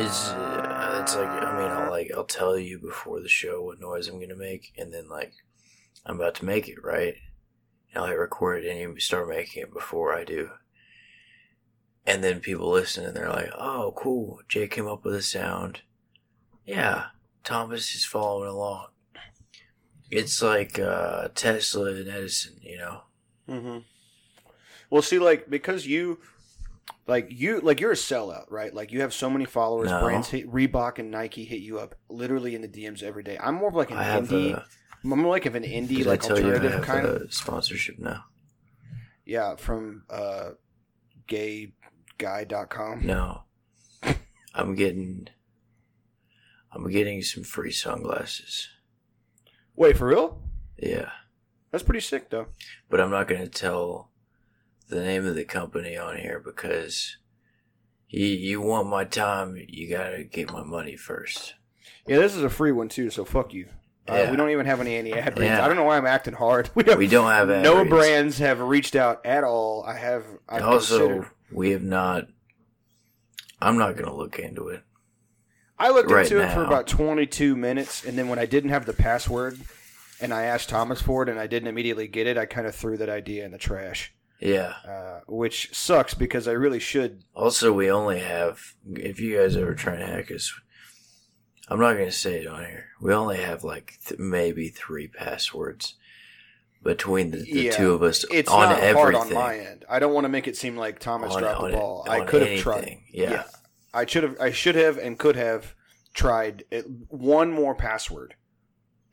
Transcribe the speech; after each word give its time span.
It's 0.00 0.28
uh, 0.28 1.00
it's 1.02 1.16
like 1.16 1.26
I 1.26 1.58
mean 1.58 1.70
I'll 1.72 1.90
like 1.90 2.12
I'll 2.16 2.24
tell 2.24 2.56
you 2.56 2.78
before 2.78 3.20
the 3.20 3.28
show 3.28 3.60
what 3.60 3.80
noise 3.80 4.06
I'm 4.06 4.20
gonna 4.20 4.36
make, 4.36 4.72
and 4.78 4.94
then 4.94 5.08
like 5.08 5.32
I'm 6.06 6.14
about 6.20 6.36
to 6.36 6.44
make 6.44 6.68
it 6.68 6.84
right, 6.84 7.16
and 7.92 8.00
I'll 8.00 8.08
hit 8.08 8.18
record 8.18 8.64
it, 8.64 8.70
and 8.70 8.78
you 8.78 9.00
start 9.00 9.28
making 9.28 9.64
it 9.64 9.72
before 9.72 10.14
I 10.14 10.22
do, 10.22 10.50
and 12.06 12.22
then 12.22 12.38
people 12.38 12.70
listen 12.70 13.04
and 13.04 13.16
they're 13.16 13.30
like, 13.30 13.50
"Oh, 13.58 13.92
cool, 13.96 14.38
Jay 14.48 14.68
came 14.68 14.86
up 14.86 15.04
with 15.04 15.16
a 15.16 15.22
sound." 15.22 15.80
Yeah, 16.64 17.06
Thomas 17.42 17.96
is 17.96 18.04
following 18.04 18.50
along. 18.50 18.86
It's 20.08 20.40
like 20.40 20.78
uh, 20.78 21.30
Tesla 21.34 21.94
and 21.94 22.08
Edison, 22.08 22.60
you 22.62 22.78
know. 22.78 23.00
Mm-hmm. 23.48 23.78
Well, 24.90 25.02
see, 25.02 25.18
like 25.18 25.48
because 25.48 25.86
you, 25.86 26.18
like 27.06 27.28
you, 27.30 27.60
like 27.60 27.80
you're 27.80 27.92
a 27.92 27.96
sellout, 27.96 28.46
right? 28.50 28.74
Like 28.74 28.92
you 28.92 29.00
have 29.02 29.14
so 29.14 29.30
many 29.30 29.44
followers. 29.44 29.88
No. 29.90 30.02
Brands 30.02 30.28
hit 30.28 30.50
Reebok 30.50 30.98
and 30.98 31.10
Nike 31.10 31.44
hit 31.44 31.60
you 31.60 31.78
up 31.78 31.94
literally 32.08 32.54
in 32.54 32.60
the 32.62 32.68
DMs 32.68 33.02
every 33.02 33.22
day. 33.22 33.38
I'm 33.40 33.54
more 33.54 33.68
of 33.68 33.74
like 33.74 33.90
an 33.90 33.98
I 33.98 34.20
indie. 34.20 34.52
a. 34.54 34.64
I'm 35.02 35.10
more 35.18 35.30
like 35.30 35.46
of 35.46 35.54
an 35.54 35.62
indie, 35.62 35.98
Did 35.98 36.06
I 36.06 36.10
like 36.10 36.20
tell 36.22 36.38
you 36.38 36.46
I 36.50 36.54
alternative 36.54 36.72
have 36.72 36.84
kind 36.84 37.06
of. 37.06 37.32
sponsorship 37.32 37.98
now? 37.98 38.24
Yeah, 39.24 39.56
from 39.56 40.02
uh, 40.10 40.50
gayguy.com. 41.28 43.06
No. 43.06 43.42
I'm 44.54 44.74
getting 44.74 45.28
I'm 46.72 46.88
getting 46.90 47.22
some 47.22 47.44
free 47.44 47.72
sunglasses. 47.72 48.68
Wait, 49.74 49.96
for 49.96 50.08
real? 50.08 50.42
Yeah. 50.76 51.10
That's 51.70 51.82
pretty 51.84 52.00
sick, 52.00 52.30
though. 52.30 52.46
But 52.88 53.00
I'm 53.00 53.10
not 53.10 53.28
gonna 53.28 53.48
tell 53.48 54.09
the 54.90 55.00
name 55.02 55.26
of 55.26 55.34
the 55.34 55.44
company 55.44 55.96
on 55.96 56.16
here 56.18 56.40
because 56.44 57.16
you 58.08 58.26
you 58.26 58.60
want 58.60 58.88
my 58.88 59.04
time, 59.04 59.56
you 59.68 59.88
gotta 59.88 60.24
get 60.24 60.52
my 60.52 60.62
money 60.62 60.96
first. 60.96 61.54
Yeah, 62.06 62.18
this 62.18 62.34
is 62.34 62.42
a 62.42 62.50
free 62.50 62.72
one 62.72 62.88
too, 62.88 63.10
so 63.10 63.24
fuck 63.24 63.52
you. 63.54 63.68
Uh, 64.08 64.14
Yeah. 64.14 64.30
we 64.30 64.36
don't 64.36 64.50
even 64.50 64.66
have 64.66 64.80
any 64.80 64.96
any 64.96 65.12
ad 65.12 65.38
reads. 65.38 65.50
Yeah. 65.50 65.64
I 65.64 65.68
don't 65.68 65.76
know 65.76 65.84
why 65.84 65.96
I'm 65.96 66.06
acting 66.06 66.34
hard. 66.34 66.70
We, 66.74 66.82
don't, 66.82 66.98
We 66.98 67.06
don't 67.06 67.30
have 67.30 67.50
ad 67.50 67.62
no 67.62 67.78
reads. 67.78 67.90
brands 67.90 68.38
have 68.38 68.60
reached 68.60 68.96
out 68.96 69.24
at 69.24 69.44
all. 69.44 69.84
I 69.86 69.96
have. 69.96 70.24
I've 70.48 70.62
also 70.64 70.98
considered- 70.98 71.30
we 71.52 71.70
have 71.70 71.82
not 71.82 72.26
I'm 73.60 73.76
not 73.76 73.96
gonna 73.96 74.14
look 74.14 74.38
into 74.38 74.68
it. 74.68 74.82
I 75.78 75.90
looked 75.90 76.10
right 76.10 76.24
into 76.30 76.42
it 76.42 76.52
for 76.52 76.64
about 76.64 76.86
22 76.86 77.56
minutes, 77.56 78.04
and 78.04 78.16
then 78.18 78.28
when 78.28 78.38
I 78.38 78.44
didn't 78.46 78.70
have 78.70 78.84
the 78.86 78.92
password, 78.92 79.58
and 80.20 80.32
I 80.34 80.42
asked 80.44 80.68
Thomas 80.68 81.00
for 81.00 81.22
it, 81.22 81.28
and 81.30 81.38
I 81.38 81.46
didn't 81.46 81.68
immediately 81.68 82.06
get 82.06 82.26
it, 82.26 82.36
I 82.36 82.44
kind 82.46 82.66
of 82.66 82.74
threw 82.74 82.96
that 82.98 83.08
idea 83.08 83.44
in 83.46 83.50
the 83.50 83.58
trash, 83.58 84.12
Yeah. 84.40 84.74
uh, 84.88 85.20
which 85.26 85.74
sucks 85.74 86.14
because 86.14 86.48
I 86.48 86.52
really 86.52 86.78
should. 86.78 87.22
Also, 87.34 87.72
we 87.72 87.90
only 87.90 88.20
have. 88.20 88.74
If 88.94 89.20
you 89.20 89.36
guys 89.38 89.56
ever 89.56 89.74
try 89.74 89.96
to 89.96 90.06
hack 90.06 90.30
us, 90.30 90.52
I'm 91.68 91.78
not 91.80 91.92
gonna 91.94 92.10
say 92.10 92.40
it 92.40 92.46
on 92.46 92.64
here. 92.64 92.86
We 93.00 93.12
only 93.12 93.36
have 93.38 93.62
like 93.64 93.98
th- 94.06 94.18
maybe 94.18 94.68
three 94.68 95.08
passwords 95.08 95.94
between 96.82 97.30
the, 97.30 97.38
the 97.38 97.62
Yeah, 97.64 97.70
two 97.72 97.92
of 97.92 98.02
us 98.02 98.24
It's 98.30 98.50
on 98.50 98.70
not 98.70 98.78
everything. 98.80 98.96
hard 98.96 99.14
on 99.14 99.34
my 99.34 99.58
end. 99.58 99.84
I 99.88 99.98
don't 99.98 100.14
want 100.14 100.24
to 100.24 100.28
make 100.30 100.48
it 100.48 100.56
seem 100.56 100.76
like 100.76 100.98
Thomas 100.98 101.34
On- 101.34 101.42
dropped 101.42 101.60
on 101.60 101.70
the 101.72 101.76
ball. 101.76 102.06
I 102.08 102.22
could 102.24 102.46
have 102.46 102.58
tried. 102.60 102.78
anything, 102.78 103.04
yeah. 103.12 103.44
I 103.92 104.06
should 104.06 104.22
have. 104.22 104.36
I 104.40 104.50
should 104.52 104.76
have 104.76 104.96
and 104.98 105.18
could 105.18 105.36
have 105.36 105.74
tried 106.14 106.64
it, 106.70 106.86
one 107.08 107.52
more 107.52 107.74
password, 107.74 108.34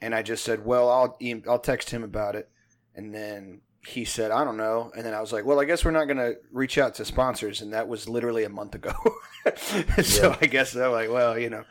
and 0.01 0.15
I 0.15 0.21
just 0.21 0.43
said, 0.45 0.65
"Well, 0.65 0.89
I'll 0.89 1.17
I'll 1.49 1.59
text 1.59 1.89
him 1.89 2.03
about 2.03 2.35
it," 2.35 2.49
and 2.95 3.13
then 3.13 3.61
he 3.87 4.03
said, 4.03 4.31
"I 4.31 4.43
don't 4.43 4.57
know," 4.57 4.91
and 4.95 5.05
then 5.05 5.13
I 5.13 5.21
was 5.21 5.31
like, 5.31 5.45
"Well, 5.45 5.61
I 5.61 5.65
guess 5.65 5.85
we're 5.85 5.91
not 5.91 6.05
going 6.05 6.17
to 6.17 6.35
reach 6.51 6.77
out 6.77 6.95
to 6.95 7.05
sponsors," 7.05 7.61
and 7.61 7.71
that 7.71 7.87
was 7.87 8.09
literally 8.09 8.43
a 8.43 8.49
month 8.49 8.75
ago. 8.75 8.91
so 9.55 10.29
Yeah. 10.29 10.37
I 10.41 10.45
guess 10.47 10.75
I'm 10.75 10.91
like, 10.91 11.09
well, 11.09 11.39
you 11.39 11.49
know, 11.49 11.63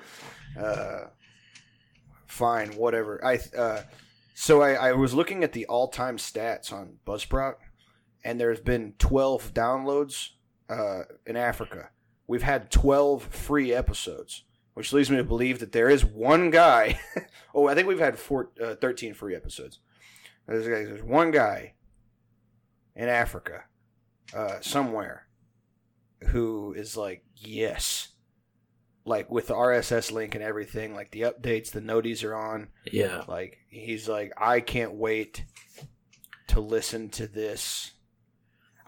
uh, 0.59 1.09
fine, 2.27 2.71
whatever. 2.77 3.23
I 3.23 3.39
uh, 3.57 3.83
so 4.35 4.63
I, 4.63 4.73
I 4.73 4.93
was 4.93 5.13
looking 5.13 5.45
at 5.45 5.53
the 5.53 5.67
all-time 5.67 6.17
stats 6.17 6.73
on 6.73 6.97
Buzzsprout, 7.07 7.57
and 8.25 8.41
there's 8.41 8.61
been 8.61 8.95
12 8.99 9.53
downloads 9.53 10.31
uh, 10.71 11.03
in 11.27 11.37
Africa. 11.37 11.91
We've 12.27 12.43
had 12.43 12.71
12 12.71 13.25
free 13.25 13.75
episodes, 13.75 14.45
which 14.73 14.93
leads 14.93 15.11
me 15.11 15.19
to 15.19 15.25
believe 15.25 15.59
that 15.59 15.73
there 15.73 15.91
is 15.91 16.05
one 16.05 16.51
guy. 16.51 16.99
oh, 17.55 17.69
I 17.69 17.75
think 17.75 17.89
we've 17.89 17.99
had 17.99 18.19
four, 18.19 18.51
uh, 18.63 18.75
13 18.77 19.13
free 19.13 19.37
episodes. 19.37 19.81
There's, 20.47 20.65
there's 20.65 21.03
one 21.03 21.31
guy 21.31 21.75
in 22.97 23.09
Africa, 23.09 23.65
uh, 24.35 24.61
somewhere, 24.61 25.27
who 26.29 26.73
is 26.73 26.97
like, 26.97 27.23
yes. 27.37 28.09
Like 29.05 29.31
with 29.31 29.47
the 29.47 29.55
RSS 29.55 30.11
link 30.11 30.35
and 30.35 30.43
everything, 30.43 30.95
like 30.95 31.13
the 31.13 31.23
updates, 31.23 31.71
the 31.71 31.81
noties 31.81 32.25
are 32.25 32.35
on. 32.35 32.69
Yeah, 32.91 33.23
Like 33.29 33.59
he's 33.69 34.09
like, 34.09 34.33
I 34.37 34.59
can't 34.61 34.95
wait 34.95 35.45
to 36.49 36.61
listen 36.61 37.11
to 37.11 37.29
this. 37.29 37.93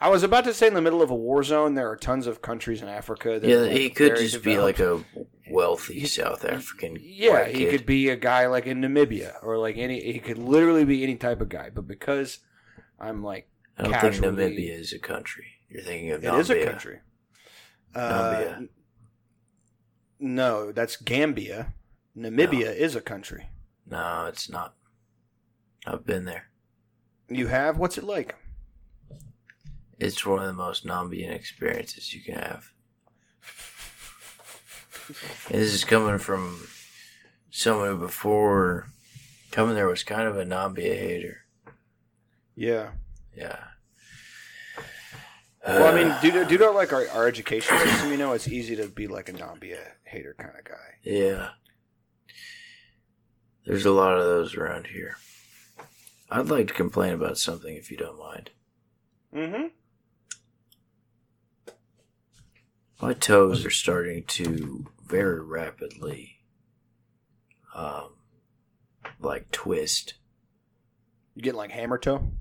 I 0.01 0.09
was 0.09 0.23
about 0.23 0.45
to 0.45 0.55
say 0.55 0.69
in 0.69 0.75
the 0.75 0.81
middle 0.81 1.03
of 1.03 1.11
a 1.11 1.15
war 1.15 1.43
zone, 1.43 1.75
there 1.75 1.91
are 1.91 1.97
tons 1.97 2.27
of 2.27 2.41
countries 2.41 2.83
in 2.83 2.89
Africa. 2.89 3.39
That 3.41 3.49
yeah. 3.49 3.57
like, 3.59 3.73
he 3.73 3.91
could 3.91 4.17
just 4.17 4.43
be 4.43 4.59
like 4.59 4.79
a 4.79 5.05
wealthy 5.51 6.07
South 6.07 6.45
African. 6.45 6.97
yeah. 7.01 7.47
He 7.47 7.65
kid. 7.65 7.71
could 7.71 7.87
be 7.87 8.09
a 8.09 8.17
guy 8.17 8.47
like 8.47 8.67
in 8.67 8.81
Namibia 8.81 9.35
or 9.43 9.59
like 9.59 9.77
any. 9.77 10.01
He 10.01 10.21
could 10.21 10.39
literally 10.39 10.85
be 10.85 11.03
any 11.03 11.17
type 11.17 11.41
of 11.41 11.49
guy. 11.49 11.71
But 11.71 11.89
because 11.89 12.39
I'm 13.01 13.25
like, 13.25 13.49
I 13.78 13.83
don't 13.84 13.93
casually- 13.93 14.37
think 14.37 14.59
Namibia 14.59 14.78
is 14.78 14.93
a 14.93 14.99
country. 14.99 15.47
You're 15.69 15.83
thinking 15.83 16.11
of 16.11 16.25
it 16.25 16.34
is 16.34 16.50
a 16.50 16.55
Nambia. 16.55 16.65
country. 16.71 17.00
Uh, 17.94 18.61
no, 20.19 20.72
that's 20.72 20.97
Gambia. 20.97 21.75
Namibia 22.16 22.75
is 22.75 22.97
a 22.97 23.00
country. 23.00 23.49
No, 23.87 24.27
it's 24.27 24.50
not. 24.50 24.75
I've 25.87 26.05
been 26.05 26.25
there. 26.25 26.49
You 27.28 27.47
have 27.47 27.78
what's 27.78 27.97
it 27.99 28.05
like? 28.05 28.34
It's 29.99 30.25
one 30.25 30.41
of 30.41 30.47
the 30.47 30.53
most 30.53 30.87
Nambian 30.87 31.31
experiences 31.31 32.15
you 32.15 32.22
can 32.22 32.34
have. 32.34 32.71
And 35.49 35.60
this 35.60 35.72
is 35.72 35.84
coming 35.84 36.19
from 36.19 36.66
someone 37.50 37.89
who 37.89 37.99
before 37.99 38.89
coming 39.50 39.75
there 39.75 39.87
was 39.89 40.03
kind 40.05 40.28
of 40.28 40.37
a 40.37 40.45
Nambia 40.45 40.97
hater. 40.99 41.39
Yeah. 42.55 42.91
Yeah. 43.38 43.59
Well, 45.66 45.94
I 45.94 46.03
mean, 46.03 46.15
due 46.22 46.32
to, 46.32 46.44
due 46.44 46.59
to 46.59 46.71
like 46.71 46.93
our, 46.93 47.06
our 47.10 47.28
education 47.28 47.78
system, 47.78 48.10
you 48.10 48.16
know, 48.16 48.32
it's 48.32 48.49
easy 48.49 48.75
to 48.76 48.88
be 48.88 49.06
like 49.06 49.28
a 49.28 49.32
Nambia 49.32 49.78
hater 50.04 50.34
kind 50.38 50.50
of 50.59 50.65
guy. 50.65 50.75
yeah. 51.03 51.50
There's 53.65 53.84
a 53.84 53.93
lot 53.93 54.16
of 54.16 54.25
those 54.25 54.56
around 54.56 54.87
here. 54.87 55.19
I'd 56.31 56.48
like 56.48 56.69
to 56.69 56.75
complain 56.75 57.12
about 57.12 57.37
something 57.37 57.77
if 57.77 57.91
you 57.91 57.98
don't 57.98 58.19
mind. 58.19 58.50
Mm-hmm. 59.34 59.66
My 63.03 63.12
toes 63.12 63.66
are 63.66 63.71
starting 63.71 64.25
to 64.25 64.87
very 65.06 65.43
rapidly, 65.43 66.38
um, 67.75 68.15
like 69.21 69.50
twist. 69.50 70.15
You 71.34 71.43
getting 71.43 71.59
like 71.59 71.71
hammer 71.71 71.98
toe? 71.98 72.32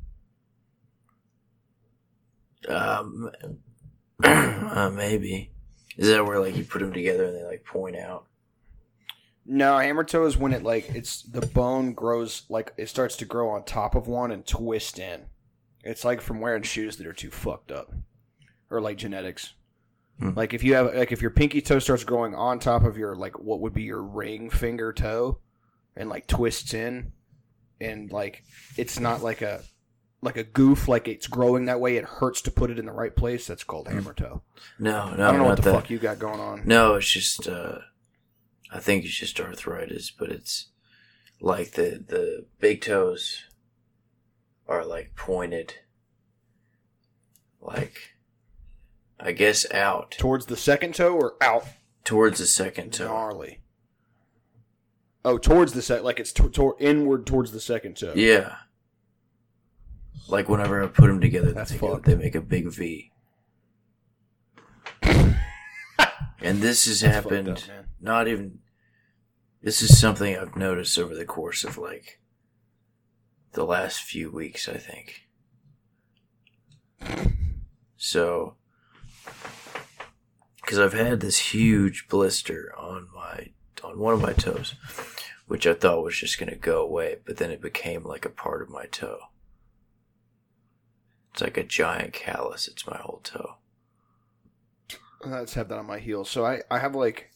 Um, 2.67 3.31
uh, 4.23 4.91
maybe. 4.93 5.51
Is 5.97 6.07
that 6.09 6.25
where 6.25 6.39
like 6.39 6.55
you 6.55 6.63
put 6.63 6.79
them 6.79 6.93
together 6.93 7.25
and 7.25 7.35
they 7.35 7.43
like 7.43 7.63
point 7.63 7.95
out? 7.95 8.25
No, 9.45 9.77
hammer 9.77 10.03
toe 10.03 10.25
is 10.25 10.37
when 10.37 10.53
it 10.53 10.63
like 10.63 10.89
it's 10.89 11.23
the 11.23 11.45
bone 11.45 11.93
grows 11.93 12.43
like 12.49 12.73
it 12.77 12.89
starts 12.89 13.15
to 13.17 13.25
grow 13.25 13.49
on 13.49 13.63
top 13.63 13.95
of 13.95 14.07
one 14.07 14.31
and 14.31 14.45
twist 14.45 14.99
in. 14.99 15.21
It's 15.83 16.03
like 16.03 16.21
from 16.21 16.41
wearing 16.41 16.63
shoes 16.63 16.97
that 16.97 17.07
are 17.07 17.13
too 17.13 17.31
fucked 17.31 17.71
up, 17.71 17.93
or 18.69 18.81
like 18.81 18.97
genetics. 18.97 19.53
Hmm. 20.19 20.31
Like 20.35 20.53
if 20.53 20.63
you 20.63 20.75
have 20.75 20.93
like 20.93 21.11
if 21.11 21.21
your 21.21 21.31
pinky 21.31 21.61
toe 21.61 21.79
starts 21.79 22.03
growing 22.03 22.35
on 22.35 22.59
top 22.59 22.83
of 22.83 22.97
your 22.97 23.15
like 23.15 23.39
what 23.39 23.61
would 23.61 23.73
be 23.73 23.83
your 23.83 24.03
ring 24.03 24.49
finger 24.49 24.91
toe, 24.91 25.39
and 25.95 26.09
like 26.09 26.27
twists 26.27 26.73
in, 26.73 27.13
and 27.79 28.11
like 28.11 28.43
it's 28.75 28.99
not 28.99 29.23
like 29.23 29.41
a 29.41 29.61
like 30.21 30.37
a 30.37 30.43
goof 30.43 30.87
like 30.87 31.07
it's 31.07 31.27
growing 31.27 31.65
that 31.65 31.79
way. 31.79 31.95
It 31.97 32.03
hurts 32.05 32.41
to 32.43 32.51
put 32.51 32.69
it 32.71 32.79
in 32.79 32.85
the 32.87 32.91
right 32.91 33.15
place. 33.15 33.45
That's 33.47 33.63
called 33.63 33.87
hammer 33.87 34.13
toe. 34.13 34.41
No, 34.79 35.13
no, 35.13 35.27
I 35.27 35.31
don't 35.31 35.37
know 35.37 35.43
what 35.45 35.57
the 35.57 35.61
that. 35.63 35.73
fuck 35.73 35.89
you 35.89 35.99
got 35.99 36.19
going 36.19 36.39
on. 36.39 36.63
No, 36.65 36.95
it's 36.95 37.09
just. 37.09 37.47
uh 37.47 37.79
I 38.71 38.79
think 38.79 39.05
it's 39.05 39.15
just 39.15 39.39
arthritis, 39.39 40.11
but 40.11 40.29
it's 40.29 40.67
like 41.39 41.71
the 41.71 42.03
the 42.05 42.45
big 42.59 42.81
toes 42.81 43.43
are 44.67 44.83
like 44.85 45.13
pointed, 45.15 45.75
like 47.61 48.15
I 49.19 49.31
guess 49.31 49.69
out 49.71 50.11
Towards 50.11 50.45
the 50.47 50.57
second 50.57 50.95
toe 50.95 51.13
or 51.15 51.35
out? 51.41 51.65
towards 52.03 52.39
the 52.39 52.45
second 52.45 52.93
toe. 52.93 53.07
Gnarly. 53.07 53.61
Oh, 55.25 55.37
towards 55.37 55.73
the 55.73 55.81
set, 55.81 56.03
like 56.05 56.19
it's 56.19 56.31
to- 56.33 56.49
to- 56.49 56.75
inward 56.79 57.25
towards 57.25 57.51
the 57.51 57.59
second 57.59 57.97
toe. 57.97 58.13
Yeah, 58.15 58.55
Like 60.27 60.49
whenever 60.49 60.83
I 60.83 60.87
put 60.87 61.07
them 61.07 61.21
together, 61.21 61.51
That's 61.51 61.71
they, 61.71 61.77
fucked. 61.77 62.05
they 62.05 62.15
make 62.15 62.35
a 62.35 62.41
big 62.41 62.67
V. 62.67 63.11
and 65.03 65.37
this 66.41 66.85
has 66.85 67.01
That's 67.01 67.15
happened. 67.15 67.49
up, 67.49 67.59
not 68.01 68.27
even. 68.27 68.59
This 69.61 69.81
is 69.81 69.99
something 69.99 70.35
I've 70.37 70.55
noticed 70.55 70.97
over 70.99 71.15
the 71.15 71.25
course 71.25 71.63
of 71.63 71.77
like 71.77 72.19
the 73.53 73.65
last 73.65 74.01
few 74.01 74.31
weeks. 74.31 74.67
I 74.67 74.77
think. 74.77 75.27
So, 77.95 78.55
because 80.61 80.77
I've 80.79 80.93
had 80.93 81.19
this 81.19 81.37
huge 81.53 82.07
blister 82.09 82.73
on 82.77 83.07
my 83.15 83.49
on 83.83 83.99
one 83.99 84.13
of 84.13 84.21
my 84.21 84.33
toes, 84.33 84.75
which 85.47 85.65
I 85.65 85.73
thought 85.73 86.03
was 86.03 86.17
just 86.17 86.39
going 86.39 86.49
to 86.49 86.55
go 86.57 86.81
away, 86.81 87.17
but 87.25 87.37
then 87.37 87.51
it 87.51 87.61
became 87.61 88.03
like 88.03 88.25
a 88.25 88.29
part 88.29 88.61
of 88.61 88.69
my 88.69 88.85
toe. 88.85 89.19
It's 91.37 91.43
like 91.43 91.57
a 91.57 91.63
giant 91.63 92.13
callus. 92.13 92.67
It's 92.67 92.87
my 92.87 92.97
whole 92.97 93.19
toe. 93.23 93.57
Just 95.23 95.53
have 95.53 95.69
that 95.69 95.77
on 95.77 95.85
my 95.85 95.99
heel. 95.99 96.25
So 96.25 96.43
I, 96.43 96.61
I 96.71 96.79
have 96.79 96.95
like 96.95 97.29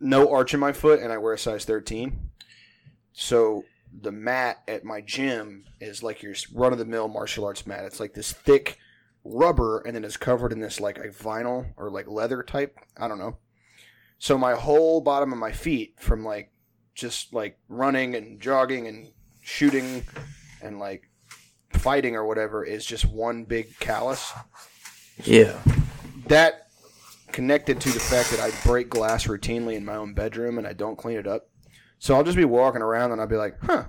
no 0.00 0.32
arch 0.32 0.52
in 0.52 0.58
my 0.58 0.72
foot 0.72 0.98
and 0.98 1.12
I 1.12 1.18
wear 1.18 1.32
a 1.32 1.38
size 1.38 1.64
13. 1.64 2.30
So 3.12 3.62
the 4.00 4.10
mat 4.10 4.64
at 4.66 4.82
my 4.82 5.00
gym 5.00 5.66
is 5.80 6.02
like 6.02 6.24
your 6.24 6.34
run 6.52 6.72
of 6.72 6.80
the 6.80 6.84
mill 6.84 7.06
martial 7.06 7.44
arts 7.44 7.68
mat. 7.68 7.84
It's 7.84 8.00
like 8.00 8.14
this 8.14 8.32
thick 8.32 8.78
rubber 9.22 9.78
and 9.86 9.94
then 9.94 10.02
it's 10.02 10.16
covered 10.16 10.50
in 10.50 10.58
this 10.58 10.80
like 10.80 10.98
a 10.98 11.10
vinyl 11.10 11.66
or 11.76 11.90
like 11.90 12.08
leather 12.08 12.42
type. 12.42 12.80
I 12.96 13.06
don't 13.06 13.20
know. 13.20 13.38
So 14.18 14.36
my 14.36 14.54
whole 14.54 15.00
bottom 15.00 15.32
of 15.32 15.38
my 15.38 15.52
feet 15.52 15.94
from 16.00 16.24
like 16.24 16.50
just 16.96 17.32
like 17.32 17.60
running 17.68 18.16
and 18.16 18.40
jogging 18.40 18.88
and 18.88 19.12
shooting 19.40 20.02
and 20.60 20.80
like 20.80 21.08
fighting 21.70 22.16
or 22.16 22.26
whatever 22.26 22.64
is 22.64 22.84
just 22.84 23.04
one 23.04 23.44
big 23.44 23.78
callus 23.78 24.32
Yeah. 25.24 25.58
that 26.26 26.68
connected 27.32 27.80
to 27.80 27.90
the 27.90 28.00
fact 28.00 28.30
that 28.30 28.40
I 28.40 28.50
break 28.66 28.88
glass 28.88 29.26
routinely 29.26 29.74
in 29.74 29.84
my 29.84 29.94
own 29.96 30.14
bedroom 30.14 30.58
and 30.58 30.66
I 30.66 30.72
don't 30.72 30.96
clean 30.96 31.18
it 31.18 31.26
up. 31.26 31.48
So 31.98 32.14
I'll 32.14 32.24
just 32.24 32.36
be 32.36 32.44
walking 32.44 32.82
around 32.82 33.12
and 33.12 33.20
I'll 33.20 33.26
be 33.26 33.36
like, 33.36 33.56
huh, 33.62 33.84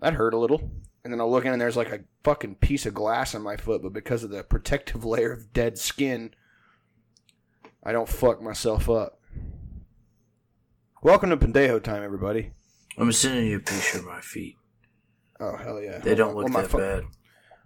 that 0.00 0.14
hurt 0.14 0.34
a 0.34 0.38
little. 0.38 0.70
And 1.04 1.12
then 1.12 1.20
I'll 1.20 1.30
look 1.30 1.44
in 1.44 1.52
and 1.52 1.60
there's 1.60 1.76
like 1.76 1.92
a 1.92 2.00
fucking 2.22 2.56
piece 2.56 2.86
of 2.86 2.94
glass 2.94 3.34
on 3.34 3.42
my 3.42 3.56
foot, 3.56 3.82
but 3.82 3.92
because 3.92 4.24
of 4.24 4.30
the 4.30 4.42
protective 4.42 5.04
layer 5.04 5.32
of 5.32 5.52
dead 5.52 5.78
skin, 5.78 6.32
I 7.82 7.92
don't 7.92 8.08
fuck 8.08 8.40
myself 8.40 8.88
up. 8.88 9.20
Welcome 11.02 11.28
to 11.30 11.36
Pendejo 11.36 11.82
time, 11.82 12.02
everybody. 12.02 12.52
I'm 12.96 13.12
sending 13.12 13.46
you 13.46 13.58
a 13.58 13.60
picture 13.60 13.98
of 13.98 14.06
my 14.06 14.20
feet. 14.22 14.56
Oh 15.40 15.56
hell 15.56 15.80
yeah! 15.82 15.98
They 15.98 16.14
don't 16.14 16.34
look 16.36 16.44
Well, 16.48 16.62
that 16.62 16.70
pho- 16.70 16.78
bad. 16.78 17.04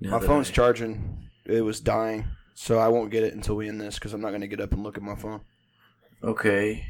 now 0.01 0.19
My 0.19 0.27
phone's 0.27 0.51
charging. 0.51 1.29
It 1.45 1.63
was 1.63 1.81
dying, 1.81 2.27
so 2.55 2.79
I 2.79 2.89
won't 2.89 3.11
get 3.11 3.25
it 3.25 3.35
until 3.35 3.57
we 3.57 3.69
end 3.69 3.81
this 3.81 3.95
because 3.97 4.13
I'm 4.13 4.21
not 4.21 4.31
going 4.31 4.41
to 4.43 4.49
get 4.49 4.61
up 4.61 4.73
and 4.73 4.83
look 4.83 4.97
at 4.97 5.03
my 5.03 5.15
phone. 5.15 5.41
Okay. 6.23 6.87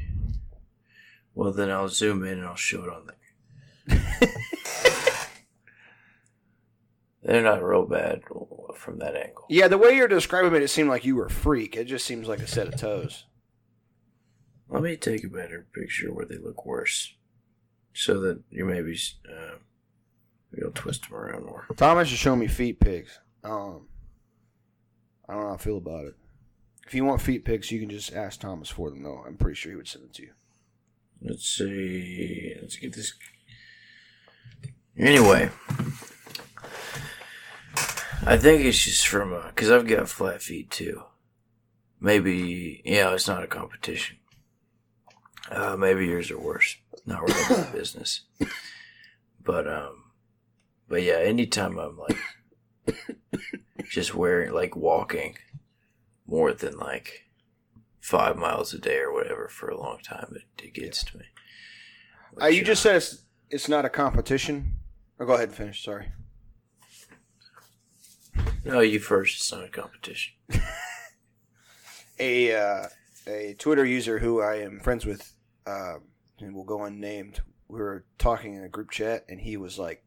Well, 1.33 1.53
then 1.53 1.69
I'll 1.69 1.87
zoom 1.89 2.23
in 2.25 2.39
and 2.39 2.45
I'll 2.47 2.55
show 2.55 2.83
it 2.83 2.89
on 2.89 3.07
there. 3.07 3.15
They're 7.23 7.43
not 7.43 7.63
real 7.63 7.85
bad 7.85 8.21
from 8.75 8.99
that 8.99 9.15
angle. 9.15 9.45
Yeah, 9.49 9.67
the 9.67 9.77
way 9.77 9.95
you're 9.95 10.07
describing 10.07 10.55
it, 10.55 10.63
it 10.63 10.69
seemed 10.69 10.89
like 10.89 11.03
you 11.05 11.15
were 11.15 11.25
a 11.25 11.29
freak. 11.29 11.75
It 11.75 11.85
just 11.85 12.05
seems 12.05 12.27
like 12.27 12.39
a 12.39 12.47
set 12.47 12.67
of 12.67 12.77
toes. 12.79 13.25
Let 14.69 14.81
me 14.83 14.95
take 14.95 15.23
a 15.25 15.29
better 15.29 15.67
picture 15.73 16.13
where 16.13 16.25
they 16.25 16.37
look 16.37 16.65
worse, 16.65 17.13
so 17.93 18.19
that 18.21 18.41
you 18.49 18.65
maybe 18.65 18.97
uh, 19.29 19.55
maybe 20.51 20.65
I'll 20.65 20.71
twist 20.71 21.09
them 21.09 21.17
around 21.17 21.45
more. 21.45 21.65
Thomas 21.77 22.07
should 22.07 22.17
show 22.17 22.35
me 22.35 22.47
feet 22.47 22.79
pics. 22.79 23.19
Um, 23.43 23.87
I 25.27 25.33
don't 25.33 25.41
know 25.43 25.47
how 25.49 25.53
I 25.55 25.57
feel 25.57 25.77
about 25.77 26.05
it. 26.05 26.15
If 26.87 26.95
you 26.95 27.05
want 27.05 27.21
feet 27.21 27.45
pics, 27.45 27.71
you 27.71 27.79
can 27.79 27.89
just 27.89 28.13
ask 28.13 28.39
Thomas 28.39 28.69
for 28.69 28.89
them, 28.89 29.03
though. 29.03 29.23
I'm 29.25 29.37
pretty 29.37 29.55
sure 29.55 29.71
he 29.71 29.75
would 29.75 29.87
send 29.87 30.05
it 30.05 30.13
to 30.15 30.23
you. 30.23 30.31
Let's 31.21 31.45
see. 31.47 32.55
Let's 32.59 32.77
get 32.77 32.93
this. 32.93 33.13
Anyway, 34.97 35.49
I 38.25 38.37
think 38.37 38.65
it's 38.65 38.83
just 38.83 39.07
from 39.07 39.39
because 39.47 39.69
I've 39.69 39.87
got 39.87 40.09
flat 40.09 40.41
feet 40.41 40.71
too. 40.71 41.03
Maybe 42.01 42.81
yeah, 42.85 43.13
it's 43.13 43.27
not 43.27 43.43
a 43.43 43.47
competition. 43.47 44.17
Uh, 45.51 45.75
maybe 45.77 46.05
yours 46.05 46.31
are 46.31 46.39
worse. 46.39 46.77
Not 47.05 47.21
really 47.21 47.61
my 47.63 47.69
business. 47.71 48.21
But 49.43 49.67
um, 49.67 50.08
but 50.89 51.03
yeah, 51.03 51.19
anytime 51.19 51.77
I'm 51.77 51.97
like 51.97 52.17
just 53.89 54.15
wearing 54.15 54.53
like 54.53 54.75
walking 54.75 55.37
more 56.25 56.51
than 56.53 56.77
like 56.77 57.27
five 58.01 58.35
miles 58.35 58.73
a 58.73 58.79
day 58.79 58.97
or 58.97 59.13
whatever 59.13 59.47
for 59.47 59.69
a 59.69 59.79
long 59.79 59.99
time, 59.99 60.33
it, 60.35 60.63
it 60.63 60.73
gets 60.73 61.03
to 61.05 61.17
me. 61.17 61.25
Uh, 62.41 62.47
you 62.47 62.59
Which, 62.59 62.67
just 62.67 62.81
said 62.81 62.95
it's, 62.95 63.23
it's 63.49 63.69
not 63.69 63.85
a 63.85 63.89
competition. 63.89 64.73
Oh, 65.19 65.25
go 65.25 65.33
ahead 65.33 65.49
and 65.49 65.57
finish. 65.57 65.83
Sorry. 65.83 66.11
No, 68.65 68.79
you 68.79 68.99
first. 68.99 69.37
It's 69.37 69.51
not 69.51 69.63
a 69.63 69.69
competition. 69.69 70.33
A 72.21 72.53
uh, 72.53 72.87
a 73.27 73.55
Twitter 73.57 73.85
user 73.85 74.19
who 74.19 74.41
I 74.41 74.55
am 74.55 74.81
friends 74.81 75.05
with, 75.05 75.33
uh, 75.65 75.95
and 76.39 76.53
will 76.53 76.65
go 76.65 76.83
unnamed. 76.83 77.41
We 77.69 77.79
were 77.79 78.03
talking 78.17 78.55
in 78.55 78.63
a 78.63 78.69
group 78.69 78.91
chat, 78.91 79.23
and 79.29 79.39
he 79.39 79.55
was 79.55 79.79
like, 79.79 80.03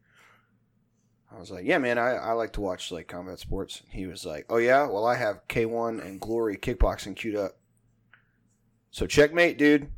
"I 1.34 1.38
was 1.38 1.50
like, 1.50 1.64
yeah, 1.64 1.78
man, 1.78 1.98
I, 1.98 2.14
I 2.14 2.32
like 2.32 2.52
to 2.54 2.60
watch 2.60 2.90
like 2.90 3.08
combat 3.08 3.38
sports." 3.38 3.80
And 3.80 3.92
he 3.92 4.06
was 4.06 4.24
like, 4.24 4.46
"Oh 4.48 4.58
yeah, 4.58 4.86
well 4.86 5.06
I 5.06 5.16
have 5.16 5.46
K1 5.48 6.04
and 6.04 6.20
Glory 6.20 6.56
kickboxing 6.56 7.16
queued 7.16 7.36
up." 7.36 7.56
So 8.90 9.06
checkmate, 9.06 9.58
dude. 9.58 9.88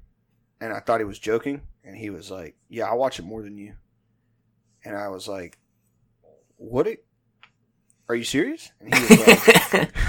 And 0.61 0.73
I 0.73 0.81
thought 0.81 1.01
he 1.01 1.05
was 1.05 1.19
joking, 1.19 1.63
and 1.83 1.97
he 1.97 2.11
was 2.11 2.31
like, 2.31 2.57
"Yeah, 2.69 2.89
I 2.89 2.95
watch 2.95 3.19
it 3.19 3.25
more 3.25 3.43
than 3.43 3.59
you." 3.59 3.75
And 4.85 4.97
I 4.97 5.09
was 5.09 5.27
like, 5.27 5.59
"What? 6.57 6.87
It, 6.87 7.05
are 8.09 8.15
you 8.15 8.25
serious?" 8.25 8.71
And 8.81 8.95
he 8.95 9.01
was 9.01 9.73
like. 9.73 9.95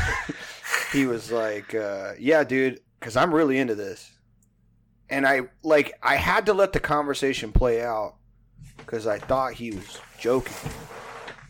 he 0.91 1.05
was 1.05 1.31
like, 1.31 1.75
uh, 1.75 2.13
"Yeah, 2.19 2.43
dude, 2.43 2.79
because 2.99 3.15
I'm 3.15 3.33
really 3.33 3.57
into 3.57 3.75
this." 3.75 4.11
And 5.09 5.27
I 5.27 5.41
like 5.63 5.93
I 6.01 6.15
had 6.15 6.45
to 6.47 6.53
let 6.53 6.73
the 6.73 6.79
conversation 6.79 7.51
play 7.51 7.83
out 7.83 8.15
because 8.77 9.05
I 9.07 9.19
thought 9.19 9.53
he 9.53 9.71
was 9.71 9.99
joking 10.19 10.55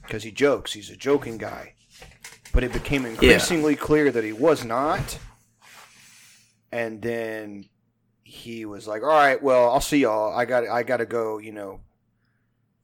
because 0.05 0.23
he 0.23 0.31
jokes. 0.31 0.73
He's 0.73 0.89
a 0.89 0.95
joking 0.95 1.37
guy, 1.37 1.73
but 2.53 2.63
it 2.63 2.73
became 2.73 3.05
increasingly 3.05 3.75
clear 3.75 4.11
that 4.11 4.23
he 4.23 4.33
was 4.33 4.63
not. 4.63 5.17
And 6.71 7.01
then 7.01 7.65
he 8.23 8.65
was 8.65 8.87
like, 8.87 9.01
"All 9.01 9.07
right, 9.09 9.41
well, 9.41 9.69
I'll 9.71 9.81
see 9.81 9.99
y'all. 9.99 10.37
I 10.37 10.45
got 10.45 10.67
I 10.67 10.83
got 10.83 10.97
to 10.97 11.05
go. 11.05 11.37
You 11.37 11.51
know." 11.51 11.81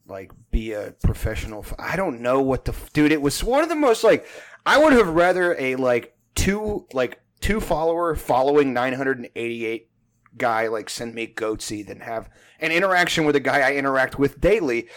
Like 0.07 0.31
be 0.50 0.74
a 0.74 0.93
professional. 1.03 1.60
f- 1.62 1.74
I 1.79 1.96
don't 1.96 2.19
know 2.22 2.41
what 2.41 2.65
the 2.65 2.74
f- 2.74 2.91
dude. 2.91 3.13
It 3.13 3.22
was 3.22 3.41
one 3.43 3.63
of 3.63 3.69
the 3.69 3.75
most 3.75 4.03
like 4.03 4.25
I 4.65 4.77
would 4.77 4.91
have 4.93 5.07
rather 5.10 5.55
a 5.57 5.75
like 5.75 6.17
two 6.36 6.86
like 6.91 7.22
two 7.39 7.62
follower 7.62 8.15
following 8.15 8.74
988 8.74 9.89
guy 10.38 10.67
like 10.67 10.89
send 10.89 11.13
me 11.15 11.27
goatse 11.27 11.86
than 11.86 12.01
have 12.01 12.29
an 12.60 12.72
interaction 12.72 13.25
with 13.25 13.36
a 13.36 13.39
guy 13.39 13.60
I 13.62 13.75
interact 13.75 14.19
with 14.19 14.41
daily. 14.41 14.89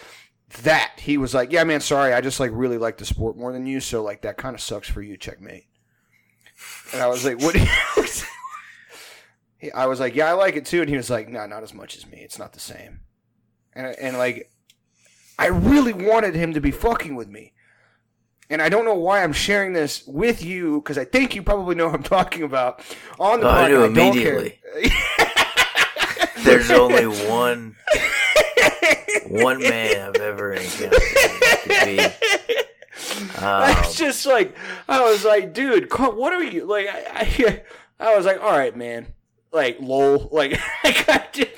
That 0.62 0.92
he 0.98 1.18
was 1.18 1.34
like, 1.34 1.52
yeah, 1.52 1.64
man, 1.64 1.80
sorry, 1.80 2.12
I 2.12 2.20
just 2.20 2.40
like 2.40 2.50
really 2.54 2.78
like 2.78 2.98
the 2.98 3.04
sport 3.04 3.36
more 3.36 3.52
than 3.52 3.66
you, 3.66 3.80
so 3.80 4.02
like 4.02 4.22
that 4.22 4.36
kind 4.36 4.54
of 4.54 4.60
sucks 4.60 4.88
for 4.88 5.02
you, 5.02 5.16
checkmate. 5.16 5.64
And 6.92 7.02
I 7.02 7.08
was 7.08 7.24
like, 7.24 7.40
what? 7.40 7.56
I 9.74 9.86
was 9.86 9.98
like, 9.98 10.14
yeah, 10.14 10.28
I 10.28 10.32
like 10.32 10.56
it 10.56 10.66
too, 10.66 10.80
and 10.80 10.88
he 10.88 10.96
was 10.96 11.10
like, 11.10 11.28
no, 11.28 11.46
not 11.46 11.62
as 11.62 11.74
much 11.74 11.96
as 11.96 12.06
me. 12.06 12.18
It's 12.18 12.38
not 12.38 12.52
the 12.52 12.60
same. 12.60 13.00
And 13.74 13.86
and 13.98 14.16
like, 14.16 14.50
I 15.38 15.46
really 15.46 15.92
wanted 15.92 16.34
him 16.34 16.54
to 16.54 16.60
be 16.60 16.70
fucking 16.70 17.16
with 17.16 17.28
me 17.28 17.52
and 18.50 18.60
I 18.60 18.68
don't 18.68 18.84
know 18.84 18.94
why 18.94 19.24
I'm 19.24 19.32
sharing 19.32 19.72
this 19.72 20.06
with 20.06 20.44
you 20.44 20.80
because 20.80 20.98
I 20.98 21.04
think 21.04 21.34
you 21.34 21.42
probably 21.42 21.74
know 21.74 21.86
what 21.86 21.94
I'm 21.94 22.02
talking 22.02 22.42
about 22.42 22.82
on 23.18 23.40
the 23.40 23.46
Oh, 23.46 23.50
I 23.50 23.54
podcast. 23.54 23.68
do 23.68 23.74
don't 23.74 23.98
immediately. 23.98 24.58
care. 24.84 24.90
There's 26.44 26.70
only 26.70 27.06
one 27.06 27.74
one 29.28 29.60
man 29.60 30.08
I've 30.08 30.16
ever 30.16 30.52
encountered. 30.54 30.92
It 31.66 32.70
I 33.38 33.72
Um, 33.72 33.82
was 33.82 33.96
just 33.96 34.26
like, 34.26 34.56
I 34.88 35.00
was 35.02 35.24
like, 35.24 35.52
dude, 35.52 35.90
what 35.92 36.32
are 36.32 36.42
you 36.42 36.64
like? 36.64 36.86
I, 36.88 37.62
I, 38.00 38.08
I 38.12 38.16
was 38.16 38.24
like, 38.26 38.40
all 38.42 38.50
right, 38.52 38.74
man, 38.76 39.06
like, 39.52 39.78
lol, 39.80 40.28
like, 40.32 40.58
I, 40.84 41.24
just, 41.32 41.50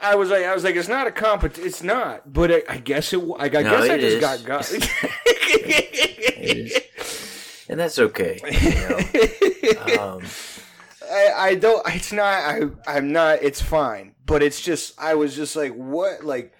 I 0.00 0.14
was 0.16 0.30
like, 0.30 0.44
I 0.44 0.54
was 0.54 0.64
like, 0.64 0.76
it's 0.76 0.88
not 0.88 1.06
a 1.06 1.12
competition, 1.12 1.66
it's 1.66 1.82
not, 1.82 2.32
but 2.32 2.50
I, 2.52 2.62
I 2.68 2.78
guess 2.78 3.12
it. 3.12 3.18
I, 3.38 3.44
I 3.44 3.48
guess 3.48 3.90
I 3.90 3.98
just 3.98 4.16
is. 4.16 4.20
got 4.20 4.44
got. 4.44 4.70
It 6.42 6.90
and 7.68 7.78
that's 7.78 7.98
okay. 7.98 8.40
You 8.50 8.74
know? 8.74 10.02
um, 10.16 10.22
I, 11.10 11.32
I 11.36 11.54
don't. 11.54 11.82
It's 11.94 12.12
not. 12.12 12.24
I. 12.24 12.62
I'm 12.86 13.12
not. 13.12 13.42
It's 13.42 13.60
fine. 13.60 14.14
But 14.26 14.42
it's 14.42 14.60
just. 14.60 14.98
I 14.98 15.14
was 15.14 15.34
just 15.34 15.56
like, 15.56 15.72
what? 15.72 16.24
Like. 16.24 16.54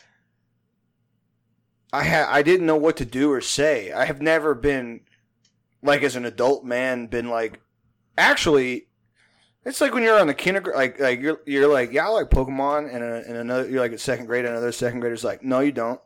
I 1.93 2.05
ha- 2.05 2.29
I 2.31 2.43
didn't 2.43 2.67
know 2.67 2.77
what 2.77 2.97
to 2.99 3.05
do 3.05 3.33
or 3.33 3.41
say. 3.41 3.91
I 3.91 4.05
have 4.05 4.23
never 4.23 4.55
been 4.55 5.01
like 5.83 6.03
as 6.03 6.17
an 6.17 6.25
adult 6.25 6.65
man 6.65 7.07
been 7.07 7.29
like 7.29 7.61
actually 8.19 8.87
it's 9.65 9.81
like 9.81 9.95
when 9.95 10.03
you're 10.03 10.19
on 10.19 10.27
the 10.27 10.35
kindergarten 10.35 10.79
like 10.79 11.01
like 11.01 11.21
you're 11.21 11.41
you're 11.47 11.69
like 11.69 11.93
yeah 11.93 12.07
I 12.07 12.09
like 12.09 12.31
Pokemon 12.31 12.95
and 12.95 13.03
a, 13.03 13.25
and 13.27 13.37
another 13.37 13.69
you're 13.69 13.81
like 13.81 13.93
at 13.93 14.01
second 14.01 14.27
grade 14.27 14.45
and 14.45 14.53
another 14.53 14.73
second 14.73 15.01
grader's 15.01 15.25
like 15.25 15.43
no 15.43 15.61
you 15.61 15.73
don't 15.73 16.01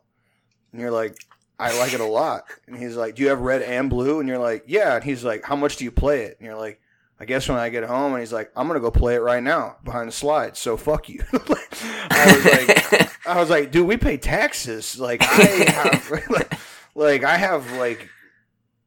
and 0.71 0.81
you're 0.81 0.91
like 0.91 1.17
I 1.59 1.77
like 1.79 1.93
it 1.93 1.99
a 1.99 2.05
lot 2.05 2.45
and 2.67 2.77
he's 2.77 2.95
like 2.95 3.15
do 3.15 3.23
you 3.23 3.29
have 3.29 3.41
red 3.41 3.61
and 3.61 3.89
blue 3.89 4.19
and 4.19 4.27
you're 4.29 4.39
like 4.39 4.63
yeah 4.67 4.95
and 4.95 5.03
he's 5.03 5.23
like 5.23 5.43
how 5.43 5.55
much 5.55 5.77
do 5.77 5.83
you 5.83 5.91
play 5.91 6.23
it 6.23 6.37
and 6.39 6.45
you're 6.45 6.57
like 6.57 6.79
I 7.19 7.25
guess 7.25 7.47
when 7.47 7.57
I 7.57 7.69
get 7.69 7.83
home 7.83 8.13
and 8.13 8.21
he's 8.21 8.33
like 8.33 8.51
I'm 8.55 8.67
gonna 8.67 8.79
go 8.79 8.91
play 8.91 9.15
it 9.15 9.21
right 9.21 9.41
now 9.43 9.77
behind 9.83 10.07
the 10.07 10.11
slide 10.13 10.57
so 10.57 10.77
fuck 10.77 11.09
you 11.09 11.23
I 11.33 12.33
was 12.35 12.45
like 12.45 13.11
I 13.25 13.39
was 13.39 13.49
like, 13.49 13.71
dude, 13.71 13.87
we 13.87 13.97
pay 13.97 14.17
taxes. 14.17 14.99
Like 14.99 15.21
I 15.23 15.71
have, 15.71 16.11
like, 16.29 16.53
like 16.93 17.23
I 17.23 17.37
have, 17.37 17.71
like, 17.73 18.09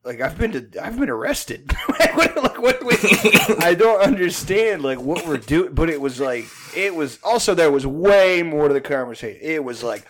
like 0.05 0.21
I've 0.21 0.39
been 0.39 0.53
to, 0.53 0.85
I've 0.85 0.99
been 0.99 1.11
arrested. 1.11 1.73
like, 1.99 2.37
what, 2.37 2.83
what, 2.85 3.65
I 3.65 3.75
don't 3.75 4.01
understand, 4.01 4.83
like, 4.83 5.01
what 5.01 5.27
we're 5.27 5.39
doing. 5.39 5.75
But 5.75 5.91
it 5.91 6.01
was 6.01 6.21
like, 6.21 6.45
it 6.77 6.95
was 6.95 7.19
also 7.25 7.55
there 7.55 7.71
was 7.71 7.87
way 7.87 8.43
more 8.43 8.69
to 8.69 8.75
the 8.75 8.81
conversation. 8.81 9.41
It 9.43 9.65
was 9.65 9.83
like 9.83 10.07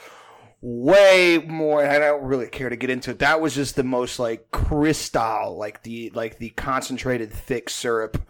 way 0.61 1.39
more. 1.47 1.85
I 1.87 1.99
don't 1.99 2.25
really 2.25 2.49
care 2.49 2.69
to 2.69 2.77
get 2.77 2.91
into 2.91 3.11
it. 3.11 3.21
That 3.21 3.41
was 3.41 3.55
just 3.55 3.77
the 3.77 3.85
most 3.85 4.19
like 4.19 4.51
crystal, 4.51 5.57
like 5.57 5.83
the 5.83 6.11
like 6.15 6.39
the 6.39 6.51
concentrated 6.51 7.33
thick 7.33 7.71
syrup 7.71 8.23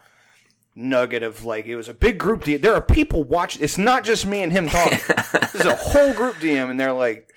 nugget 0.78 1.23
of 1.23 1.44
like 1.44 1.66
it 1.66 1.76
was 1.76 1.88
a 1.88 1.94
big 1.94 2.18
group 2.18 2.44
DM. 2.44 2.62
There 2.62 2.75
are 2.75 2.80
people 2.80 3.25
watching. 3.25 3.62
It's 3.62 3.78
not 3.78 4.04
just 4.04 4.26
me 4.26 4.42
and 4.42 4.52
him 4.52 4.68
talking. 4.68 4.99
There's 5.52 5.66
a 5.66 5.76
whole 5.76 6.14
group 6.14 6.37
DM, 6.37 6.70
and 6.70 6.78
they're 6.78 6.92
like, 6.92 7.35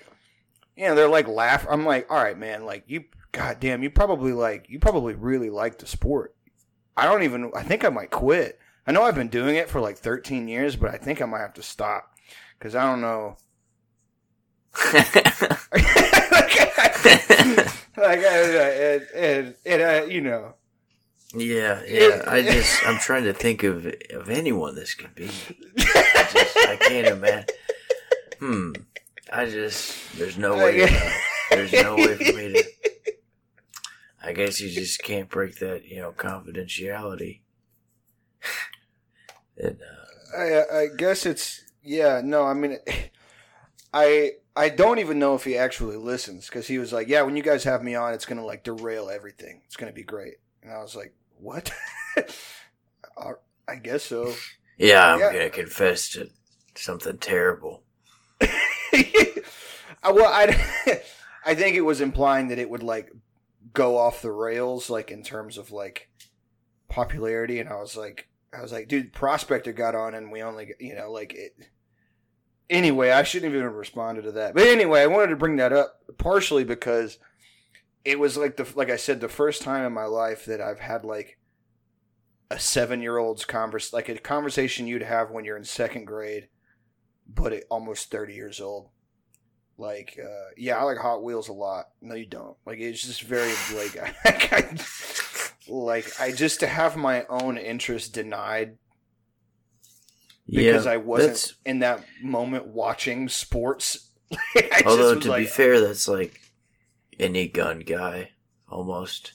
you 0.76 0.86
know, 0.86 0.94
they're 0.94 1.08
like 1.08 1.28
laugh. 1.28 1.66
I'm 1.68 1.84
like, 1.84 2.10
all 2.10 2.22
right, 2.22 2.38
man, 2.38 2.64
like 2.64 2.84
you, 2.86 3.04
goddamn, 3.32 3.82
you 3.82 3.90
probably 3.90 4.32
like 4.32 4.66
you 4.68 4.78
probably 4.78 5.14
really 5.14 5.50
like 5.50 5.78
the 5.78 5.86
sport. 5.86 6.34
I 6.96 7.06
don't 7.06 7.22
even. 7.24 7.50
I 7.54 7.62
think 7.62 7.84
I 7.84 7.88
might 7.88 8.10
quit. 8.10 8.58
I 8.86 8.92
know 8.92 9.02
I've 9.02 9.14
been 9.14 9.28
doing 9.28 9.56
it 9.56 9.70
for 9.70 9.80
like 9.80 9.96
13 9.96 10.48
years, 10.48 10.76
but 10.76 10.92
I 10.92 10.98
think 10.98 11.22
I 11.22 11.24
might 11.24 11.40
have 11.40 11.54
to 11.54 11.62
stop 11.62 12.16
because 12.58 12.74
I 12.74 12.84
don't 12.84 13.00
know. 13.00 13.36
Like, 14.74 14.96
and, 17.96 19.02
and, 19.14 19.54
and 19.66 19.82
uh, 19.82 20.06
you 20.06 20.20
know, 20.20 20.54
yeah, 21.34 21.82
yeah. 21.86 22.22
I 22.26 22.42
just 22.52 22.86
I'm 22.86 22.98
trying 22.98 23.24
to 23.24 23.32
think 23.32 23.62
of 23.62 23.86
of 24.10 24.28
anyone 24.28 24.74
this 24.74 24.94
could 24.94 25.14
be. 25.14 25.30
I, 25.78 26.28
just, 26.32 26.56
I 26.56 26.76
can't 26.76 27.06
imagine. 27.08 27.46
Hmm. 28.38 28.72
I 29.32 29.46
just 29.46 30.18
there's 30.18 30.36
no 30.36 30.56
way. 30.56 30.86
To, 30.86 31.12
there's 31.50 31.72
no 31.72 31.96
way 31.96 32.16
for 32.16 32.36
me 32.36 32.52
to. 32.52 32.64
I 34.24 34.32
guess 34.32 34.60
you 34.60 34.70
just 34.70 35.02
can't 35.02 35.28
break 35.28 35.58
that 35.58 35.86
you 35.86 36.00
know 36.00 36.12
confidentiality. 36.12 37.40
and, 39.56 39.78
uh, 39.80 40.38
I 40.38 40.80
I 40.80 40.86
guess 40.96 41.26
it's 41.26 41.62
yeah 41.82 42.20
no 42.22 42.44
I 42.44 42.54
mean 42.54 42.78
I 43.92 44.32
I 44.54 44.68
don't 44.68 44.98
even 44.98 45.18
know 45.18 45.34
if 45.34 45.44
he 45.44 45.56
actually 45.56 45.96
listens 45.96 46.46
because 46.46 46.66
he 46.66 46.78
was 46.78 46.92
like 46.92 47.08
yeah 47.08 47.22
when 47.22 47.36
you 47.36 47.42
guys 47.42 47.64
have 47.64 47.82
me 47.82 47.94
on 47.94 48.12
it's 48.12 48.26
gonna 48.26 48.44
like 48.44 48.64
derail 48.64 49.08
everything 49.08 49.62
it's 49.66 49.76
gonna 49.76 49.92
be 49.92 50.02
great 50.02 50.34
and 50.62 50.72
I 50.72 50.82
was 50.82 50.94
like 50.94 51.14
what? 51.38 51.72
I 53.72 53.76
guess 53.76 54.04
so. 54.04 54.32
Yeah, 54.78 55.14
I'm 55.14 55.20
yeah. 55.20 55.32
gonna 55.32 55.50
confess 55.50 56.10
to 56.10 56.28
something 56.74 57.18
terrible. 57.18 57.82
well, 58.40 60.26
I, 60.26 60.60
I 61.46 61.54
think 61.54 61.76
it 61.76 61.84
was 61.84 62.00
implying 62.00 62.48
that 62.48 62.58
it 62.58 62.68
would 62.68 62.82
like 62.82 63.10
go 63.72 63.96
off 63.96 64.22
the 64.22 64.32
rails, 64.32 64.90
like 64.90 65.10
in 65.10 65.22
terms 65.22 65.58
of 65.58 65.70
like 65.70 66.10
popularity, 66.88 67.60
and 67.60 67.68
I 67.68 67.76
was 67.76 67.96
like, 67.96 68.28
I 68.56 68.60
was 68.60 68.72
like, 68.72 68.88
dude, 68.88 69.12
Prospector 69.12 69.72
got 69.72 69.94
on, 69.94 70.14
and 70.14 70.30
we 70.30 70.42
only, 70.42 70.74
you 70.78 70.94
know, 70.94 71.10
like 71.10 71.32
it. 71.34 71.56
Anyway, 72.72 73.10
I 73.10 73.22
shouldn't 73.22 73.52
have 73.52 73.62
even 73.62 73.74
responded 73.74 74.22
to 74.22 74.32
that, 74.32 74.54
but 74.54 74.66
anyway, 74.66 75.02
I 75.02 75.06
wanted 75.06 75.26
to 75.26 75.36
bring 75.36 75.56
that 75.56 75.74
up 75.74 76.00
partially 76.16 76.64
because 76.64 77.18
it 78.02 78.18
was 78.18 78.38
like 78.38 78.56
the 78.56 78.66
like 78.74 78.88
I 78.88 78.96
said 78.96 79.20
the 79.20 79.28
first 79.28 79.60
time 79.60 79.84
in 79.84 79.92
my 79.92 80.06
life 80.06 80.46
that 80.46 80.62
I've 80.62 80.80
had 80.80 81.04
like 81.04 81.38
a 82.50 82.58
seven 82.58 83.02
year 83.02 83.18
old's 83.18 83.44
converse 83.44 83.92
like 83.92 84.08
a 84.08 84.16
conversation 84.16 84.86
you'd 84.86 85.02
have 85.02 85.30
when 85.30 85.44
you're 85.44 85.58
in 85.58 85.64
second 85.64 86.06
grade, 86.06 86.48
but 87.28 87.62
almost 87.70 88.10
thirty 88.10 88.32
years 88.32 88.58
old. 88.58 88.88
Like, 89.76 90.18
uh, 90.22 90.50
yeah, 90.56 90.78
I 90.78 90.84
like 90.84 90.98
Hot 90.98 91.22
Wheels 91.22 91.48
a 91.48 91.52
lot. 91.52 91.88
No, 92.00 92.14
you 92.14 92.26
don't. 92.26 92.56
Like, 92.64 92.78
it's 92.78 93.04
just 93.04 93.22
very 93.22 93.52
like, 93.74 93.96
like 95.68 96.20
I 96.20 96.32
just 96.32 96.60
to 96.60 96.66
have 96.66 96.96
my 96.96 97.26
own 97.28 97.58
interest 97.58 98.14
denied 98.14 98.78
because 100.48 100.86
yeah, 100.86 100.92
I 100.92 100.96
wasn't 100.96 101.54
in 101.64 101.80
that 101.80 102.04
moment 102.22 102.66
watching 102.66 103.28
sports. 103.28 104.10
Although 104.86 105.18
to 105.20 105.30
like, 105.30 105.42
be 105.42 105.46
fair, 105.46 105.80
that's 105.80 106.08
like 106.08 106.40
any 107.18 107.48
gun 107.48 107.80
guy 107.80 108.30
almost. 108.68 109.32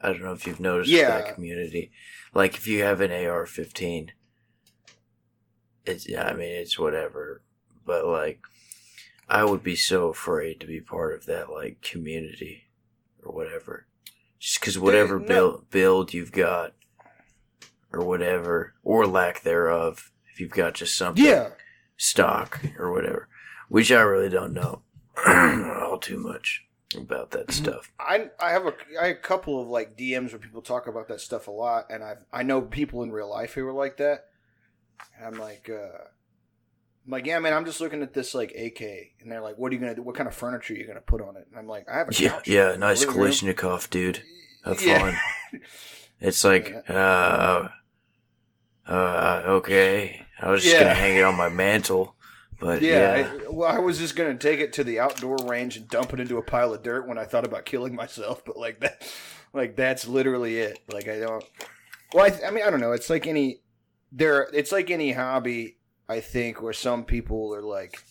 I 0.00 0.08
don't 0.08 0.22
know 0.22 0.32
if 0.32 0.46
you've 0.46 0.60
noticed 0.60 0.90
yeah. 0.90 1.08
that 1.08 1.34
community. 1.34 1.92
Like 2.34 2.56
if 2.56 2.66
you 2.66 2.82
have 2.82 3.00
an 3.00 3.10
AR-15, 3.10 4.10
it's 5.86 6.08
yeah, 6.08 6.24
I 6.24 6.34
mean 6.34 6.50
it's 6.50 6.78
whatever, 6.78 7.42
but 7.86 8.06
like 8.06 8.40
I 9.28 9.44
would 9.44 9.62
be 9.62 9.76
so 9.76 10.08
afraid 10.08 10.60
to 10.60 10.66
be 10.66 10.80
part 10.80 11.14
of 11.14 11.26
that 11.26 11.50
like 11.50 11.80
community 11.80 12.64
or 13.22 13.34
whatever, 13.34 13.86
just 14.38 14.60
because 14.60 14.78
whatever 14.78 15.18
no. 15.18 15.26
build 15.26 15.70
build 15.70 16.14
you've 16.14 16.32
got 16.32 16.74
or 17.94 18.04
whatever 18.04 18.74
or 18.82 19.06
lack 19.06 19.42
thereof, 19.42 20.10
if 20.32 20.40
you've 20.40 20.50
got 20.50 20.74
just 20.74 20.96
something 20.96 21.24
yeah. 21.24 21.50
stock 21.96 22.60
or 22.78 22.92
whatever, 22.92 23.28
which 23.68 23.92
I 23.92 24.00
really 24.00 24.30
don't 24.30 24.52
know. 24.52 24.82
all 25.26 25.98
too 25.98 26.18
much 26.18 26.64
about 26.96 27.30
that 27.32 27.48
mm-hmm. 27.48 27.64
stuff. 27.64 27.92
I 27.98 28.30
I 28.40 28.50
have 28.50 28.66
a 28.66 28.74
I 29.00 29.08
have 29.08 29.16
a 29.16 29.20
couple 29.20 29.60
of 29.60 29.68
like 29.68 29.96
DMs 29.96 30.32
where 30.32 30.38
people 30.38 30.62
talk 30.62 30.86
about 30.86 31.08
that 31.08 31.20
stuff 31.20 31.48
a 31.48 31.52
lot, 31.52 31.86
and 31.90 32.02
I 32.02 32.14
I 32.32 32.42
know 32.42 32.62
people 32.62 33.02
in 33.02 33.12
real 33.12 33.30
life 33.30 33.54
who 33.54 33.66
are 33.66 33.72
like 33.72 33.98
that. 33.98 34.26
And 35.18 35.26
I'm 35.26 35.40
like, 35.40 35.68
uh, 35.68 35.98
I'm 37.04 37.10
like, 37.10 37.26
yeah, 37.26 37.38
man, 37.38 37.52
I'm 37.52 37.64
just 37.64 37.80
looking 37.80 38.02
at 38.02 38.14
this 38.14 38.34
like 38.34 38.52
AK, 38.52 38.80
and 39.20 39.30
they're 39.30 39.40
like, 39.40 39.56
what 39.58 39.70
are 39.70 39.74
you 39.74 39.80
gonna 39.80 39.94
do? 39.94 40.02
What 40.02 40.16
kind 40.16 40.28
of 40.28 40.34
furniture 40.34 40.74
are 40.74 40.76
you 40.76 40.86
gonna 40.86 41.00
put 41.00 41.20
on 41.20 41.36
it? 41.36 41.46
And 41.50 41.58
I'm 41.58 41.66
like, 41.66 41.88
I 41.88 41.98
have 41.98 42.08
a 42.08 42.14
yeah, 42.14 42.28
couch. 42.30 42.48
yeah, 42.48 42.76
nice 42.76 43.04
Kalashnikov, 43.04 43.90
dude. 43.90 44.22
Have 44.64 44.82
yeah. 44.82 44.98
fun. 44.98 45.60
it's 46.20 46.44
like, 46.44 46.74
uh, 46.88 47.68
uh, 48.86 49.42
okay. 49.46 50.24
I 50.40 50.50
was 50.50 50.62
just 50.62 50.74
yeah. 50.74 50.82
gonna 50.82 50.94
hang 50.94 51.16
it 51.16 51.24
on 51.24 51.36
my 51.36 51.48
mantle. 51.48 52.14
But 52.60 52.82
yeah, 52.82 53.16
yeah. 53.16 53.32
I, 53.32 53.48
well, 53.50 53.70
I 53.70 53.78
was 53.78 53.98
just 53.98 54.16
gonna 54.16 54.36
take 54.36 54.60
it 54.60 54.72
to 54.74 54.84
the 54.84 55.00
outdoor 55.00 55.36
range 55.44 55.76
and 55.76 55.88
dump 55.88 56.12
it 56.12 56.20
into 56.20 56.38
a 56.38 56.42
pile 56.42 56.72
of 56.72 56.82
dirt 56.82 57.06
when 57.06 57.18
I 57.18 57.24
thought 57.24 57.44
about 57.44 57.64
killing 57.64 57.94
myself. 57.94 58.44
But 58.44 58.56
like 58.56 58.80
that, 58.80 59.10
like 59.52 59.76
that's 59.76 60.06
literally 60.06 60.58
it. 60.58 60.80
Like 60.92 61.08
I 61.08 61.18
don't. 61.18 61.44
Well, 62.12 62.24
I, 62.24 62.46
I 62.46 62.50
mean, 62.50 62.64
I 62.64 62.70
don't 62.70 62.80
know. 62.80 62.92
It's 62.92 63.10
like 63.10 63.26
any 63.26 63.60
there. 64.12 64.48
It's 64.52 64.72
like 64.72 64.90
any 64.90 65.12
hobby. 65.12 65.78
I 66.08 66.20
think 66.20 66.60
where 66.60 66.72
some 66.72 67.04
people 67.04 67.54
are 67.54 67.62
like, 67.62 68.02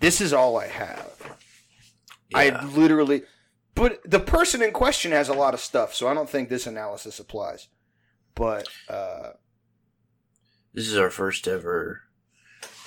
"This 0.00 0.20
is 0.20 0.32
all 0.32 0.58
I 0.58 0.66
have." 0.66 1.36
Yeah. 2.30 2.38
I 2.38 2.64
literally, 2.66 3.22
but 3.74 4.00
the 4.04 4.20
person 4.20 4.62
in 4.62 4.72
question 4.72 5.12
has 5.12 5.28
a 5.28 5.34
lot 5.34 5.54
of 5.54 5.60
stuff, 5.60 5.94
so 5.94 6.08
I 6.08 6.14
don't 6.14 6.28
think 6.28 6.48
this 6.48 6.66
analysis 6.66 7.18
applies. 7.18 7.68
But 8.34 8.68
uh, 8.88 9.30
this 10.74 10.88
is 10.88 10.96
our 10.96 11.10
first 11.10 11.48
ever 11.48 12.02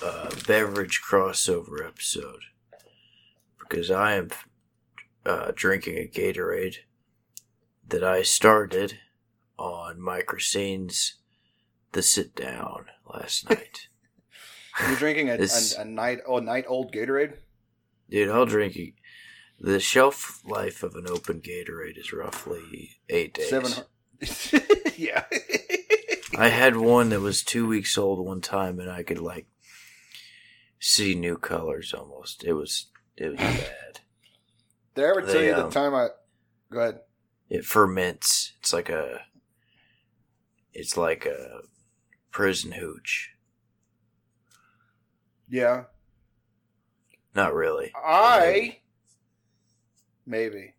uh, 0.02 0.30
beverage 0.46 1.00
crossover 1.02 1.86
episode 1.86 2.42
because 3.58 3.90
I 3.90 4.14
am 4.14 4.30
uh, 5.24 5.52
drinking 5.54 5.96
a 5.96 6.08
Gatorade 6.08 6.76
that 7.88 8.04
I 8.04 8.22
started 8.22 8.98
on 9.58 9.98
Microscene's 9.98 11.14
The 11.92 12.02
Sit 12.02 12.34
Down 12.34 12.86
last 13.12 13.48
night. 13.50 13.88
You're 14.80 14.96
drinking 14.96 15.28
a, 15.28 15.34
a, 15.34 15.80
a, 15.80 15.84
night 15.84 16.20
oh 16.26 16.38
night 16.38 16.64
old 16.66 16.92
Gatorade, 16.92 17.36
dude. 18.08 18.30
I'll 18.30 18.46
drink 18.46 18.74
it. 18.76 18.94
The 19.60 19.78
shelf 19.78 20.40
life 20.44 20.82
of 20.82 20.94
an 20.94 21.06
open 21.06 21.40
Gatorade 21.40 21.98
is 21.98 22.12
roughly 22.12 22.96
eight 23.10 23.34
days. 23.34 23.50
Seven. 23.50 23.72
yeah. 24.96 25.24
I 26.42 26.48
had 26.48 26.76
one 26.76 27.10
that 27.10 27.20
was 27.20 27.44
two 27.44 27.68
weeks 27.68 27.96
old 27.96 28.18
one 28.18 28.40
time, 28.40 28.80
and 28.80 28.90
I 28.90 29.04
could 29.04 29.20
like 29.20 29.46
see 30.80 31.14
new 31.14 31.36
colors 31.36 31.94
almost. 31.94 32.42
It 32.42 32.54
was 32.54 32.88
it 33.16 33.28
was 33.28 33.38
bad. 33.38 34.00
Did 34.96 35.04
I 35.04 35.08
ever 35.08 35.22
they, 35.22 35.32
tell 35.32 35.42
you 35.42 35.54
the 35.54 35.66
um, 35.66 35.70
time 35.70 35.94
I 35.94 36.08
go 36.72 36.80
ahead? 36.80 37.00
It 37.48 37.64
ferments. 37.64 38.54
It's 38.58 38.72
like 38.72 38.88
a 38.88 39.20
it's 40.72 40.96
like 40.96 41.26
a 41.26 41.60
prison 42.32 42.72
hooch. 42.72 43.30
Yeah. 45.48 45.84
Not 47.36 47.54
really. 47.54 47.92
I 47.94 48.78
maybe. 50.26 50.74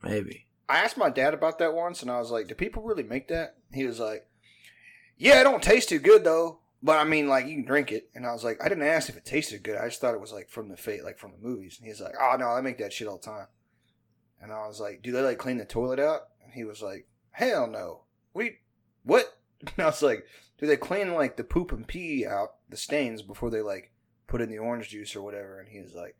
Maybe. 0.00 0.46
I 0.68 0.78
asked 0.78 0.96
my 0.96 1.10
dad 1.10 1.34
about 1.34 1.58
that 1.58 1.74
once, 1.74 2.02
and 2.02 2.10
I 2.10 2.20
was 2.20 2.30
like, 2.30 2.46
"Do 2.46 2.54
people 2.54 2.84
really 2.84 3.02
make 3.02 3.26
that?" 3.28 3.56
He 3.72 3.84
was 3.84 3.98
like, 3.98 4.27
"Yeah, 5.18 5.40
it 5.40 5.44
don't 5.44 5.62
taste 5.62 5.88
too 5.88 5.98
good 5.98 6.24
though, 6.24 6.60
but 6.82 6.98
I 6.98 7.04
mean, 7.04 7.28
like 7.28 7.46
you 7.46 7.56
can 7.56 7.64
drink 7.64 7.92
it." 7.92 8.08
And 8.14 8.24
I 8.24 8.32
was 8.32 8.44
like, 8.44 8.62
"I 8.62 8.68
didn't 8.68 8.84
ask 8.84 9.08
if 9.08 9.16
it 9.16 9.24
tasted 9.24 9.62
good. 9.64 9.76
I 9.76 9.88
just 9.88 10.00
thought 10.00 10.14
it 10.14 10.20
was 10.20 10.32
like 10.32 10.48
from 10.48 10.68
the 10.68 10.76
fate, 10.76 11.04
like 11.04 11.18
from 11.18 11.32
the 11.32 11.46
movies." 11.46 11.76
And 11.78 11.88
he's 11.88 12.00
like, 12.00 12.14
"Oh 12.20 12.36
no, 12.38 12.46
I 12.48 12.60
make 12.60 12.78
that 12.78 12.92
shit 12.92 13.08
all 13.08 13.18
the 13.18 13.26
time." 13.26 13.48
And 14.40 14.52
I 14.52 14.66
was 14.66 14.80
like, 14.80 15.02
"Do 15.02 15.12
they 15.12 15.20
like 15.20 15.38
clean 15.38 15.58
the 15.58 15.64
toilet 15.64 15.98
out?" 15.98 16.28
And 16.44 16.52
he 16.52 16.64
was 16.64 16.80
like, 16.80 17.08
"Hell 17.32 17.66
no. 17.66 18.04
We 18.32 18.58
what?" 19.02 19.34
And 19.60 19.84
I 19.84 19.86
was 19.86 20.02
like, 20.02 20.24
"Do 20.58 20.66
they 20.66 20.76
clean 20.76 21.12
like 21.14 21.36
the 21.36 21.42
poop 21.42 21.72
and 21.72 21.86
pee 21.86 22.24
out, 22.24 22.54
the 22.68 22.76
stains 22.76 23.22
before 23.22 23.50
they 23.50 23.60
like 23.60 23.90
put 24.28 24.40
in 24.40 24.50
the 24.50 24.58
orange 24.58 24.90
juice 24.90 25.16
or 25.16 25.22
whatever?" 25.22 25.58
And 25.58 25.68
he 25.68 25.80
was 25.80 25.94
like, 25.94 26.16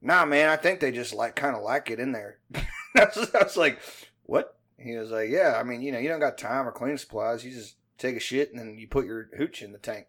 "Nah, 0.00 0.24
man. 0.24 0.48
I 0.48 0.56
think 0.56 0.78
they 0.78 0.92
just 0.92 1.12
like 1.12 1.34
kind 1.34 1.56
of 1.56 1.62
like 1.62 1.90
it 1.90 1.98
in 1.98 2.12
there." 2.12 2.38
I, 2.54 3.06
was, 3.16 3.34
I 3.34 3.42
was 3.42 3.56
like, 3.56 3.80
"What?" 4.22 4.56
He 4.78 4.96
was 4.96 5.10
like, 5.10 5.28
"Yeah. 5.28 5.56
I 5.58 5.64
mean, 5.64 5.82
you 5.82 5.90
know, 5.90 5.98
you 5.98 6.08
don't 6.08 6.20
got 6.20 6.38
time 6.38 6.68
or 6.68 6.72
cleaning 6.72 6.98
supplies. 6.98 7.44
You 7.44 7.50
just 7.50 7.77
take 7.98 8.16
a 8.16 8.20
shit 8.20 8.50
and 8.50 8.58
then 8.58 8.78
you 8.78 8.88
put 8.88 9.06
your 9.06 9.28
hooch 9.36 9.62
in 9.62 9.72
the 9.72 9.78
tank. 9.78 10.06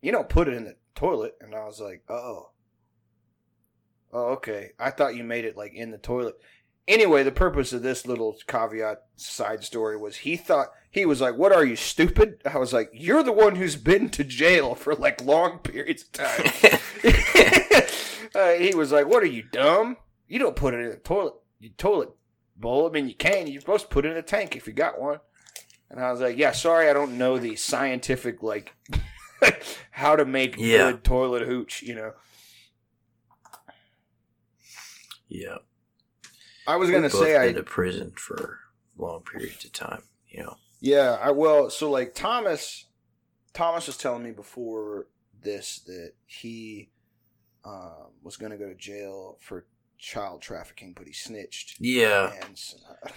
You 0.00 0.12
don't 0.12 0.28
put 0.28 0.48
it 0.48 0.54
in 0.54 0.64
the 0.64 0.76
toilet." 0.94 1.36
And 1.40 1.54
I 1.54 1.64
was 1.64 1.80
like, 1.80 2.02
"Oh." 2.08 2.50
Oh, 4.12 4.24
okay. 4.32 4.72
I 4.78 4.90
thought 4.90 5.14
you 5.14 5.24
made 5.24 5.44
it 5.44 5.56
like 5.56 5.72
in 5.74 5.90
the 5.90 5.98
toilet. 5.98 6.36
Anyway, 6.88 7.22
the 7.22 7.30
purpose 7.30 7.72
of 7.72 7.82
this 7.82 8.06
little 8.06 8.36
caveat 8.48 9.04
side 9.16 9.62
story 9.62 9.96
was 9.96 10.16
he 10.16 10.36
thought 10.36 10.72
he 10.90 11.06
was 11.06 11.20
like, 11.20 11.36
"What 11.36 11.52
are 11.52 11.64
you 11.64 11.76
stupid?" 11.76 12.42
I 12.44 12.58
was 12.58 12.72
like, 12.72 12.90
"You're 12.92 13.22
the 13.22 13.30
one 13.32 13.54
who's 13.54 13.76
been 13.76 14.08
to 14.10 14.24
jail 14.24 14.74
for 14.74 14.94
like 14.94 15.22
long 15.22 15.58
periods 15.58 16.02
of 16.02 16.12
time." 16.12 16.46
uh, 18.34 18.52
he 18.54 18.74
was 18.74 18.90
like, 18.90 19.06
"What 19.06 19.22
are 19.22 19.26
you 19.26 19.44
dumb? 19.44 19.98
You 20.26 20.40
don't 20.40 20.56
put 20.56 20.74
it 20.74 20.80
in 20.80 20.90
the 20.90 20.96
toilet, 20.96 21.34
you 21.60 21.70
toilet 21.70 22.10
bowl. 22.56 22.88
I 22.88 22.90
mean, 22.90 23.08
you 23.08 23.14
can. 23.14 23.46
You're 23.46 23.60
supposed 23.60 23.84
to 23.84 23.94
put 23.94 24.04
it 24.04 24.10
in 24.10 24.16
a 24.16 24.22
tank 24.22 24.56
if 24.56 24.66
you 24.66 24.72
got 24.72 25.00
one." 25.00 25.20
And 25.90 25.98
I 26.00 26.10
was 26.12 26.20
like, 26.20 26.36
"Yeah, 26.36 26.52
sorry, 26.52 26.88
I 26.88 26.92
don't 26.92 27.18
know 27.18 27.38
the 27.38 27.56
scientific 27.56 28.42
like 28.42 28.74
how 29.90 30.14
to 30.16 30.24
make 30.24 30.54
Yeah. 30.56 30.92
good 30.92 31.04
toilet 31.04 31.42
hooch." 31.46 31.82
You 31.82 31.94
know, 31.96 32.12
yeah. 35.28 35.58
I 36.66 36.76
was 36.76 36.90
gonna 36.90 37.10
say 37.10 37.36
I 37.36 37.46
been 37.46 37.56
to 37.56 37.62
prison 37.62 38.12
for 38.16 38.58
long 38.96 39.22
periods 39.22 39.64
of 39.64 39.72
time. 39.72 40.02
You 40.28 40.44
know. 40.44 40.56
Yeah, 40.80 41.18
I 41.20 41.30
well, 41.32 41.70
so 41.70 41.90
like 41.90 42.14
Thomas, 42.14 42.86
Thomas 43.52 43.86
was 43.86 43.96
telling 43.96 44.22
me 44.22 44.30
before 44.30 45.08
this 45.42 45.80
that 45.86 46.12
he 46.26 46.90
um, 47.64 48.12
was 48.22 48.36
going 48.36 48.52
to 48.52 48.58
go 48.58 48.68
to 48.68 48.74
jail 48.74 49.36
for 49.40 49.66
child 49.98 50.40
trafficking, 50.42 50.92
but 50.96 51.06
he 51.06 51.12
snitched. 51.12 51.76
Yeah. 51.80 52.32
And 52.34 52.52
s- 52.52 52.76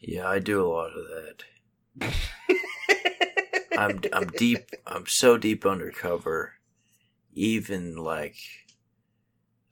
Yeah. 0.00 0.28
I 0.28 0.38
do 0.38 0.64
a 0.64 0.68
lot 0.68 0.90
of 0.96 1.04
that. 1.08 1.42
I'm 3.76 4.00
I'm 4.12 4.28
deep. 4.28 4.70
I'm 4.86 5.06
so 5.06 5.38
deep 5.38 5.64
undercover. 5.64 6.54
Even 7.32 7.96
like 7.96 8.36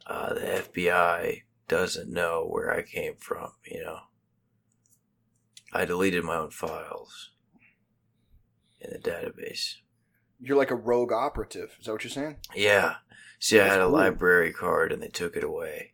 uh, 0.07 0.35
the 0.35 0.41
FBI 0.41 1.43
doesn't 1.69 2.13
know 2.13 2.47
where 2.49 2.73
I 2.73 2.83
came 2.83 3.17
from. 3.19 3.53
You 3.65 3.85
know. 3.85 3.99
I 5.73 5.85
deleted 5.85 6.25
my 6.25 6.37
own 6.37 6.51
files 6.51 7.31
in 8.81 8.91
the 8.93 8.99
database. 8.99 9.75
You're 10.41 10.57
like 10.57 10.71
a 10.71 10.77
rogue 10.77 11.13
operative. 11.13 11.77
Is 11.81 11.87
that 11.87 11.93
what 11.93 12.05
you're 12.05 12.11
saying? 12.11 12.37
Yeah. 12.55 12.97
See, 13.39 13.59
I 13.59 13.65
That's 13.65 13.73
had 13.73 13.81
a 13.81 13.85
cool. 13.85 13.93
library 13.93 14.53
card 14.53 14.93
and 14.93 15.03
they 15.03 15.09
took 15.09 15.37
it 15.37 15.45
away. 15.45 15.93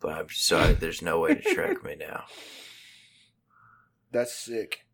But 0.00 0.12
I'm 0.18 0.28
sorry, 0.30 0.74
there's 0.74 1.02
no 1.02 1.20
way 1.20 1.34
to 1.34 1.54
track 1.54 1.84
me 1.84 1.96
now. 1.96 2.24
That's 4.12 4.34
sick. 4.34 4.86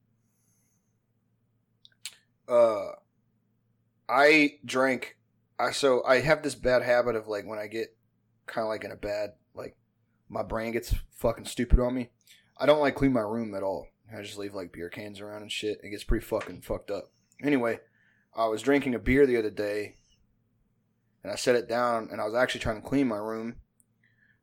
Uh, 2.49 2.93
I 4.09 4.59
drank. 4.65 5.17
I 5.59 5.71
so 5.71 6.05
I 6.05 6.21
have 6.21 6.43
this 6.43 6.55
bad 6.55 6.83
habit 6.83 7.17
of 7.17 7.29
like 7.29 7.47
when 7.47 7.59
I 7.59 7.67
get 7.67 7.97
kind 8.47 8.65
of 8.65 8.69
like 8.69 8.85
in 8.85 8.91
a 8.91 8.97
bad 8.97 9.35
like 9.55 9.77
my 10.29 10.43
brain 10.43 10.73
gets 10.73 10.95
fucking 11.17 11.47
stupid 11.47 11.81
on 11.81 11.95
me. 11.95 12.11
I 12.57 12.67
don't 12.67 12.81
like 12.81 12.95
clean 12.95 13.13
my 13.13 13.21
room 13.21 13.55
at 13.55 13.63
all. 13.63 13.87
I 14.17 14.23
just 14.23 14.39
leave 14.39 14.55
like 14.55 14.73
beer 14.73 14.91
cans 14.91 15.21
around 15.21 15.43
and 15.43 15.51
shit. 15.51 15.81
It 15.83 15.91
gets 15.91 16.05
pretty 16.05 16.25
fucking 16.25 16.63
fucked 16.63 16.91
up. 16.91 17.11
Anyway, 17.43 17.81
I 18.37 18.47
was 18.47 18.63
drinking 18.63 18.95
a 18.95 18.99
beer 18.99 19.27
the 19.27 19.37
other 19.37 19.51
day, 19.51 19.95
and 21.23 21.33
I 21.33 21.37
set 21.37 21.57
it 21.57 21.69
down, 21.69 22.09
and 22.13 22.21
I 22.21 22.25
was 22.25 22.35
actually 22.35 22.61
trying 22.61 22.81
to 22.81 22.89
clean 22.89 23.09
my 23.09 23.17
room, 23.17 23.57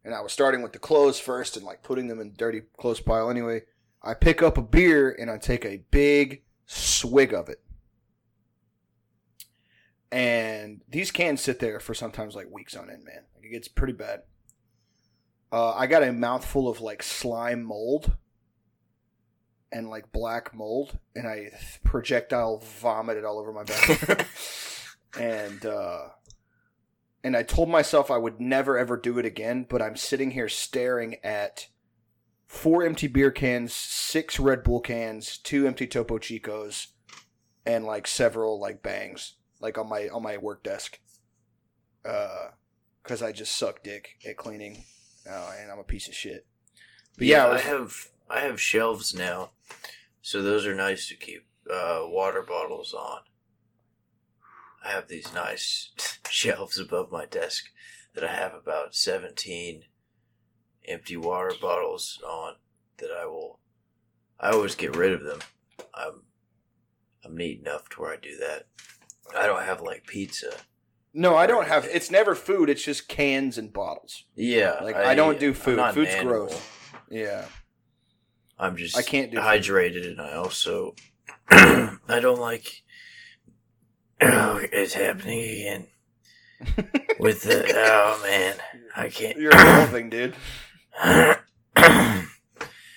and 0.03 0.13
I 0.13 0.21
was 0.21 0.33
starting 0.33 0.61
with 0.61 0.73
the 0.73 0.79
clothes 0.79 1.19
first 1.19 1.55
and 1.55 1.65
like 1.65 1.83
putting 1.83 2.07
them 2.07 2.19
in 2.19 2.33
dirty 2.35 2.61
clothes 2.77 2.99
pile. 2.99 3.29
Anyway, 3.29 3.63
I 4.01 4.13
pick 4.13 4.41
up 4.41 4.57
a 4.57 4.61
beer 4.61 5.11
and 5.11 5.29
I 5.29 5.37
take 5.37 5.63
a 5.63 5.83
big 5.91 6.41
swig 6.65 7.33
of 7.33 7.49
it. 7.49 7.61
And 10.11 10.81
these 10.89 11.09
cans 11.11 11.41
sit 11.41 11.59
there 11.59 11.79
for 11.79 11.93
sometimes 11.93 12.35
like 12.35 12.51
weeks 12.51 12.75
on 12.75 12.89
end, 12.89 13.05
man. 13.05 13.23
Like 13.35 13.45
it 13.45 13.51
gets 13.51 13.67
pretty 13.69 13.93
bad. 13.93 14.23
Uh, 15.51 15.73
I 15.73 15.87
got 15.87 16.03
a 16.03 16.11
mouthful 16.11 16.67
of 16.67 16.81
like 16.81 17.01
slime 17.01 17.63
mold 17.63 18.17
and 19.71 19.89
like 19.89 20.11
black 20.11 20.53
mold, 20.53 20.97
and 21.15 21.27
I 21.27 21.51
projectile 21.85 22.59
vomited 22.59 23.23
all 23.23 23.39
over 23.39 23.53
my 23.53 23.63
bathroom. 23.63 24.27
and 25.19 25.65
uh, 25.65 25.99
and 27.23 27.37
I 27.37 27.43
told 27.43 27.69
myself 27.69 28.11
I 28.11 28.17
would 28.17 28.41
never 28.41 28.77
ever 28.77 28.97
do 28.97 29.17
it 29.17 29.25
again. 29.25 29.65
But 29.69 29.81
I'm 29.81 29.95
sitting 29.95 30.31
here 30.31 30.49
staring 30.49 31.17
at 31.23 31.67
four 32.47 32.83
empty 32.83 33.07
beer 33.07 33.31
cans, 33.31 33.73
six 33.73 34.39
Red 34.41 34.63
Bull 34.63 34.81
cans, 34.81 35.37
two 35.37 35.67
empty 35.67 35.87
Topo 35.87 36.17
Chicos, 36.17 36.87
and 37.65 37.85
like 37.85 38.07
several 38.07 38.59
like 38.59 38.83
bangs 38.83 39.35
like 39.61 39.77
on 39.77 39.87
my 39.87 40.09
on 40.09 40.23
my 40.23 40.37
work 40.37 40.63
desk. 40.63 40.99
Uh, 42.03 42.49
because 43.03 43.21
I 43.21 43.31
just 43.31 43.55
suck 43.55 43.83
dick 43.83 44.17
at 44.27 44.37
cleaning, 44.37 44.83
uh, 45.29 45.53
and 45.59 45.71
I'm 45.71 45.79
a 45.79 45.83
piece 45.83 46.07
of 46.07 46.13
shit. 46.13 46.45
But 47.17 47.27
yeah, 47.27 47.47
yeah, 47.47 47.51
I 47.51 47.55
I 47.55 47.59
have 47.59 48.07
I 48.29 48.39
have 48.41 48.61
shelves 48.61 49.13
now, 49.13 49.51
so 50.21 50.41
those 50.41 50.65
are 50.65 50.75
nice 50.75 51.07
to 51.07 51.15
keep 51.15 51.45
uh, 51.71 52.01
water 52.03 52.41
bottles 52.41 52.93
on. 52.93 53.21
I 54.83 54.91
have 54.91 55.07
these 55.07 55.33
nice 55.33 55.91
shelves 56.29 56.79
above 56.79 57.11
my 57.11 57.25
desk 57.25 57.65
that 58.13 58.23
I 58.23 58.33
have 58.33 58.53
about 58.53 58.95
seventeen 58.95 59.83
empty 60.87 61.17
water 61.17 61.53
bottles 61.59 62.21
on 62.27 62.55
that 62.97 63.09
I 63.11 63.25
will. 63.25 63.59
I 64.39 64.51
always 64.51 64.75
get 64.75 64.95
rid 64.95 65.13
of 65.13 65.23
them. 65.23 65.39
I'm 65.93 66.23
I'm 67.23 67.35
neat 67.35 67.59
enough 67.59 67.89
to 67.89 68.01
where 68.01 68.13
I 68.13 68.17
do 68.17 68.37
that. 68.37 68.65
I 69.37 69.45
don't 69.47 69.63
have 69.63 69.81
like 69.81 70.05
pizza. 70.07 70.51
no, 71.13 71.35
I 71.35 71.45
don't 71.47 71.67
have. 71.67 71.85
It's 71.85 72.09
never 72.11 72.35
food. 72.35 72.69
It's 72.69 72.83
just 72.83 73.07
cans 73.07 73.57
and 73.57 73.71
bottles. 73.73 74.23
Yeah, 74.35 74.79
Like, 74.81 74.95
I 74.95 75.13
don't 75.15 75.39
do 75.39 75.53
food. 75.53 75.79
an 75.79 75.93
Food's 75.93 76.11
animal. 76.15 76.45
gross. 76.47 76.61
Yeah, 77.09 77.45
I'm 78.57 78.75
just 78.77 78.97
I 78.97 79.01
can't 79.01 79.31
do 79.31 79.37
food. 79.37 79.45
hydrated, 79.45 80.07
and 80.09 80.21
I 80.21 80.33
also 80.33 80.95
I 81.49 82.19
don't 82.21 82.39
like. 82.39 82.83
Oh, 84.21 84.59
it's 84.71 84.93
happening 84.93 85.39
again 85.41 85.87
with 87.19 87.41
the 87.43 87.65
oh 87.75 88.19
man, 88.23 88.55
I 88.95 89.09
can't. 89.09 89.37
you're 89.37 89.51
evolving, 89.53 90.09
dude. 90.09 90.35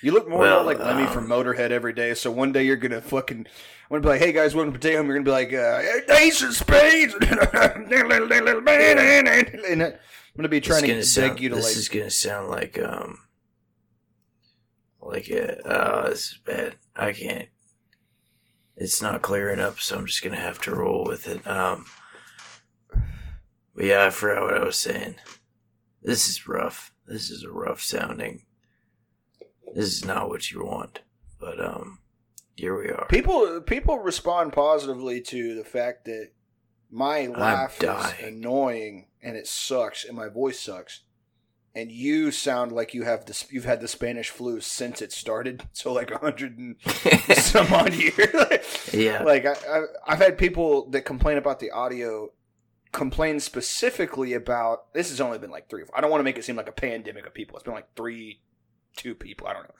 You 0.04 0.12
look 0.12 0.28
more 0.28 0.40
Well, 0.40 0.64
like 0.64 0.78
Lemmy 0.80 1.04
um, 1.04 1.12
from 1.14 1.28
Motorhead 1.28 1.70
every 1.70 1.94
day. 1.94 2.12
So 2.12 2.30
one 2.30 2.52
day 2.52 2.64
you're 2.64 2.76
gonna 2.76 3.00
fucking. 3.00 3.38
I'm 3.38 3.88
gonna 3.88 4.02
be 4.02 4.08
like, 4.08 4.20
"Hey 4.20 4.32
guys, 4.32 4.54
welcome 4.54 4.74
to 4.74 4.78
Potato." 4.78 4.98
Home. 4.98 5.06
You're 5.06 5.16
gonna 5.16 5.24
be 5.24 5.30
like, 5.30 5.54
uh, 5.54 5.80
"Ace 6.20 6.42
of 6.42 6.54
Spades," 6.54 7.14
and 7.22 7.40
I'm 9.82 9.96
gonna 10.36 10.48
be 10.50 10.60
trying 10.60 10.82
to 10.82 10.88
gonna 10.88 10.98
beg 10.98 11.06
sound, 11.06 11.40
you 11.40 11.48
to 11.48 11.54
this 11.54 11.64
like. 11.64 11.76
is 11.76 11.88
gonna 11.88 12.10
sound 12.10 12.50
like 12.50 12.78
um 12.78 13.20
like 15.00 15.30
a 15.30 15.56
oh 15.64 16.10
this 16.10 16.32
is 16.32 16.38
bad. 16.44 16.76
I 16.94 17.12
can't. 17.12 17.48
It's 18.76 19.00
not 19.00 19.22
clearing 19.22 19.58
up, 19.58 19.80
so 19.80 19.96
I'm 19.96 20.04
just 20.04 20.22
gonna 20.22 20.36
have 20.36 20.60
to 20.62 20.74
roll 20.74 21.06
with 21.06 21.26
it. 21.26 21.46
Um, 21.46 21.86
but 23.74 23.86
yeah, 23.86 24.04
I 24.04 24.10
forgot 24.10 24.42
what 24.42 24.54
I 24.60 24.64
was 24.64 24.76
saying. 24.76 25.14
This 26.02 26.28
is 26.28 26.46
rough. 26.46 26.92
This 27.06 27.30
is 27.30 27.42
a 27.42 27.50
rough 27.50 27.80
sounding. 27.80 28.43
This 29.74 29.92
is 29.92 30.04
not 30.04 30.28
what 30.28 30.50
you 30.50 30.64
want, 30.64 31.00
but 31.40 31.62
um, 31.62 31.98
here 32.56 32.78
we 32.78 32.88
are. 32.88 33.06
People 33.08 33.60
people 33.60 33.98
respond 33.98 34.52
positively 34.52 35.20
to 35.22 35.54
the 35.54 35.64
fact 35.64 36.04
that 36.04 36.30
my 36.90 37.26
laugh 37.26 37.82
is 37.82 38.12
annoying 38.22 39.08
and 39.20 39.36
it 39.36 39.48
sucks 39.48 40.04
and 40.04 40.16
my 40.16 40.28
voice 40.28 40.60
sucks. 40.60 41.00
And 41.76 41.90
you 41.90 42.30
sound 42.30 42.70
like 42.70 42.94
you 42.94 43.02
have 43.02 43.24
this. 43.24 43.46
You've 43.50 43.64
had 43.64 43.80
the 43.80 43.88
Spanish 43.88 44.30
flu 44.30 44.60
since 44.60 45.02
it 45.02 45.10
started, 45.10 45.64
so 45.72 45.92
like 45.92 46.12
a 46.12 46.18
hundred 46.18 46.56
and 46.56 46.76
some 47.36 47.72
odd 47.72 47.92
years. 47.94 48.90
yeah, 48.92 49.24
like 49.24 49.44
I, 49.44 49.54
I, 49.68 49.82
I've 50.06 50.20
had 50.20 50.38
people 50.38 50.88
that 50.90 51.02
complain 51.02 51.36
about 51.36 51.58
the 51.58 51.72
audio 51.72 52.30
complain 52.92 53.40
specifically 53.40 54.34
about 54.34 54.94
this 54.94 55.10
has 55.10 55.20
only 55.20 55.38
been 55.38 55.50
like 55.50 55.68
three. 55.68 55.82
I 55.92 56.00
don't 56.00 56.12
want 56.12 56.20
to 56.20 56.24
make 56.24 56.38
it 56.38 56.44
seem 56.44 56.54
like 56.54 56.68
a 56.68 56.72
pandemic 56.72 57.26
of 57.26 57.34
people. 57.34 57.56
It's 57.56 57.64
been 57.64 57.74
like 57.74 57.92
three, 57.96 58.40
two 58.96 59.14
people. 59.14 59.46
I 59.46 59.52
don't 59.52 59.64
know. 59.64 59.74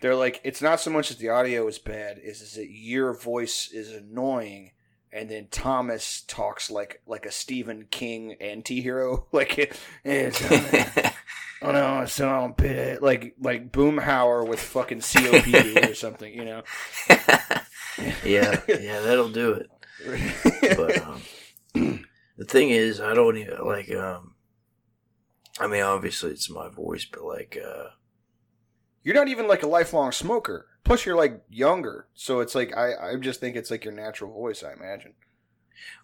They're 0.00 0.16
like, 0.16 0.40
it's 0.44 0.62
not 0.62 0.80
so 0.80 0.90
much 0.90 1.10
that 1.10 1.18
the 1.18 1.28
audio 1.28 1.66
is 1.68 1.78
bad, 1.78 2.18
is 2.18 2.40
is 2.40 2.54
that 2.54 2.70
your 2.70 3.12
voice 3.12 3.70
is 3.70 3.92
annoying, 3.92 4.72
and 5.12 5.28
then 5.30 5.48
Thomas 5.50 6.22
talks 6.26 6.70
like 6.70 7.02
like 7.06 7.26
a 7.26 7.30
Stephen 7.30 7.86
King 7.90 8.34
anti-hero. 8.40 9.26
like 9.32 9.58
it, 9.58 9.78
it's, 10.04 10.42
oh 11.62 11.72
no, 11.72 12.06
so 12.06 12.28
I'm 12.28 12.52
bit 12.52 13.02
like 13.02 13.34
like 13.40 13.70
Boomhauer 13.70 14.48
with 14.48 14.60
fucking 14.60 15.00
COPD 15.00 15.90
or 15.90 15.94
something, 15.94 16.32
you 16.32 16.46
know. 16.46 16.62
yeah, 18.24 18.60
yeah, 18.68 19.00
that'll 19.00 19.30
do 19.30 19.52
it. 19.52 19.70
But 20.76 21.02
um, 21.02 22.04
the 22.38 22.44
thing 22.46 22.70
is, 22.70 23.00
I 23.00 23.12
don't 23.12 23.36
even 23.36 23.66
like. 23.66 23.94
Um, 23.94 24.34
I 25.60 25.66
mean, 25.66 25.82
obviously 25.82 26.30
it's 26.30 26.48
my 26.48 26.68
voice, 26.68 27.04
but 27.04 27.22
like, 27.22 27.58
uh, 27.62 27.88
You're 29.02 29.14
not 29.14 29.28
even 29.28 29.48
like 29.48 29.62
a 29.62 29.68
lifelong 29.68 30.12
smoker. 30.12 30.66
Plus, 30.84 31.04
you're 31.04 31.16
like 31.16 31.42
younger, 31.48 32.08
so 32.14 32.40
it's 32.40 32.54
like 32.54 32.76
I 32.76 33.12
I 33.12 33.16
just 33.16 33.40
think 33.40 33.56
it's 33.56 33.70
like 33.70 33.84
your 33.84 33.94
natural 33.94 34.32
voice. 34.32 34.62
I 34.62 34.72
imagine. 34.72 35.14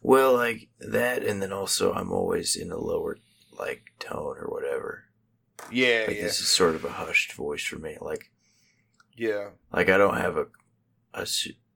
well, 0.03 0.35
like 0.35 0.69
that, 0.79 1.23
and 1.25 1.43
then 1.43 1.53
also 1.53 1.93
I'm 1.93 2.13
always 2.13 2.57
in 2.57 2.71
a 2.71 2.79
lower 2.79 3.19
like 3.59 3.85
tone 3.99 4.37
or 4.39 4.49
whatever. 4.49 5.05
Yeah, 5.71 6.05
Like 6.07 6.17
yeah, 6.17 6.23
this 6.23 6.41
is 6.41 6.49
sort 6.49 6.75
of 6.75 6.85
a 6.85 6.91
hushed 6.91 7.33
voice 7.33 7.65
for 7.65 7.77
me. 7.79 7.97
Like, 8.01 8.31
yeah. 9.17 9.51
like 9.73 9.89
I 9.89 9.97
don't 9.97 10.19
have 10.19 10.37
a, 10.37 10.47
a 11.15 11.27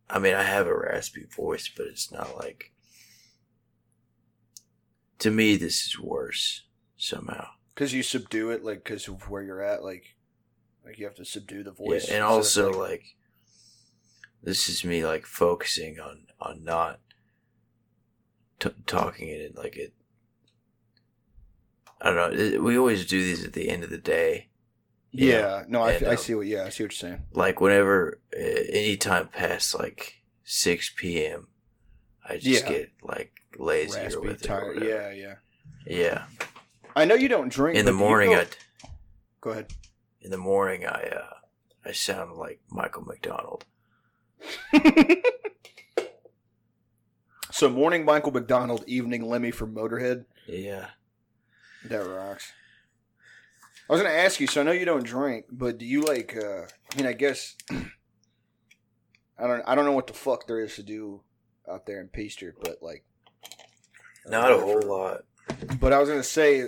I 0.09 0.19
mean, 0.19 0.35
I 0.35 0.43
have 0.43 0.67
a 0.67 0.77
raspy 0.77 1.25
voice, 1.25 1.71
but 1.75 1.87
it's 1.87 2.13
not 2.13 2.37
like. 2.37 2.73
To 5.21 5.31
me, 5.31 5.57
this 5.57 5.87
is 5.87 5.99
worse 5.99 6.65
somehow. 6.97 7.49
Because 7.75 7.93
you 7.93 8.03
subdue 8.03 8.51
it, 8.51 8.65
like 8.65 8.85
because 8.85 9.09
of 9.09 9.29
where 9.29 9.43
you're 9.43 9.63
at, 9.63 9.83
like 9.83 10.17
like 10.85 10.99
you 10.99 11.05
have 11.05 11.15
to 11.17 11.25
subdue 11.25 11.63
the 11.63 11.71
Yeah, 11.79 11.87
voice. 11.87 12.09
and 12.09 12.23
also 12.23 12.71
like- 12.71 12.91
like, 12.91 13.05
this 14.43 14.69
is 14.69 14.85
me 14.85 15.05
like 15.05 15.27
focusing 15.27 16.01
on 16.01 16.27
on 16.41 16.65
not 16.65 17.01
t- 18.59 18.71
talking 18.87 19.29
it 19.29 19.55
like 19.57 19.77
it. 19.77 19.93
I 22.01 22.11
don't 22.11 22.17
know. 22.17 22.39
It, 22.45 22.63
we 22.63 22.79
always 22.79 23.05
do 23.07 23.23
these 23.23 23.45
at 23.45 23.53
the 23.53 23.69
end 23.69 23.85
of 23.85 23.91
the 23.91 23.99
day. 23.99 24.49
you 25.11 25.33
know? 25.33 25.39
yeah, 25.39 25.65
no, 25.69 25.83
I, 25.83 25.93
And, 25.93 26.07
I 26.07 26.11
um, 26.13 26.17
see 26.17 26.35
what. 26.35 26.47
Yeah, 26.47 26.65
I 26.65 26.71
see 26.71 26.85
what 26.85 26.93
you're 26.93 27.11
saying. 27.11 27.23
Like 27.33 27.61
whenever 27.61 28.19
uh, 28.35 28.39
any 28.41 28.97
time 28.97 29.29
past 29.29 29.79
like 29.79 30.23
six 30.45 30.91
p.m., 30.97 31.49
I 32.27 32.39
just 32.39 32.65
Yeah. 32.65 32.69
get 32.71 32.93
like 33.03 33.33
lazy 33.59 33.99
Raspy, 33.99 34.21
with 34.21 34.41
it. 34.43 34.45
or 34.45 34.49
tired. 34.49 34.75
whatever. 34.77 35.13
Yeah, 35.13 35.35
yeah. 35.87 35.95
yeah. 35.99 36.25
I 36.97 37.05
know 37.05 37.15
you 37.15 37.29
don't 37.29 37.51
drink 37.53 37.77
In 37.79 37.85
the 37.85 37.93
but 37.93 37.99
do 37.99 38.03
you 38.03 38.09
morning, 38.09 38.35
I 38.35 38.47
go 39.43 39.51
ahead. 39.51 39.73
In 40.21 40.31
the 40.31 40.39
morning 40.39 40.87
I 40.87 41.09
uh 41.15 41.35
I 41.85 41.93
sound 41.93 42.37
like 42.37 42.61
Michael 42.71 43.05
McDonald. 43.05 43.65
So 47.61 47.69
morning 47.69 48.07
Michael 48.07 48.33
McDonald, 48.33 48.85
evening 48.87 49.29
Lemmy 49.29 49.51
from 49.51 49.75
Motorhead. 49.75 50.25
Yeah. 50.47 50.87
That 51.85 51.99
rocks. 51.99 52.53
I 53.87 53.93
was 53.93 54.01
gonna 54.01 54.15
ask 54.15 54.41
you. 54.41 54.47
So 54.47 54.63
I 54.63 54.65
know 54.65 54.73
you 54.73 54.87
don't 54.87 55.05
drink, 55.05 55.45
but 55.51 55.77
do 55.77 55.85
you 55.85 56.01
like? 56.01 56.35
uh 56.35 56.63
I 56.63 56.97
mean, 56.97 57.07
I 57.07 57.13
guess 57.13 57.57
I 57.71 59.47
don't. 59.47 59.63
I 59.67 59.75
don't 59.75 59.85
know 59.85 59.93
what 59.93 60.07
the 60.07 60.15
fuck 60.15 60.47
there 60.47 60.61
is 60.61 60.77
to 60.77 60.83
do 60.83 61.21
out 61.71 61.85
there 61.85 62.01
in 62.01 62.09
Peaster, 62.09 62.55
but 62.63 62.79
like, 62.81 63.05
Not 64.27 64.53
a 64.53 64.59
whole 64.59 64.81
lot. 64.81 65.25
But 65.79 65.93
I 65.93 65.99
was 65.99 66.09
gonna 66.09 66.23
say. 66.23 66.67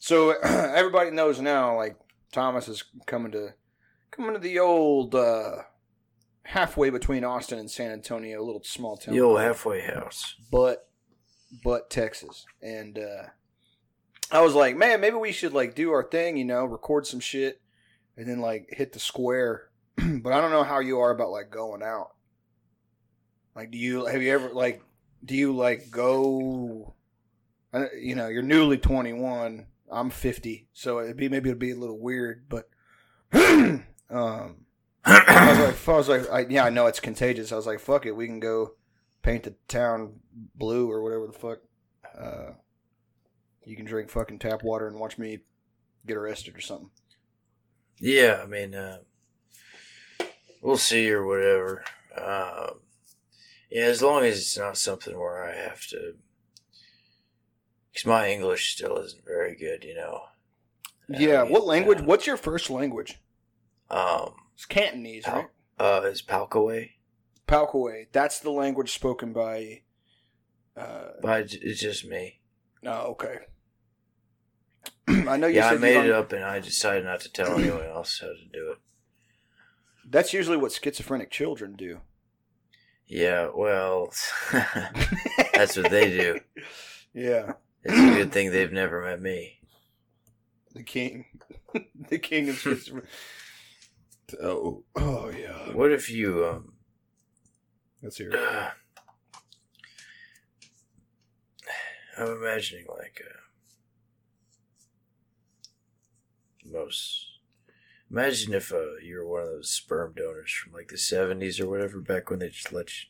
So 0.00 0.30
everybody 0.42 1.12
knows 1.12 1.40
now, 1.40 1.76
like 1.76 1.96
Thomas 2.32 2.66
is 2.66 2.82
coming 3.06 3.30
to 3.32 3.54
coming 4.10 4.32
to 4.32 4.38
the 4.38 4.58
old 4.58 5.14
uh 5.14 5.58
halfway 6.44 6.90
between 6.90 7.24
Austin 7.24 7.58
and 7.58 7.70
San 7.70 7.92
Antonio, 7.92 8.40
a 8.40 8.44
little 8.44 8.64
small 8.64 8.96
town. 8.96 9.14
The 9.14 9.20
old 9.20 9.40
halfway 9.40 9.82
house. 9.82 10.34
but 10.50 10.88
but 11.62 11.90
Texas. 11.90 12.46
And 12.60 12.98
uh 12.98 13.28
I 14.30 14.40
was 14.40 14.54
like, 14.54 14.76
man, 14.76 15.00
maybe 15.00 15.16
we 15.16 15.32
should 15.32 15.52
like 15.52 15.74
do 15.74 15.92
our 15.92 16.02
thing, 16.02 16.38
you 16.38 16.44
know, 16.46 16.64
record 16.64 17.06
some 17.06 17.20
shit 17.20 17.60
and 18.16 18.28
then 18.28 18.40
like 18.40 18.66
hit 18.70 18.92
the 18.92 18.98
square. 18.98 19.68
but 19.96 20.32
I 20.32 20.40
don't 20.40 20.50
know 20.50 20.64
how 20.64 20.80
you 20.80 21.00
are 21.00 21.10
about 21.10 21.30
like 21.30 21.50
going 21.50 21.82
out. 21.82 22.12
Like 23.54 23.70
do 23.70 23.78
you 23.78 24.06
have 24.06 24.22
you 24.22 24.32
ever 24.32 24.48
like 24.48 24.82
do 25.24 25.36
you 25.36 25.54
like 25.54 25.90
go 25.90 26.94
you 27.98 28.14
know, 28.14 28.28
you're 28.28 28.42
newly 28.42 28.76
21. 28.76 29.66
I'm 29.92 30.10
50. 30.10 30.68
So 30.72 31.00
it'd 31.00 31.16
be 31.16 31.28
maybe 31.28 31.50
it'd 31.50 31.58
be 31.58 31.72
a 31.72 31.76
little 31.76 31.98
weird, 31.98 32.48
but 32.48 32.68
um 33.32 33.84
I 35.04 35.48
was 35.48 35.58
like, 35.58 35.88
I 35.88 35.96
was 35.96 36.08
like, 36.08 36.30
I, 36.30 36.46
yeah, 36.48 36.64
I 36.64 36.70
know 36.70 36.86
it's 36.86 37.00
contagious. 37.00 37.50
I 37.50 37.56
was 37.56 37.66
like, 37.66 37.80
fuck 37.80 38.06
it, 38.06 38.12
we 38.12 38.26
can 38.26 38.38
go 38.38 38.74
paint 39.22 39.42
the 39.44 39.54
town 39.66 40.20
blue 40.54 40.90
or 40.90 41.02
whatever 41.02 41.26
the 41.26 41.32
fuck. 41.32 41.58
Uh, 42.16 42.52
you 43.64 43.74
can 43.76 43.84
drink 43.84 44.10
fucking 44.10 44.38
tap 44.38 44.62
water 44.62 44.86
and 44.86 44.98
watch 44.98 45.18
me 45.18 45.40
get 46.06 46.16
arrested 46.16 46.56
or 46.56 46.60
something. 46.60 46.90
yeah, 47.98 48.40
I 48.42 48.46
mean, 48.46 48.74
uh, 48.74 48.98
we'll 50.60 50.76
see 50.76 51.10
or 51.10 51.26
whatever. 51.26 51.84
Um, 52.16 52.80
yeah, 53.70 53.84
as 53.84 54.02
long 54.02 54.24
as 54.24 54.36
it's 54.38 54.58
not 54.58 54.76
something 54.76 55.18
where 55.18 55.44
I 55.44 55.54
have 55.56 55.86
to. 55.88 56.14
Because 57.92 58.06
my 58.06 58.30
English 58.30 58.74
still 58.74 58.96
isn't 58.98 59.24
very 59.24 59.54
good, 59.54 59.84
you 59.84 59.94
know. 59.94 60.22
Yeah, 61.08 61.42
what 61.42 61.66
language? 61.66 62.00
What's 62.00 62.26
your 62.26 62.36
first 62.38 62.70
language? 62.70 63.20
Um, 63.90 64.34
It's 64.54 64.64
Cantonese, 64.64 65.26
right? 65.26 65.48
uh, 65.78 66.00
is 66.04 66.22
Palkaway? 66.22 66.92
Palkaway. 67.46 68.06
That's 68.12 68.38
the 68.38 68.50
language 68.50 68.92
spoken 68.92 69.32
by. 69.34 69.82
Uh, 70.74 71.08
But 71.20 71.52
it's 71.52 71.80
just 71.80 72.06
me. 72.06 72.40
no, 72.82 72.92
okay. 73.10 73.40
I 75.08 75.36
know 75.36 75.46
you 75.48 75.56
Yeah, 75.56 75.68
I 75.68 75.76
made 75.76 76.06
it 76.06 76.10
up 76.12 76.32
and 76.32 76.42
I 76.44 76.60
decided 76.60 77.04
not 77.04 77.20
to 77.20 77.32
tell 77.32 77.58
anyone 77.58 77.84
else 77.84 78.20
how 78.20 78.28
to 78.28 78.44
do 78.50 78.72
it. 78.72 78.78
That's 80.08 80.32
usually 80.32 80.56
what 80.56 80.72
schizophrenic 80.72 81.30
children 81.30 81.74
do. 81.76 82.00
Yeah, 83.06 83.50
well, 83.54 84.12
that's 85.52 85.76
what 85.76 85.90
they 85.90 86.08
do. 86.10 86.40
Yeah, 87.12 87.52
It's 87.84 87.98
a 87.98 88.16
good 88.16 88.32
thing 88.32 88.50
they've 88.50 88.72
never 88.72 89.04
met 89.04 89.20
me. 89.20 89.60
the 90.72 90.82
king, 90.82 91.26
the 92.08 92.18
king 92.18 92.48
of 92.48 92.56
schizophrenia. 92.56 93.06
oh, 94.42 94.84
oh 94.96 95.30
yeah. 95.30 95.72
What 95.72 95.92
if 95.92 96.08
you, 96.08 96.46
um, 96.46 96.72
Let's 98.02 98.16
hear 98.16 98.30
it. 98.30 98.38
I'm 102.18 102.32
imagining 102.32 102.86
like 102.88 103.22
uh, 103.24 103.38
most. 106.68 107.26
Imagine 108.10 108.54
if 108.54 108.72
uh, 108.72 108.96
you 109.02 109.18
were 109.18 109.28
one 109.28 109.42
of 109.42 109.48
those 109.48 109.70
sperm 109.70 110.14
donors 110.16 110.52
from 110.52 110.72
like 110.72 110.88
the 110.88 110.96
70s 110.96 111.60
or 111.60 111.68
whatever, 111.70 112.00
back 112.00 112.28
when 112.28 112.40
they 112.40 112.48
just 112.48 112.72
let 112.72 112.88
you 112.88 113.06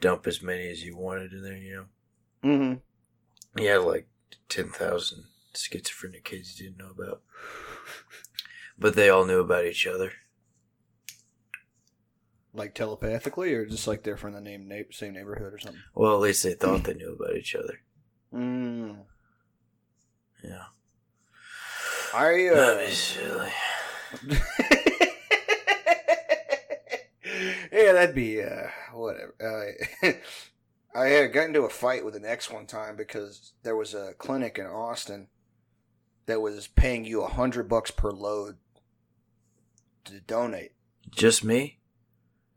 dump 0.00 0.26
as 0.26 0.42
many 0.42 0.68
as 0.68 0.84
you 0.84 0.94
wanted 0.96 1.32
in 1.32 1.42
there, 1.42 1.56
you 1.56 1.74
know? 1.74 1.86
Mm-hmm. 2.48 2.74
You 3.58 3.68
had 3.68 3.82
like 3.82 4.08
10,000 4.48 5.24
schizophrenic 5.54 6.24
kids 6.24 6.58
you 6.60 6.66
didn't 6.66 6.78
know 6.78 6.90
about. 6.90 7.22
But 8.78 8.94
they 8.94 9.08
all 9.08 9.24
knew 9.24 9.40
about 9.40 9.64
each 9.64 9.86
other. 9.86 10.12
Like 12.52 12.74
telepathically, 12.74 13.54
or 13.54 13.66
just 13.66 13.86
like 13.86 14.02
they're 14.02 14.16
from 14.16 14.32
the 14.32 14.40
name, 14.40 14.68
na- 14.68 14.82
same 14.90 15.14
neighborhood 15.14 15.52
or 15.52 15.58
something. 15.58 15.80
Well, 15.94 16.14
at 16.14 16.20
least 16.20 16.42
they 16.42 16.54
thought 16.54 16.84
they 16.84 16.94
knew 16.94 17.14
about 17.14 17.36
each 17.36 17.54
other. 17.54 17.80
Mm. 18.34 18.98
Yeah. 20.42 20.64
I 22.14 22.50
That'd 22.52 22.78
uh, 22.78 22.86
be 22.86 22.92
silly. 22.92 23.52
yeah, 27.72 27.92
that'd 27.92 28.14
be 28.14 28.42
uh, 28.42 28.68
whatever. 28.94 29.34
Uh, 30.02 30.08
I 30.96 31.08
had 31.08 31.32
got 31.32 31.46
into 31.48 31.62
a 31.62 31.68
fight 31.68 32.04
with 32.04 32.16
an 32.16 32.24
ex 32.24 32.50
one 32.50 32.66
time 32.66 32.96
because 32.96 33.52
there 33.62 33.76
was 33.76 33.92
a 33.92 34.14
clinic 34.16 34.58
in 34.58 34.66
Austin 34.66 35.28
that 36.24 36.40
was 36.40 36.66
paying 36.68 37.04
you 37.04 37.22
a 37.22 37.28
hundred 37.28 37.68
bucks 37.68 37.90
per 37.90 38.10
load 38.10 38.56
to 40.04 40.20
donate. 40.20 40.72
Just 41.10 41.44
me? 41.44 41.78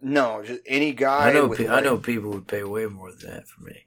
No, 0.01 0.41
just 0.43 0.61
any 0.65 0.93
guy. 0.93 1.29
I 1.29 1.33
know. 1.33 1.47
with 1.47 1.59
Pe- 1.59 1.67
I 1.67 1.81
know 1.81 1.97
people 1.97 2.31
would 2.31 2.47
pay 2.47 2.63
way 2.63 2.85
more 2.85 3.11
than 3.11 3.29
that 3.29 3.47
for 3.47 3.61
me. 3.63 3.85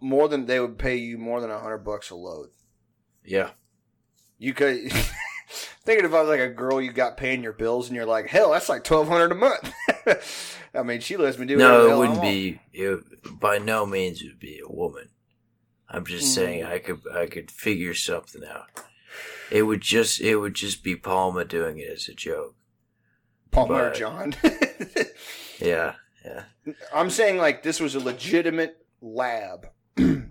more 0.00 0.28
than 0.28 0.46
they 0.46 0.58
would 0.58 0.78
pay 0.78 0.96
you 0.96 1.18
more 1.18 1.40
than 1.40 1.50
a 1.50 1.58
hundred 1.60 1.78
bucks 1.78 2.10
a 2.10 2.16
load. 2.16 2.48
Yeah. 3.24 3.50
You 4.38 4.54
could. 4.54 4.90
Thinking 5.88 6.04
if 6.04 6.12
I 6.12 6.20
was 6.20 6.28
like 6.28 6.40
a 6.40 6.50
girl 6.50 6.82
you 6.82 6.92
got 6.92 7.16
paying 7.16 7.42
your 7.42 7.54
bills 7.54 7.86
and 7.88 7.96
you're 7.96 8.04
like, 8.04 8.26
hell, 8.26 8.50
that's 8.50 8.68
like 8.68 8.84
twelve 8.84 9.08
hundred 9.08 9.32
a 9.32 9.34
month. 9.34 9.72
I 10.74 10.82
mean, 10.82 11.00
she 11.00 11.16
lets 11.16 11.38
me 11.38 11.46
do 11.46 11.56
No, 11.56 11.90
it 11.90 11.96
wouldn't 11.96 12.20
be. 12.20 12.60
It, 12.74 13.00
by 13.40 13.56
no 13.56 13.86
means 13.86 14.22
would 14.22 14.38
be 14.38 14.60
a 14.62 14.70
woman. 14.70 15.08
I'm 15.88 16.04
just 16.04 16.26
Mm. 16.26 16.34
saying 16.34 16.64
I 16.64 16.78
could 16.78 17.00
I 17.10 17.24
could 17.24 17.50
figure 17.50 17.94
something 17.94 18.42
out. 18.44 18.66
It 19.50 19.62
would 19.62 19.80
just 19.80 20.20
it 20.20 20.36
would 20.36 20.52
just 20.52 20.84
be 20.84 20.94
Palma 20.94 21.46
doing 21.46 21.78
it 21.78 21.88
as 21.90 22.06
a 22.06 22.12
joke. 22.12 22.54
Palmer 23.50 23.88
but- 23.88 23.96
John. 23.96 24.34
Yeah, 25.58 25.94
yeah. 26.22 26.42
I'm 26.94 27.08
saying 27.08 27.38
like 27.38 27.62
this 27.62 27.80
was 27.80 27.94
a 27.94 27.98
legitimate 28.00 28.76
lab 29.00 29.68
that 29.96 30.28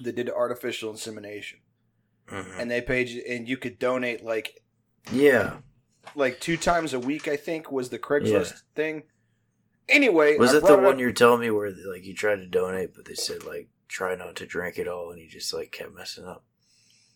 did 0.00 0.30
artificial 0.30 0.90
insemination, 0.92 1.58
Mhm. 2.30 2.58
and 2.58 2.70
they 2.70 2.80
paid 2.80 3.08
you, 3.08 3.22
and 3.28 3.48
you 3.48 3.56
could 3.56 3.78
donate 3.78 4.24
like 4.24 4.62
Yeah. 5.12 5.56
like 6.14 6.40
two 6.40 6.56
times 6.56 6.94
a 6.94 7.00
week. 7.00 7.28
I 7.28 7.36
think 7.36 7.70
was 7.70 7.90
the 7.90 7.98
Craigslist 7.98 8.50
Yeah. 8.52 8.58
thing. 8.74 9.02
Anyway, 9.88 10.38
Was 10.38 10.54
I 10.54 10.58
it 10.58 10.60
the 10.64 10.74
it 10.74 10.80
one 10.82 10.94
up- 10.94 10.98
you 11.00 11.06
were 11.06 11.12
telling 11.12 11.40
me 11.40 11.50
where 11.50 11.70
like 11.70 12.04
you 12.04 12.14
tried 12.14 12.36
to 12.36 12.46
donate, 12.46 12.94
but 12.94 13.04
they 13.04 13.14
said 13.14 13.44
like 13.44 13.68
try 13.88 14.14
not 14.14 14.36
to 14.36 14.46
drink 14.46 14.78
it 14.78 14.88
all, 14.88 15.10
and 15.10 15.20
you 15.20 15.28
just 15.28 15.52
like 15.52 15.70
kept 15.72 15.92
messing 15.94 16.24
up? 16.24 16.44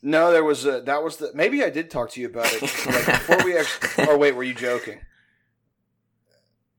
No, 0.02 0.30
there 0.30 0.44
was 0.44 0.64
a, 0.66 0.80
that 0.82 1.02
was 1.02 1.16
the 1.16 1.32
maybe 1.34 1.64
I 1.64 1.70
did 1.70 1.90
talk 1.90 2.10
to 2.10 2.20
you 2.20 2.26
about 2.28 2.52
it 2.52 2.60
like 2.86 3.06
before 3.06 3.44
we 3.44 3.56
actually. 3.56 4.06
Or 4.06 4.16
wait, 4.18 4.32
were 4.36 4.44
you 4.44 4.54
joking? 4.54 5.00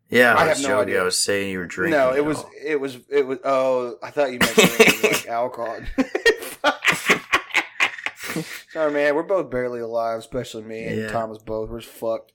Yeah, 0.10 0.34
I 0.34 0.38
I, 0.38 0.46
have 0.48 0.58
was 0.58 0.62
no 0.64 0.68
joking. 0.70 0.82
idea. 0.90 1.02
I 1.02 1.04
was 1.04 1.20
saying 1.20 1.52
you 1.52 1.60
were 1.60 1.66
drinking. 1.68 2.00
no, 2.00 2.12
it 2.14 2.18
it 2.20 2.26
was 2.26 2.38
all. 2.38 2.52
it 2.66 2.80
was 2.80 2.98
it 3.10 3.28
was. 3.28 3.40
Oh, 3.44 3.98
I 4.02 4.10
thought 4.10 4.32
you 4.32 4.40
meant 4.40 4.58
like 5.04 5.28
alcohol. 5.28 5.80
Sorry, 8.70 8.92
man. 8.92 9.16
We're 9.16 9.24
both 9.24 9.50
barely 9.50 9.80
alive, 9.80 10.20
especially 10.20 10.64
me 10.64 10.84
and 10.86 10.98
Yeah. 11.02 11.08
Thomas. 11.10 11.40
Both 11.40 11.70
we're 11.70 11.80
just 11.80 11.92
fucked. 11.92 12.34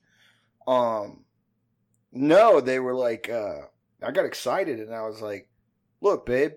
Um, 0.67 1.25
no, 2.13 2.61
they 2.61 2.79
were 2.81 2.95
like, 2.95 3.29
uh, 3.29 3.63
I 4.03 4.11
got 4.11 4.25
excited 4.27 4.81
and 4.81 4.95
I 4.95 5.03
was 5.07 5.21
like, 5.23 5.49
"Look, 6.01 6.27
babe, 6.27 6.53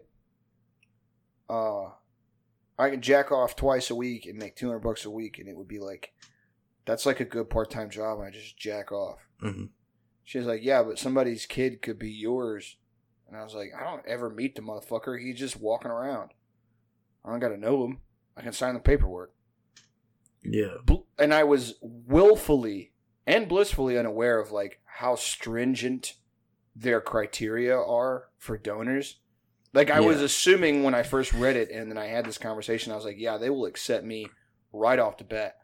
uh, 1.49 1.91
I 2.79 2.89
can 2.89 3.01
jack 3.01 3.31
off 3.31 3.55
twice 3.55 3.89
a 3.89 3.95
week 3.95 4.25
and 4.25 4.37
make 4.37 4.55
two 4.55 4.67
hundred 4.67 4.79
bucks 4.79 5.05
a 5.05 5.09
week, 5.11 5.39
and 5.39 5.47
it 5.47 5.55
would 5.55 5.67
be 5.67 5.79
like, 5.79 6.13
that's 6.85 7.05
like 7.05 7.19
a 7.19 7.25
good 7.25 7.49
part 7.49 7.69
time 7.71 7.89
job. 7.89 8.19
And 8.19 8.27
I 8.27 8.31
just 8.31 8.57
jack 8.57 8.91
off." 8.91 9.19
Mhm. 9.41 9.69
She 10.23 10.37
was 10.39 10.47
like, 10.47 10.63
"Yeah, 10.63 10.83
but 10.83 10.99
somebody's 10.99 11.45
kid 11.45 11.81
could 11.81 11.99
be 11.99 12.11
yours," 12.11 12.77
and 13.27 13.37
I 13.37 13.43
was 13.43 13.53
like, 13.55 13.71
"I 13.75 13.83
don't 13.83 14.05
ever 14.05 14.29
meet 14.29 14.55
the 14.55 14.61
motherfucker. 14.61 15.19
He's 15.21 15.39
just 15.39 15.57
walking 15.59 15.91
around. 15.91 16.31
I 17.23 17.29
don't 17.29 17.39
got 17.39 17.49
to 17.49 17.57
know 17.57 17.85
him. 17.85 18.01
I 18.35 18.41
can 18.41 18.53
sign 18.53 18.73
the 18.73 18.79
paperwork." 18.79 19.33
Yeah. 20.43 20.77
And 21.19 21.33
I 21.33 21.43
was 21.43 21.75
willfully 21.81 22.93
and 23.25 23.47
blissfully 23.47 23.97
unaware 23.97 24.39
of 24.39 24.51
like 24.51 24.79
how 24.85 25.15
stringent 25.15 26.13
their 26.75 27.01
criteria 27.01 27.77
are 27.77 28.29
for 28.37 28.57
donors. 28.57 29.19
Like 29.73 29.91
I 29.91 29.99
was 29.99 30.21
assuming 30.21 30.83
when 30.83 30.95
I 30.95 31.03
first 31.03 31.33
read 31.33 31.55
it, 31.55 31.69
and 31.69 31.91
then 31.91 31.97
I 31.97 32.05
had 32.05 32.25
this 32.25 32.37
conversation, 32.37 32.91
I 32.91 32.95
was 32.95 33.05
like, 33.05 33.19
"Yeah, 33.19 33.37
they 33.37 33.49
will 33.49 33.65
accept 33.65 34.05
me 34.05 34.27
right 34.71 34.97
off 34.97 35.17
the 35.17 35.23
bat." 35.23 35.57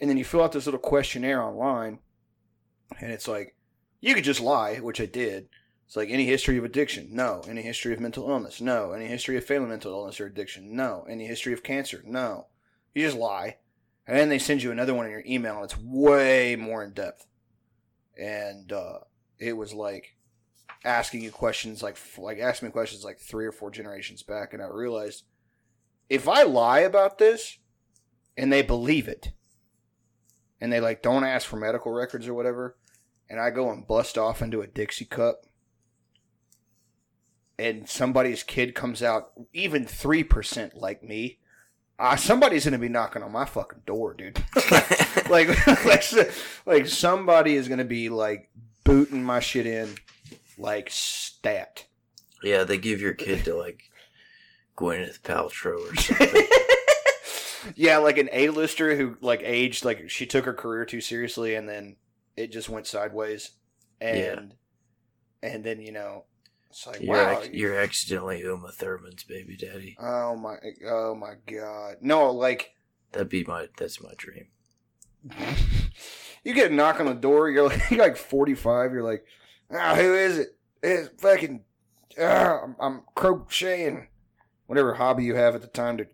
And 0.00 0.08
then 0.08 0.16
you 0.16 0.24
fill 0.24 0.42
out 0.42 0.52
this 0.52 0.66
little 0.66 0.80
questionnaire 0.80 1.42
online, 1.42 1.98
and 3.00 3.10
it's 3.10 3.28
like, 3.28 3.56
you 4.00 4.14
could 4.14 4.24
just 4.24 4.40
lie, 4.40 4.76
which 4.76 5.00
I 5.00 5.06
did. 5.06 5.48
It's 5.86 5.96
like 5.96 6.10
any 6.10 6.26
history 6.26 6.58
of 6.58 6.64
addiction? 6.64 7.08
No. 7.10 7.42
Any 7.48 7.62
history 7.62 7.92
of 7.92 8.00
mental 8.00 8.28
illness? 8.28 8.60
No. 8.60 8.92
Any 8.92 9.06
history 9.06 9.36
of 9.36 9.44
failing 9.44 9.70
mental 9.70 9.92
illness 9.92 10.20
or 10.20 10.26
addiction? 10.26 10.76
No. 10.76 11.06
Any 11.08 11.26
history 11.26 11.52
of 11.52 11.62
cancer? 11.62 12.02
No. 12.04 12.46
You 12.94 13.06
just 13.06 13.16
lie. 13.16 13.56
And 14.08 14.16
then 14.16 14.30
they 14.30 14.38
send 14.38 14.62
you 14.62 14.72
another 14.72 14.94
one 14.94 15.04
in 15.04 15.12
your 15.12 15.22
email, 15.26 15.56
and 15.56 15.64
it's 15.64 15.78
way 15.78 16.56
more 16.56 16.82
in 16.82 16.94
depth. 16.94 17.26
And 18.18 18.72
uh, 18.72 19.00
it 19.38 19.52
was 19.52 19.74
like 19.74 20.16
asking 20.82 21.22
you 21.22 21.30
questions, 21.30 21.82
like 21.82 21.98
like 22.16 22.38
asking 22.38 22.68
me 22.68 22.72
questions 22.72 23.04
like 23.04 23.18
three 23.20 23.44
or 23.44 23.52
four 23.52 23.70
generations 23.70 24.22
back, 24.22 24.54
and 24.54 24.62
I 24.62 24.66
realized 24.66 25.24
if 26.08 26.26
I 26.26 26.42
lie 26.44 26.80
about 26.80 27.18
this, 27.18 27.58
and 28.34 28.50
they 28.50 28.62
believe 28.62 29.08
it, 29.08 29.32
and 30.58 30.72
they 30.72 30.80
like 30.80 31.02
don't 31.02 31.24
ask 31.24 31.46
for 31.46 31.56
medical 31.56 31.92
records 31.92 32.26
or 32.26 32.32
whatever, 32.34 32.78
and 33.28 33.38
I 33.38 33.50
go 33.50 33.70
and 33.70 33.86
bust 33.86 34.16
off 34.16 34.40
into 34.40 34.62
a 34.62 34.66
Dixie 34.66 35.04
cup, 35.04 35.42
and 37.58 37.86
somebody's 37.86 38.42
kid 38.42 38.74
comes 38.74 39.02
out 39.02 39.32
even 39.52 39.84
three 39.84 40.24
percent 40.24 40.74
like 40.74 41.02
me, 41.02 41.40
uh, 41.98 42.16
somebody's 42.16 42.64
gonna 42.64 42.78
be 42.78 42.88
knocking 42.88 43.22
on 43.22 43.32
my 43.32 43.44
fucking 43.44 43.82
door, 43.86 44.14
dude. 44.14 44.42
like, 45.30 45.66
like, 45.84 46.04
like 46.64 46.86
somebody 46.86 47.54
is 47.54 47.68
gonna 47.68 47.84
be 47.84 48.08
like 48.08 48.50
booting 48.84 49.22
my 49.22 49.40
shit 49.40 49.66
in, 49.66 49.96
like 50.56 50.88
stat. 50.90 51.86
Yeah, 52.42 52.64
they 52.64 52.78
give 52.78 53.00
your 53.00 53.14
kid 53.14 53.44
to 53.46 53.56
like 53.56 53.90
Gwyneth 54.76 55.20
Paltrow 55.20 55.90
or 55.90 55.96
something. 56.00 56.46
yeah, 57.74 57.98
like 57.98 58.18
an 58.18 58.28
A-lister 58.32 58.94
who 58.96 59.16
like 59.20 59.42
aged 59.42 59.84
like 59.84 60.08
she 60.08 60.24
took 60.26 60.44
her 60.44 60.54
career 60.54 60.84
too 60.84 61.00
seriously, 61.00 61.56
and 61.56 61.68
then 61.68 61.96
it 62.36 62.52
just 62.52 62.68
went 62.68 62.86
sideways, 62.86 63.50
and 64.00 64.54
and 65.42 65.64
then 65.64 65.80
you 65.80 65.90
know 65.90 66.24
it's 66.70 66.86
like 66.86 67.00
You're, 67.00 67.16
wow, 67.16 67.40
ac- 67.40 67.50
you're 67.52 67.78
accidentally 67.78 68.40
Uma 68.40 68.70
Thurman's 68.72 69.24
baby 69.24 69.56
daddy. 69.56 69.96
oh 70.00 70.36
my, 70.36 70.56
oh 70.86 71.14
my 71.14 71.34
god, 71.46 71.96
no, 72.00 72.30
like 72.30 72.74
That'd 73.12 73.28
be 73.28 73.44
my. 73.44 73.68
That's 73.78 74.02
my 74.02 74.12
dream. 74.16 74.48
you 76.44 76.54
get 76.54 76.70
a 76.70 76.74
knock 76.74 77.00
on 77.00 77.06
the 77.06 77.14
door, 77.14 77.50
you're 77.50 77.68
like 77.68 77.80
you're 77.90 78.00
like 78.00 78.16
45, 78.16 78.92
you're 78.92 79.02
like, 79.02 79.24
ah, 79.72 79.94
who 79.94 80.14
is 80.14 80.38
it? 80.38 80.56
It's 80.82 81.08
fucking, 81.20 81.64
ah, 82.20 82.60
I'm, 82.64 82.76
I'm 82.78 83.02
crocheting, 83.14 84.08
whatever 84.66 84.94
hobby 84.94 85.24
you 85.24 85.34
have 85.34 85.54
at 85.54 85.62
the 85.62 85.68
time 85.68 85.96
to 85.98 86.06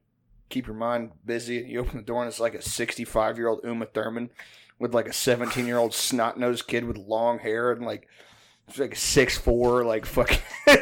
keep 0.49 0.67
your 0.67 0.77
mind 0.77 1.11
busy. 1.25 1.59
And 1.59 1.71
you 1.71 1.81
open 1.81 1.97
the 1.97 2.03
door 2.03 2.23
and 2.23 2.29
it's 2.29 2.40
like 2.40 2.55
a 2.55 2.62
65 2.62 3.37
year 3.37 3.49
old 3.49 3.61
Uma 3.64 3.87
Thurman 3.87 4.31
with 4.79 4.95
like 4.95 5.09
a 5.09 5.12
17 5.12 5.67
year 5.67 5.79
old 5.79 5.95
snot 5.95 6.38
nosed 6.38 6.67
kid 6.67 6.85
with 6.85 6.97
long 6.97 7.40
hair 7.40 7.73
and 7.73 7.85
like, 7.85 8.09
she's 8.68 8.79
like 8.81 8.96
six 8.96 9.37
four, 9.38 9.85
like 9.85 10.07
fucking. 10.07 10.38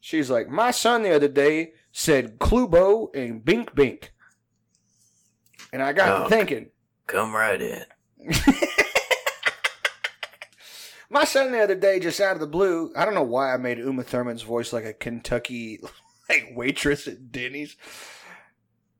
She's 0.00 0.30
like, 0.30 0.48
my 0.48 0.70
son 0.70 1.02
the 1.02 1.12
other 1.12 1.26
day 1.26 1.72
said 1.90 2.38
Clubo 2.38 3.08
and 3.16 3.44
Bink 3.44 3.74
Bink. 3.74 4.12
And 5.72 5.82
I 5.82 5.92
got 5.92 6.26
Oh. 6.26 6.28
thinking, 6.28 6.70
Come 7.08 7.34
right 7.34 7.60
in. 7.60 7.84
My 11.10 11.24
son 11.24 11.52
the 11.52 11.60
other 11.62 11.74
day, 11.76 12.00
just 12.00 12.20
out 12.20 12.34
of 12.34 12.40
the 12.40 12.46
blue, 12.48 12.92
I 12.96 13.04
don't 13.04 13.14
know 13.14 13.22
why 13.22 13.52
I 13.54 13.56
made 13.58 13.78
Uma 13.78 14.02
Thurman's 14.02 14.42
voice 14.42 14.72
like 14.72 14.84
a 14.84 14.92
Kentucky 14.92 15.80
like 16.28 16.50
waitress 16.54 17.06
at 17.06 17.30
Denny's. 17.30 17.76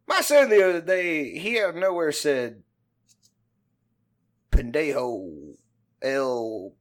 My 0.07 0.20
son 0.20 0.48
the 0.48 0.68
other 0.68 0.81
day, 0.81 1.37
he 1.37 1.61
out 1.61 1.70
of 1.70 1.76
nowhere 1.76 2.12
said, 2.12 2.62
"Pendejo, 4.52 5.57
el 6.00 6.74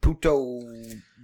puto 0.00 0.62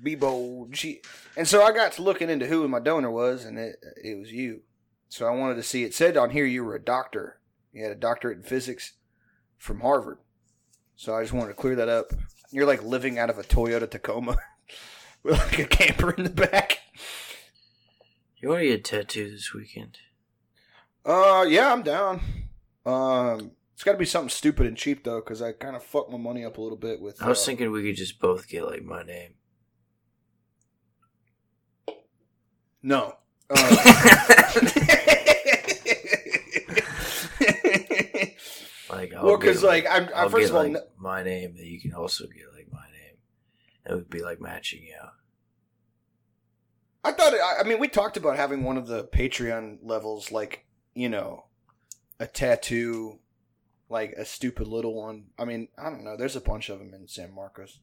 bibo." 0.02 0.68
She, 0.72 1.00
and 1.36 1.46
so 1.46 1.62
I 1.62 1.72
got 1.72 1.92
to 1.92 2.02
looking 2.02 2.30
into 2.30 2.46
who 2.46 2.66
my 2.68 2.80
donor 2.80 3.10
was, 3.10 3.44
and 3.44 3.58
it 3.58 3.76
it 4.02 4.18
was 4.18 4.32
you. 4.32 4.62
So 5.08 5.26
I 5.26 5.30
wanted 5.30 5.56
to 5.56 5.62
see. 5.62 5.84
It 5.84 5.94
said 5.94 6.16
on 6.16 6.30
here 6.30 6.46
you 6.46 6.64
were 6.64 6.74
a 6.74 6.82
doctor. 6.82 7.40
You 7.72 7.82
had 7.82 7.92
a 7.92 7.96
doctorate 7.96 8.38
in 8.38 8.44
physics 8.44 8.94
from 9.58 9.80
Harvard. 9.80 10.18
So 10.96 11.14
I 11.14 11.22
just 11.22 11.32
wanted 11.32 11.48
to 11.48 11.54
clear 11.54 11.76
that 11.76 11.88
up. 11.88 12.06
You're 12.50 12.66
like 12.66 12.82
living 12.82 13.18
out 13.18 13.30
of 13.30 13.38
a 13.38 13.42
Toyota 13.42 13.90
Tacoma 13.90 14.38
with 15.22 15.38
like 15.38 15.58
a 15.58 15.64
camper 15.64 16.10
in 16.12 16.24
the 16.24 16.30
back. 16.30 16.78
You 18.38 18.50
want 18.50 18.60
to 18.60 18.66
get 18.68 18.80
a 18.80 18.82
tattoo 18.82 19.30
this 19.30 19.52
weekend? 19.52 19.98
Uh, 21.04 21.44
yeah, 21.48 21.72
I'm 21.72 21.82
down. 21.82 22.20
Um, 22.84 23.52
it's 23.76 23.84
got 23.84 23.92
to 23.92 23.98
be 23.98 24.06
something 24.06 24.30
stupid 24.30 24.66
and 24.66 24.74
cheap 24.74 25.04
though, 25.04 25.20
because 25.20 25.42
I 25.42 25.52
kind 25.52 25.76
of 25.76 25.84
fucked 25.84 26.10
my 26.10 26.16
money 26.16 26.46
up 26.46 26.56
a 26.56 26.62
little 26.62 26.78
bit 26.78 26.98
with. 26.98 27.22
I 27.22 27.28
was 27.28 27.42
uh, 27.42 27.44
thinking 27.44 27.70
we 27.70 27.82
could 27.84 27.96
just 27.96 28.18
both 28.18 28.48
get 28.48 28.64
like 28.66 28.82
my 28.82 29.02
name. 29.02 29.34
no. 32.82 33.16
Uh, 38.88 38.96
Like, 38.96 39.12
I'll 39.14 39.24
well, 39.26 39.36
because 39.36 39.62
like 39.64 39.84
I'm, 39.90 40.04
I 40.14 40.22
I'll 40.22 40.28
first 40.28 40.44
get, 40.44 40.50
of 40.50 40.56
all, 40.56 40.62
like, 40.62 40.72
no- 40.72 40.86
my 40.98 41.22
name, 41.22 41.56
and 41.58 41.66
you 41.66 41.80
can 41.80 41.92
also 41.92 42.24
get 42.26 42.44
like 42.56 42.68
my 42.72 42.84
name. 42.92 43.16
That 43.84 43.94
would 43.96 44.08
be 44.08 44.22
like 44.22 44.40
matching 44.40 44.86
out. 45.02 45.12
I 47.04 47.12
thought. 47.12 47.34
I, 47.34 47.60
I 47.60 47.62
mean, 47.64 47.78
we 47.80 47.88
talked 47.88 48.16
about 48.16 48.36
having 48.36 48.62
one 48.62 48.76
of 48.76 48.86
the 48.86 49.04
Patreon 49.04 49.78
levels, 49.82 50.30
like 50.30 50.64
you 50.94 51.08
know, 51.08 51.46
a 52.20 52.26
tattoo, 52.28 53.18
like 53.88 54.12
a 54.12 54.24
stupid 54.24 54.66
little 54.66 54.94
one. 54.94 55.26
I 55.38 55.44
mean, 55.44 55.68
I 55.78 55.84
don't 55.90 56.04
know. 56.04 56.16
There's 56.16 56.36
a 56.36 56.40
bunch 56.40 56.68
of 56.68 56.78
them 56.78 56.92
in 56.94 57.06
San 57.08 57.34
Marcos. 57.34 57.78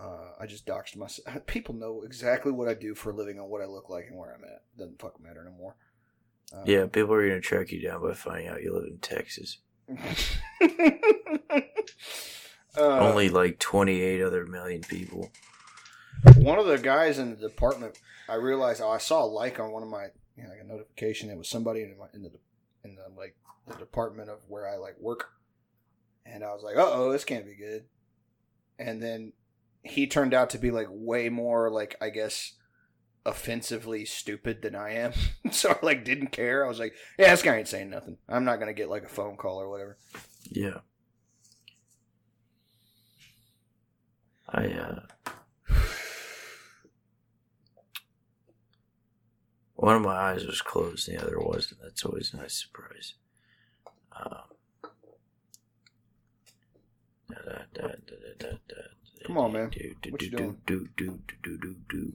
Uh, 0.00 0.32
I 0.40 0.46
just 0.46 0.66
doxed 0.66 0.96
myself. 0.96 1.26
People 1.46 1.74
know 1.74 2.02
exactly 2.02 2.52
what 2.52 2.68
I 2.68 2.74
do 2.74 2.94
for 2.94 3.10
a 3.10 3.14
living 3.14 3.38
and 3.38 3.48
what 3.48 3.62
I 3.62 3.66
look 3.66 3.88
like 3.88 4.06
and 4.08 4.18
where 4.18 4.34
I'm 4.34 4.44
at. 4.44 4.62
Doesn't 4.76 5.00
fucking 5.00 5.24
matter 5.24 5.46
anymore. 5.46 5.76
Uh, 6.52 6.62
Yeah, 6.66 6.86
people 6.86 7.14
are 7.14 7.26
gonna 7.28 7.40
track 7.40 7.72
you 7.72 7.80
down 7.80 8.02
by 8.02 8.12
finding 8.14 8.48
out 8.48 8.62
you 8.62 8.74
live 8.74 8.86
in 8.86 8.98
Texas. 8.98 9.58
Uh, 12.76 12.98
Only 12.98 13.28
like 13.28 13.60
28 13.60 14.20
other 14.20 14.46
million 14.46 14.80
people. 14.80 15.30
one 16.38 16.58
of 16.58 16.66
the 16.66 16.76
guys 16.76 17.20
in 17.20 17.30
the 17.30 17.36
department, 17.36 17.96
I 18.28 18.34
realized 18.34 18.80
oh, 18.82 18.90
I 18.90 18.98
saw 18.98 19.22
a 19.24 19.26
like 19.26 19.60
on 19.60 19.70
one 19.70 19.84
of 19.84 19.88
my, 19.88 20.06
you 20.36 20.42
know, 20.42 20.48
like 20.48 20.58
a 20.60 20.64
notification. 20.66 21.30
It 21.30 21.38
was 21.38 21.48
somebody 21.48 21.82
in, 21.82 21.96
my, 21.96 22.06
in 22.14 22.22
the 22.24 22.32
in 22.82 22.96
the 22.96 23.04
like 23.16 23.36
the 23.66 23.74
department 23.74 24.28
of 24.28 24.38
where 24.48 24.68
I 24.68 24.76
like 24.76 24.98
work, 25.00 25.30
and 26.26 26.44
I 26.44 26.52
was 26.52 26.62
like, 26.62 26.76
uh 26.76 26.90
oh, 26.92 27.12
this 27.12 27.24
can't 27.24 27.46
be 27.46 27.54
good. 27.54 27.84
And 28.78 29.02
then 29.02 29.32
he 29.82 30.06
turned 30.06 30.34
out 30.34 30.50
to 30.50 30.58
be 30.58 30.70
like 30.70 30.88
way 30.90 31.28
more 31.28 31.70
like 31.70 31.96
I 32.00 32.10
guess 32.10 32.54
offensively 33.26 34.04
stupid 34.04 34.62
than 34.62 34.74
I 34.74 34.94
am. 34.94 35.12
so 35.50 35.70
I 35.70 35.78
like 35.82 36.04
didn't 36.04 36.32
care. 36.32 36.64
I 36.64 36.68
was 36.68 36.78
like, 36.78 36.94
yeah, 37.18 37.30
this 37.30 37.42
guy 37.42 37.56
ain't 37.56 37.68
saying 37.68 37.90
nothing. 37.90 38.18
I'm 38.28 38.44
not 38.44 38.58
gonna 38.58 38.72
get 38.72 38.90
like 38.90 39.04
a 39.04 39.08
phone 39.08 39.36
call 39.36 39.60
or 39.60 39.68
whatever. 39.70 39.98
Yeah. 40.50 40.78
I, 44.48 44.66
uh. 44.66 45.00
One 49.74 49.96
of 49.96 50.02
my 50.02 50.14
eyes 50.14 50.46
was 50.46 50.62
closed, 50.62 51.08
the 51.08 51.20
other 51.20 51.40
wasn't. 51.40 51.80
That's 51.82 52.04
always 52.04 52.32
a 52.32 52.36
nice 52.36 52.54
surprise. 52.62 53.14
Um, 54.22 54.40
Come 59.26 59.38
on, 59.38 59.52
man. 59.52 59.70
What 60.10 60.22
you 60.22 60.30
doing? 60.30 60.58
Do, 60.66 60.88
do, 60.96 61.20
do, 61.42 61.56
do, 61.58 61.76
do, 61.88 62.12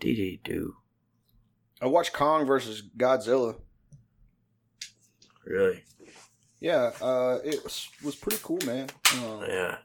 do. 0.00 0.38
Do. 0.44 0.76
I 1.80 1.86
watched 1.86 2.12
Kong 2.12 2.46
versus 2.46 2.82
Godzilla. 2.96 3.56
Really? 5.44 5.84
Yeah, 6.60 6.92
uh, 7.02 7.38
it 7.44 7.62
was 7.62 7.88
was 8.02 8.14
pretty 8.16 8.38
cool, 8.42 8.58
man. 8.64 8.88
Uh, 9.14 9.44
Yeah. 9.46 9.76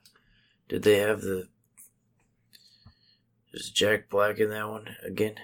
Did 0.70 0.84
they 0.84 0.98
have 1.00 1.22
the. 1.22 1.48
Is 3.54 3.70
Jack 3.70 4.10
Black 4.10 4.40
in 4.40 4.50
that 4.50 4.70
one 4.70 4.88
again? 5.06 5.36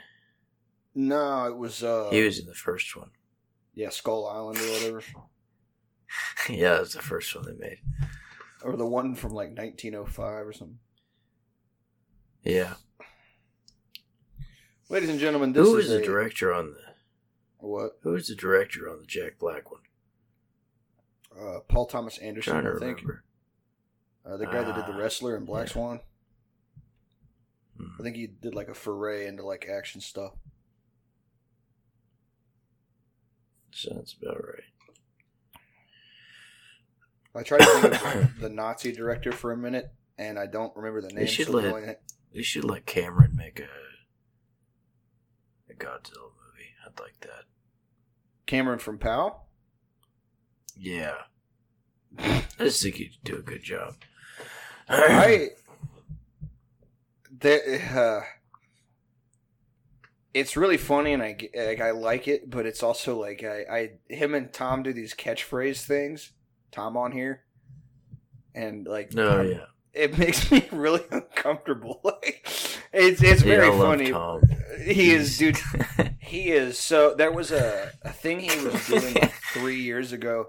no, 0.96 1.46
it 1.46 1.58
was 1.58 1.84
uh, 1.84 2.10
He 2.12 2.22
was 2.24 2.40
in 2.40 2.46
the 2.46 2.54
first 2.56 2.96
one. 2.96 3.12
yeah, 3.76 3.90
Skull 3.90 4.26
Island 4.28 4.58
or 4.60 4.72
whatever, 4.72 5.02
yeah, 6.50 6.74
that 6.74 6.80
was 6.82 6.94
the 6.94 7.02
first 7.02 7.36
one 7.36 7.46
they 7.46 7.54
made. 7.68 7.80
or 8.64 8.76
the 8.76 8.86
one 8.86 9.16
from 9.16 9.32
like 9.34 9.50
1905 9.58 10.48
or 10.48 10.54
something. 10.54 10.80
Yeah. 12.44 12.76
Ladies 14.90 15.10
and 15.10 15.20
gentlemen, 15.20 15.52
this 15.54 15.68
Who 15.68 15.76
is 15.78 15.86
was 15.86 15.90
the 15.90 16.02
a- 16.02 16.06
director 16.06 16.54
on 16.54 16.72
the? 16.72 16.80
What? 17.60 17.98
Who 18.04 18.16
is 18.16 18.28
the 18.28 18.36
director 18.36 18.90
on 18.90 19.00
the 19.00 19.06
Jack 19.06 19.38
Black 19.40 19.70
one? 19.72 19.82
Uh, 21.38 21.60
Paul 21.68 21.86
Thomas 21.88 22.18
Anderson, 22.20 22.56
I 22.56 22.62
think. 22.80 23.00
remember. 23.02 23.24
Uh, 24.26 24.38
the 24.38 24.46
guy 24.46 24.64
that 24.64 24.76
did 24.76 24.84
Ah, 24.86 24.88
the 24.92 24.98
wrestler 24.98 25.36
in 25.36 25.46
Black 25.46 25.68
yeah. 25.68 25.74
Swan. 25.74 26.00
Hmm. 27.78 27.88
I 28.00 28.04
think 28.04 28.16
he 28.16 28.28
did 28.28 28.56
like 28.56 28.70
a 28.70 28.74
foray 28.74 29.28
into 29.28 29.44
like 29.46 29.68
action 29.68 30.02
stuff. 30.02 30.34
Sounds 33.72 34.16
about 34.22 34.44
right. 34.44 34.64
I 37.38 37.44
tried 37.44 37.60
to 37.60 37.66
think 37.66 38.16
of 38.16 38.40
the 38.40 38.50
Nazi 38.50 38.92
director 38.92 39.32
for 39.32 39.52
a 39.52 39.58
minute, 39.58 39.92
and 40.18 40.40
I 40.40 40.46
don't 40.48 40.76
remember 40.76 41.02
the 41.02 41.10
name. 41.10 41.18
They 41.18 41.26
should 41.28 41.48
so 41.48 41.54
let- 41.54 42.02
We 42.34 42.44
should 42.44 42.64
let 42.66 42.86
Cameron 42.86 43.36
make 43.36 43.60
a 43.60 43.68
a 45.70 45.74
Godzilla 45.74 46.32
movie. 46.32 46.74
I'd 46.86 47.00
like 47.00 47.20
that. 47.22 47.46
Cameron 48.46 48.80
from 48.80 48.98
POW. 48.98 49.42
Yeah. 50.76 51.16
I 52.18 52.44
just 52.60 52.82
think 52.82 52.96
he'd 52.96 53.18
do 53.24 53.36
a 53.36 53.42
good 53.42 53.64
job. 53.64 53.96
I 54.90 55.50
there, 57.40 57.62
uh, 57.96 58.26
it's 60.34 60.56
really 60.56 60.78
funny 60.78 61.14
and 61.14 61.22
I 61.22 61.38
like 61.56 61.82
I 61.82 61.92
like 61.92 62.28
it, 62.28 62.50
but 62.50 62.66
it's 62.66 62.84
also 62.84 63.20
like 63.20 63.44
I, 63.44 63.66
I 64.10 64.14
him 64.14 64.34
and 64.34 64.52
Tom 64.52 64.84
do 64.84 64.94
these 64.94 65.14
catchphrase 65.14 65.84
things. 65.84 66.32
Tom 66.72 66.98
on 66.98 67.12
here, 67.12 67.44
and 68.56 68.86
like 68.88 69.14
no, 69.14 69.38
Tom- 69.38 69.52
yeah. 69.52 69.66
it 69.94 70.18
makes 70.20 70.52
me 70.52 70.68
really 70.72 71.04
uncomfortable. 71.12 72.02
Like 72.04 72.48
it's 72.94 73.22
it's 73.22 73.42
very 73.42 73.70
funny. 73.70 74.14
He 74.84 75.12
is, 75.12 75.38
dude. 75.38 75.58
He 76.20 76.52
is 76.52 76.78
so. 76.80 77.14
There 77.16 77.32
was 77.32 77.52
a, 77.52 77.92
a 78.02 78.12
thing 78.12 78.40
he 78.42 78.66
was 78.66 78.86
doing 78.88 79.14
like 79.14 79.34
three 79.54 79.80
years 79.82 80.12
ago, 80.12 80.48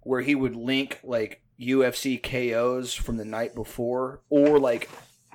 where 0.00 0.22
he 0.22 0.34
would 0.34 0.56
link 0.56 1.00
like 1.02 1.42
UFC 1.60 2.22
KOs 2.22 2.94
from 2.94 3.16
the 3.18 3.24
night 3.26 3.54
before, 3.54 4.22
or 4.30 4.58
like 4.58 4.88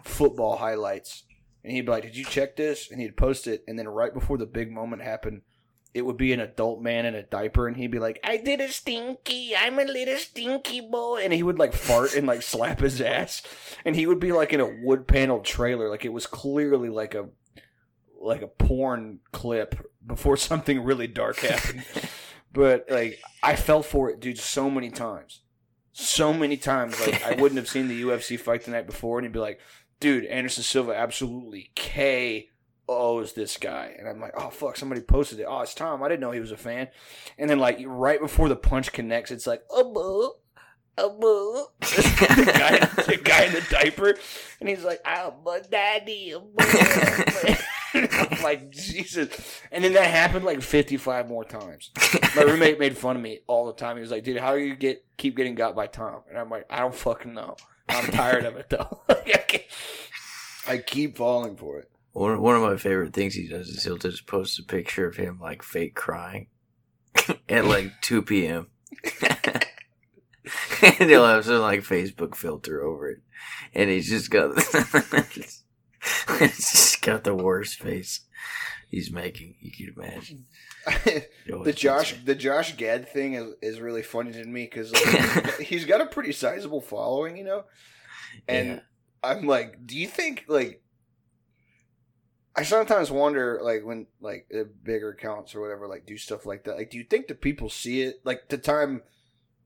football 0.03 0.57
highlights, 0.57 1.23
and 1.63 1.73
he'd 1.73 1.85
be 1.85 1.91
like, 1.91 2.03
"Did 2.03 2.15
you 2.15 2.25
check 2.25 2.55
this?" 2.55 2.89
And 2.91 2.99
he'd 3.01 3.17
post 3.17 3.45
it, 3.45 3.63
and 3.67 3.77
then 3.77 3.87
right 3.87 4.13
before 4.13 4.37
the 4.37 4.45
big 4.47 4.71
moment 4.71 5.01
happened, 5.03 5.41
it 5.93 6.03
would 6.03 6.17
be 6.17 6.33
an 6.33 6.39
adult 6.39 6.81
man 6.81 7.05
in 7.05 7.13
a 7.13 7.23
diaper, 7.23 7.67
and 7.67 7.77
he'd 7.77 7.91
be 7.91 7.99
like, 7.99 8.19
"I 8.23 8.37
did 8.37 8.59
a 8.59 8.69
stinky. 8.69 9.55
I'm 9.55 9.77
a 9.77 9.83
little 9.83 10.17
stinky 10.17 10.81
boy," 10.81 11.21
and 11.23 11.31
he 11.31 11.43
would 11.43 11.59
like 11.59 11.73
fart 11.73 12.15
and 12.15 12.25
like 12.25 12.41
slap 12.41 12.79
his 12.79 12.99
ass, 12.99 13.43
and 13.85 13.95
he 13.95 14.07
would 14.07 14.19
be 14.19 14.31
like 14.31 14.53
in 14.53 14.59
a 14.59 14.75
wood 14.81 15.07
paneled 15.07 15.45
trailer, 15.45 15.89
like 15.89 16.05
it 16.05 16.13
was 16.13 16.25
clearly 16.25 16.89
like 16.89 17.13
a 17.13 17.29
like 18.19 18.41
a 18.41 18.47
porn 18.47 19.19
clip 19.31 19.75
before 20.05 20.37
something 20.37 20.83
really 20.83 21.07
dark 21.07 21.37
happened. 21.39 21.85
but 22.51 22.85
like 22.89 23.19
I 23.43 23.55
fell 23.55 23.83
for 23.83 24.09
it, 24.09 24.19
dude, 24.19 24.39
so 24.39 24.69
many 24.69 24.89
times. 24.89 25.41
So 25.91 26.33
many 26.33 26.57
times. 26.57 26.99
Like 26.99 27.23
I 27.23 27.35
wouldn't 27.35 27.59
have 27.59 27.69
seen 27.69 27.87
the 27.87 28.01
UFC 28.01 28.39
fight 28.39 28.63
the 28.63 28.71
night 28.71 28.87
before 28.87 29.19
and 29.19 29.25
he'd 29.25 29.33
be 29.33 29.39
like, 29.39 29.59
dude, 29.99 30.25
Anderson 30.25 30.63
Silva 30.63 30.95
absolutely 30.95 31.71
K 31.75 32.49
Oh, 32.87 33.19
O's 33.19 33.33
this 33.33 33.57
guy. 33.57 33.95
And 33.97 34.07
I'm 34.07 34.19
like, 34.19 34.33
oh 34.35 34.49
fuck, 34.49 34.77
somebody 34.77 35.01
posted 35.01 35.39
it. 35.39 35.45
Oh, 35.47 35.61
it's 35.61 35.73
Tom. 35.73 36.03
I 36.03 36.09
didn't 36.09 36.21
know 36.21 36.31
he 36.31 36.39
was 36.39 36.51
a 36.51 36.57
fan. 36.57 36.89
And 37.37 37.49
then 37.49 37.59
like 37.59 37.79
right 37.85 38.19
before 38.19 38.49
the 38.49 38.55
punch 38.55 38.91
connects, 38.91 39.31
it's 39.31 39.47
like, 39.47 39.63
oh 39.69 39.93
boo. 39.93 40.33
Oh, 40.95 41.09
boo. 41.09 41.65
the, 41.79 42.53
guy, 42.53 42.77
the 43.03 43.17
guy 43.17 43.45
in 43.45 43.53
the 43.53 43.65
diaper, 43.71 44.15
and 44.59 44.69
he's 44.69 44.83
like, 44.83 45.01
ah, 45.03 45.31
"Oh, 45.31 45.35
but 45.43 45.71
daddy." 45.71 46.35
Uh, 46.35 46.39
oh, 46.39 46.49
boo." 46.55 47.53
I'm 47.93 48.41
like, 48.41 48.71
Jesus. 48.71 49.61
And 49.71 49.83
then 49.83 49.93
that 49.93 50.07
happened 50.07 50.45
like 50.45 50.61
55 50.61 51.27
more 51.27 51.43
times. 51.43 51.91
My 52.35 52.43
roommate 52.43 52.79
made 52.79 52.97
fun 52.97 53.15
of 53.15 53.21
me 53.21 53.39
all 53.47 53.67
the 53.67 53.73
time. 53.73 53.97
He 53.97 54.01
was 54.01 54.11
like, 54.11 54.23
dude, 54.23 54.37
how 54.37 54.53
do 54.55 54.61
you 54.61 54.75
get 54.75 55.05
keep 55.17 55.35
getting 55.35 55.55
got 55.55 55.75
by 55.75 55.87
Tom? 55.87 56.21
And 56.29 56.37
I'm 56.37 56.49
like, 56.49 56.65
I 56.69 56.79
don't 56.79 56.95
fucking 56.95 57.33
know. 57.33 57.55
I'm 57.89 58.05
tired 58.11 58.45
of 58.45 58.55
it 58.55 58.69
though. 58.69 59.01
I 60.67 60.77
keep 60.77 61.17
falling 61.17 61.55
for 61.55 61.79
it. 61.79 61.91
One 62.13 62.39
one 62.41 62.55
of 62.55 62.61
my 62.61 62.77
favorite 62.77 63.13
things 63.13 63.33
he 63.33 63.47
does 63.47 63.67
is 63.69 63.83
he'll 63.83 63.97
just 63.97 64.27
post 64.27 64.59
a 64.59 64.63
picture 64.63 65.07
of 65.07 65.17
him 65.17 65.39
like 65.41 65.61
fake 65.63 65.95
crying 65.95 66.47
at 67.49 67.65
like 67.65 67.91
two 68.01 68.21
p.m. 68.21 68.67
and 70.99 71.09
he'll 71.09 71.25
have 71.25 71.45
some 71.45 71.61
like 71.61 71.81
Facebook 71.81 72.35
filter 72.35 72.83
over 72.83 73.09
it, 73.09 73.19
and 73.73 73.89
he's 73.89 74.09
just 74.09 74.29
got 74.29 74.51
it's 76.39 76.71
just 76.71 77.01
got 77.01 77.23
the 77.23 77.35
worst 77.35 77.79
face 77.79 78.21
he's 78.89 79.11
making. 79.11 79.55
You 79.61 79.71
can 79.71 79.93
imagine. 79.97 80.45
The 81.47 81.73
Josh 81.73 82.15
the 82.25 82.35
Josh 82.35 82.75
Gad 82.75 83.09
thing 83.09 83.33
is, 83.33 83.53
is 83.61 83.79
really 83.79 84.03
funny 84.03 84.33
to 84.33 84.43
me 84.45 84.65
because 84.65 84.91
like, 84.93 85.59
he's 85.61 85.85
got 85.85 86.01
a 86.01 86.05
pretty 86.05 86.31
sizable 86.33 86.81
following, 86.81 87.37
you 87.37 87.45
know. 87.45 87.63
And 88.47 88.67
Yeah. 88.67 88.79
I'm 89.23 89.47
like, 89.47 89.85
do 89.85 89.97
you 89.97 90.07
think 90.07 90.45
like? 90.47 90.81
I 92.55 92.63
sometimes 92.63 93.09
wonder, 93.09 93.59
like 93.63 93.83
when 93.83 94.07
like 94.21 94.51
bigger 94.83 95.09
accounts 95.09 95.55
or 95.55 95.61
whatever, 95.61 95.87
like 95.87 96.05
do 96.05 96.17
stuff 96.17 96.45
like 96.45 96.65
that. 96.65 96.77
Like, 96.77 96.91
do 96.91 96.97
you 96.97 97.03
think 97.03 97.27
the 97.27 97.35
people 97.35 97.69
see 97.69 98.01
it? 98.01 98.21
Like 98.23 98.49
the 98.49 98.57
time, 98.59 99.01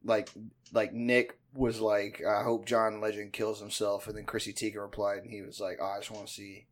like 0.04 0.30
like 0.72 0.94
Nick 0.94 1.38
was 1.54 1.82
like, 1.82 2.22
"I 2.26 2.44
hope 2.44 2.66
John 2.66 3.02
Legend 3.02 3.34
kills 3.34 3.60
himself," 3.60 4.08
and 4.08 4.18
then 4.18 4.26
Chrissy 4.26 4.54
Teigen 4.54 4.82
replied, 4.82 5.20
and 5.24 5.32
he 5.32 5.42
was 5.42 5.60
like, 5.60 5.80
oh, 5.82 5.86
"I 5.86 6.00
just 6.00 6.12
want 6.12 6.28
to 6.28 6.34
see 6.34 6.68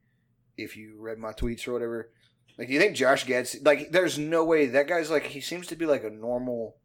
if 0.58 0.78
you 0.78 0.95
read 0.99 1.17
my 1.17 1.34
tweets 1.34 1.67
or 1.67 1.73
whatever." 1.73 2.12
Like, 2.58 2.67
do 2.67 2.73
you 2.73 2.80
think 2.80 2.95
Josh 2.95 3.25
Gad's 3.25 3.58
like? 3.63 3.91
There's 3.91 4.17
no 4.17 4.46
way 4.46 4.67
that 4.67 4.87
guy's 4.87 5.12
like. 5.12 5.25
He 5.25 5.42
seems 5.42 5.67
to 5.67 5.75
be 5.75 5.85
like 5.85 6.06
a 6.06 6.10
normal, 6.10 6.77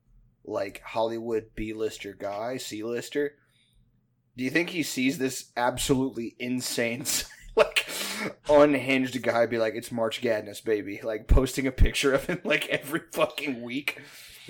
like 0.44 0.82
Hollywood 0.84 1.50
B-lister 1.54 2.14
guy, 2.14 2.56
C-lister. 2.56 3.34
Do 4.36 4.44
you 4.44 4.50
think 4.50 4.70
he 4.70 4.82
sees 4.82 5.18
this 5.18 5.52
absolutely 5.56 6.34
insane, 6.38 7.04
unhinged 8.48 9.22
guy 9.22 9.46
be 9.46 9.58
like, 9.58 9.74
"It's 9.74 9.92
March 9.92 10.20
Gadness, 10.20 10.60
baby," 10.60 11.00
like 11.02 11.28
posting 11.28 11.66
a 11.66 11.72
picture 11.72 12.12
of 12.12 12.26
him 12.26 12.40
like 12.44 12.68
every 12.68 13.02
fucking 13.12 13.62
week? 13.62 14.00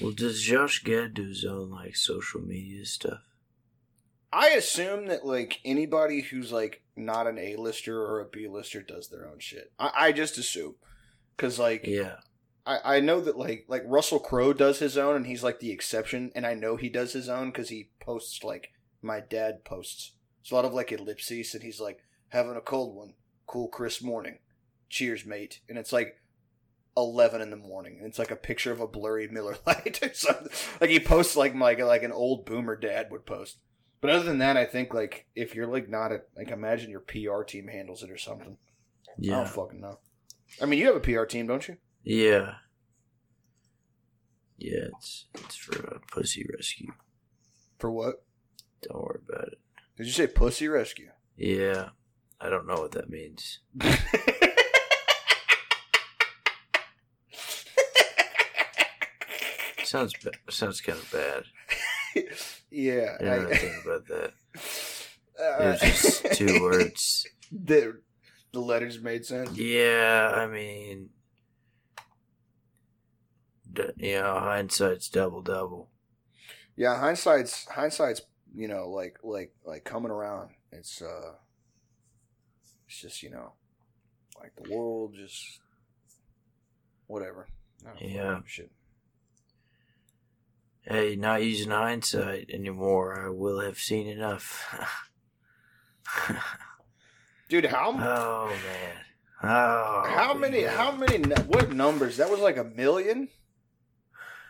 Well, 0.00 0.12
does 0.12 0.42
Josh 0.42 0.82
Gad 0.82 1.14
do 1.14 1.28
his 1.28 1.44
own 1.44 1.70
like 1.70 1.96
social 1.96 2.40
media 2.40 2.84
stuff? 2.86 3.20
I 4.32 4.50
assume 4.50 5.06
that 5.06 5.26
like 5.26 5.60
anybody 5.64 6.20
who's 6.20 6.52
like 6.52 6.82
not 6.96 7.26
an 7.26 7.38
A-lister 7.38 8.00
or 8.00 8.20
a 8.20 8.26
B-lister 8.26 8.82
does 8.82 9.08
their 9.08 9.26
own 9.26 9.38
shit. 9.38 9.72
I, 9.78 9.90
I 9.94 10.12
just 10.12 10.38
assume 10.38 10.76
because 11.36 11.58
like 11.58 11.86
Yeah, 11.86 12.16
I, 12.64 12.96
I 12.96 13.00
know 13.00 13.20
that 13.20 13.36
like 13.36 13.64
like 13.68 13.82
Russell 13.86 14.20
Crowe 14.20 14.52
does 14.52 14.78
his 14.78 14.96
own 14.96 15.16
and 15.16 15.26
he's 15.26 15.42
like 15.42 15.60
the 15.60 15.72
exception 15.72 16.30
and 16.34 16.46
I 16.46 16.54
know 16.54 16.76
he 16.76 16.88
does 16.88 17.12
his 17.12 17.28
own 17.28 17.50
because 17.50 17.70
he 17.70 17.90
posts 18.00 18.44
like 18.44 18.72
my 19.02 19.20
dad 19.20 19.64
posts. 19.64 20.12
It's 20.42 20.50
a 20.50 20.54
lot 20.54 20.64
of 20.64 20.74
like 20.74 20.92
ellipses 20.92 21.54
and 21.54 21.62
he's 21.62 21.80
like 21.80 21.98
having 22.28 22.56
a 22.56 22.60
cold 22.60 22.94
one, 22.94 23.14
cool 23.50 23.66
crisp 23.66 24.00
morning, 24.00 24.38
cheers 24.88 25.26
mate, 25.26 25.60
and 25.68 25.76
it's 25.76 25.92
like 25.92 26.14
eleven 26.96 27.40
in 27.40 27.50
the 27.50 27.56
morning 27.56 27.96
and 27.98 28.06
it's 28.06 28.18
like 28.18 28.30
a 28.30 28.36
picture 28.36 28.70
of 28.70 28.80
a 28.80 28.86
blurry 28.86 29.26
Miller 29.26 29.56
light 29.66 29.98
or 30.02 30.14
something. 30.14 30.48
Like 30.80 30.90
he 30.90 31.00
posts 31.00 31.36
like 31.36 31.54
like 31.56 31.80
like 31.80 32.04
an 32.04 32.12
old 32.12 32.46
boomer 32.46 32.76
dad 32.76 33.08
would 33.10 33.26
post. 33.26 33.58
But 34.00 34.10
other 34.10 34.24
than 34.24 34.38
that, 34.38 34.56
I 34.56 34.64
think 34.66 34.94
like 34.94 35.26
if 35.34 35.56
you're 35.56 35.66
like 35.66 35.88
not 35.88 36.12
a 36.12 36.22
like 36.36 36.50
imagine 36.52 36.90
your 36.90 37.00
PR 37.00 37.42
team 37.42 37.66
handles 37.66 38.04
it 38.04 38.10
or 38.10 38.18
something. 38.18 38.56
yeah. 39.18 39.34
I 39.34 39.36
don't 39.38 39.48
fucking 39.48 39.80
know. 39.80 39.98
I 40.62 40.66
mean, 40.66 40.78
you 40.78 40.86
have 40.86 40.96
a 40.96 41.00
PR 41.00 41.24
team, 41.24 41.48
don't 41.48 41.66
you? 41.66 41.76
Yeah. 42.04 42.54
Yeah, 44.58 44.88
it's 44.96 45.26
it's 45.34 45.56
for 45.56 45.76
a 45.76 46.00
pussy 46.12 46.46
rescue. 46.54 46.92
For 47.78 47.90
what? 47.90 48.22
Don't 48.82 49.02
worry 49.02 49.20
about 49.28 49.48
it. 49.48 49.58
Did 49.96 50.06
you 50.06 50.12
say 50.12 50.28
pussy 50.28 50.68
rescue? 50.68 51.10
Yeah. 51.36 51.90
I 52.40 52.48
don't 52.48 52.66
know 52.66 52.80
what 52.80 52.92
that 52.92 53.10
means. 53.10 53.58
Sounds 59.84 60.12
sounds 60.48 60.80
kind 60.80 60.98
of 60.98 61.10
bad. 61.10 62.24
yeah. 62.70 63.16
I 63.18 63.24
don't 63.24 63.32
I- 63.32 63.36
really 63.36 63.56
think 63.56 63.84
about 63.84 64.06
that. 64.08 64.32
uh, 65.40 65.62
It 65.62 65.70
was 65.70 65.80
just 65.80 66.32
two 66.38 66.62
words. 66.62 67.26
the, 67.52 68.00
the 68.52 68.60
letters 68.60 69.00
made 69.00 69.24
sense. 69.24 69.56
Yeah, 69.56 70.32
I 70.34 70.46
mean, 70.46 71.08
you 73.96 74.20
know, 74.20 74.38
hindsight's 74.38 75.08
double 75.08 75.42
double. 75.42 75.88
Yeah, 76.76 76.98
hindsight's 76.98 77.66
hindsight's 77.68 78.22
you 78.54 78.68
know 78.68 78.88
like 78.90 79.16
like 79.24 79.52
like 79.64 79.84
coming 79.84 80.10
around. 80.12 80.50
It's 80.72 81.02
uh, 81.02 81.32
it's 82.90 83.00
just 83.00 83.22
you 83.22 83.30
know, 83.30 83.52
like 84.40 84.50
the 84.56 84.74
world 84.74 85.14
just 85.14 85.60
whatever. 87.06 87.46
Yeah. 88.00 88.40
Shit. 88.46 88.72
Hey, 90.82 91.14
not 91.14 91.44
using 91.44 91.70
hindsight 91.70 92.50
anymore. 92.52 93.26
I 93.26 93.28
will 93.28 93.60
have 93.60 93.78
seen 93.78 94.08
enough. 94.08 94.74
Dude, 97.48 97.66
how 97.66 97.90
oh 97.92 98.48
man. 98.48 98.96
Oh. 99.42 100.04
how 100.08 100.34
many 100.34 100.64
man. 100.64 100.76
how 100.76 100.90
many 100.90 101.18
what 101.46 101.72
numbers? 101.72 102.16
That 102.16 102.28
was 102.28 102.40
like 102.40 102.56
a 102.56 102.64
million. 102.64 103.28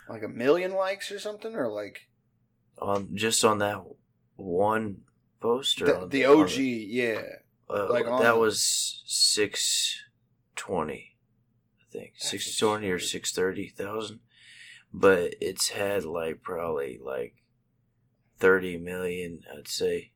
Like 0.09 0.23
a 0.23 0.29
million 0.29 0.73
likes 0.73 1.13
or 1.13 1.19
something, 1.19 1.55
or 1.55 1.69
like 1.69 2.09
on 2.79 3.15
just 3.15 3.45
on 3.45 3.59
that 3.59 3.83
one 4.37 5.03
poster. 5.43 5.85
the, 5.85 6.07
the 6.07 6.25
on 6.25 6.45
OG, 6.45 6.57
yeah. 6.57 7.21
Uh, 7.73 7.87
like 7.91 8.07
that 8.07 8.39
was 8.39 9.03
six 9.07 10.03
twenty, 10.57 11.17
I 11.81 11.85
think 11.93 12.13
six 12.17 12.57
twenty 12.57 12.91
or 12.91 12.99
six 12.99 13.33
thirty 13.33 13.69
thousand. 13.69 14.21
But 14.93 15.35
it's 15.41 15.69
had 15.71 16.05
like 16.05 16.43
probably 16.43 16.99
like 17.03 17.35
thirty 18.39 18.77
million, 18.77 19.43
I'd 19.57 19.69
say, 19.69 20.13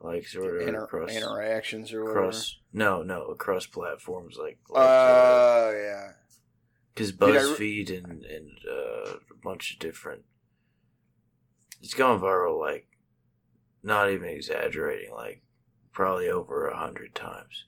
likes 0.00 0.34
or 0.34 0.40
whatever 0.42 0.60
Inter- 0.60 0.84
across 0.84 1.14
interactions 1.14 1.92
or 1.92 2.02
whatever. 2.04 2.20
across 2.20 2.56
no 2.72 3.02
no 3.02 3.26
across 3.26 3.66
platforms 3.66 4.36
like 4.38 4.58
like 4.68 4.82
Uh, 4.82 5.72
yeah. 5.74 6.10
because 6.94 7.12
I 7.20 7.26
re- 7.26 7.32
BuzzFeed 7.32 7.96
and 7.96 8.24
and 8.24 8.50
uh, 8.68 9.10
a 9.30 9.36
bunch 9.42 9.72
of 9.72 9.78
different. 9.78 10.22
It's 11.82 11.94
gone 11.94 12.18
viral 12.20 12.58
like, 12.58 12.88
not 13.82 14.10
even 14.10 14.28
exaggerating, 14.28 15.12
like 15.12 15.42
probably 15.96 16.28
over 16.28 16.68
a 16.68 16.76
hundred 16.76 17.14
times. 17.14 17.64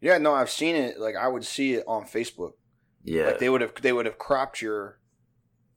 Yeah, 0.00 0.18
no, 0.18 0.32
I've 0.34 0.50
seen 0.50 0.74
it. 0.74 0.98
Like 0.98 1.14
I 1.14 1.28
would 1.28 1.44
see 1.44 1.74
it 1.74 1.84
on 1.86 2.04
Facebook. 2.04 2.52
Yeah, 3.04 3.26
Like 3.26 3.38
they 3.38 3.48
would 3.50 3.60
have 3.60 3.74
they 3.82 3.92
would 3.92 4.06
have 4.06 4.18
cropped 4.18 4.60
your 4.62 4.98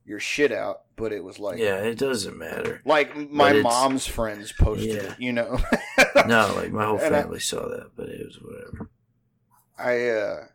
your 0.06 0.20
shit 0.20 0.52
out, 0.52 0.82
but 0.96 1.12
it 1.12 1.24
was 1.24 1.38
like 1.38 1.60
yeah, 1.60 1.76
it 1.78 2.00
doesn't 2.00 2.38
matter. 2.38 2.82
like 2.86 3.16
my 3.16 3.54
mom's 3.62 4.08
friends 4.08 4.52
posted 4.52 4.96
Yeah. 4.96 5.12
it, 5.12 5.20
you 5.20 5.34
know. 5.34 5.60
No, 6.26 6.54
like 6.56 6.72
my 6.72 6.86
whole 6.86 6.98
And 7.00 7.16
I- 7.16 7.22
family 7.24 7.40
saw 7.40 7.68
that, 7.68 7.92
but 7.96 8.08
it 8.10 8.26
was 8.26 8.40
whatever. 8.42 8.90
I 9.78 10.10
uh 10.10 10.46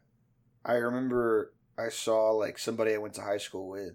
I 0.65 0.75
remember 0.75 1.53
I 1.79 1.89
saw 1.91 2.31
like 2.31 2.59
somebody 2.59 2.95
I 2.95 2.99
went 2.99 3.15
to 3.15 3.21
high 3.23 3.39
school 3.39 3.69
with 3.69 3.93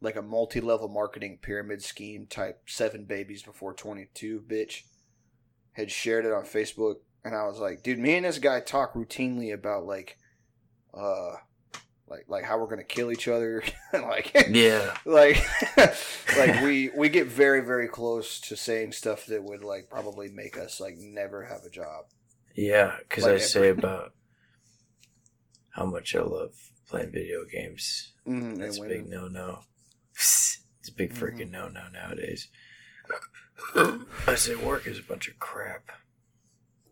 like 0.00 0.16
a 0.16 0.22
multi-level 0.22 0.88
marketing 0.88 1.38
pyramid 1.42 1.82
scheme 1.82 2.26
type 2.26 2.62
seven 2.66 3.04
babies 3.04 3.42
before 3.42 3.74
22 3.74 4.44
bitch 4.46 4.82
had 5.78 5.90
shared 5.90 6.26
it 6.26 6.32
on 6.32 6.44
Facebook 6.44 6.96
and 7.24 7.34
I 7.34 7.46
was 7.46 7.58
like 7.58 7.82
dude 7.82 7.98
me 7.98 8.16
and 8.16 8.26
this 8.26 8.38
guy 8.38 8.60
talk 8.60 8.92
routinely 8.94 9.54
about 9.54 9.86
like 9.86 10.18
uh 10.92 11.36
like 12.08 12.24
like 12.28 12.44
how 12.44 12.58
we're 12.58 12.66
going 12.66 12.78
to 12.78 12.84
kill 12.84 13.12
each 13.12 13.28
other 13.28 13.62
like 13.92 14.32
Yeah, 14.48 14.94
like 15.04 15.36
like 16.38 16.62
we 16.62 16.90
we 16.96 17.08
get 17.08 17.26
very 17.26 17.60
very 17.60 17.86
close 17.86 18.40
to 18.40 18.56
saying 18.56 18.92
stuff 18.92 19.26
that 19.26 19.44
would 19.44 19.62
like 19.62 19.88
probably 19.90 20.28
make 20.28 20.58
us 20.58 20.80
like 20.80 20.96
never 20.98 21.44
have 21.44 21.60
a 21.64 21.70
job 21.70 22.06
yeah, 22.54 22.96
because 23.00 23.24
Like 23.24 23.34
I 23.34 23.38
say 23.38 23.68
about 23.68 24.14
how 25.70 25.84
much 25.84 26.16
I 26.16 26.22
love 26.22 26.54
playing 26.88 27.12
video 27.12 27.44
games. 27.44 28.14
mm, 28.26 28.58
That's 28.58 28.78
a 28.78 28.82
big 28.82 29.06
no 29.08 29.28
no. 29.28 29.60
It's 30.14 30.88
a 30.88 30.92
big 30.92 31.12
Mhm. 31.12 31.18
freaking 31.20 31.50
no 31.52 31.68
no 31.68 31.88
nowadays. 31.92 32.48
I 34.26 34.34
say 34.34 34.54
work 34.54 34.86
is 34.86 34.98
a 34.98 35.02
bunch 35.02 35.28
of 35.28 35.38
crap. 35.38 35.90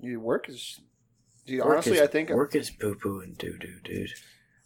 Your 0.01 0.21
work 0.21 0.49
is, 0.49 0.81
dude. 1.47 1.61
Work 1.65 1.73
honestly, 1.75 1.93
is- 1.95 2.01
I 2.03 2.07
think 2.07 2.31
work 2.31 2.55
is 2.55 2.71
poo 2.71 2.95
poo 2.95 3.21
and 3.21 3.37
doo 3.37 3.57
doo, 3.59 3.81
dude. 3.85 4.11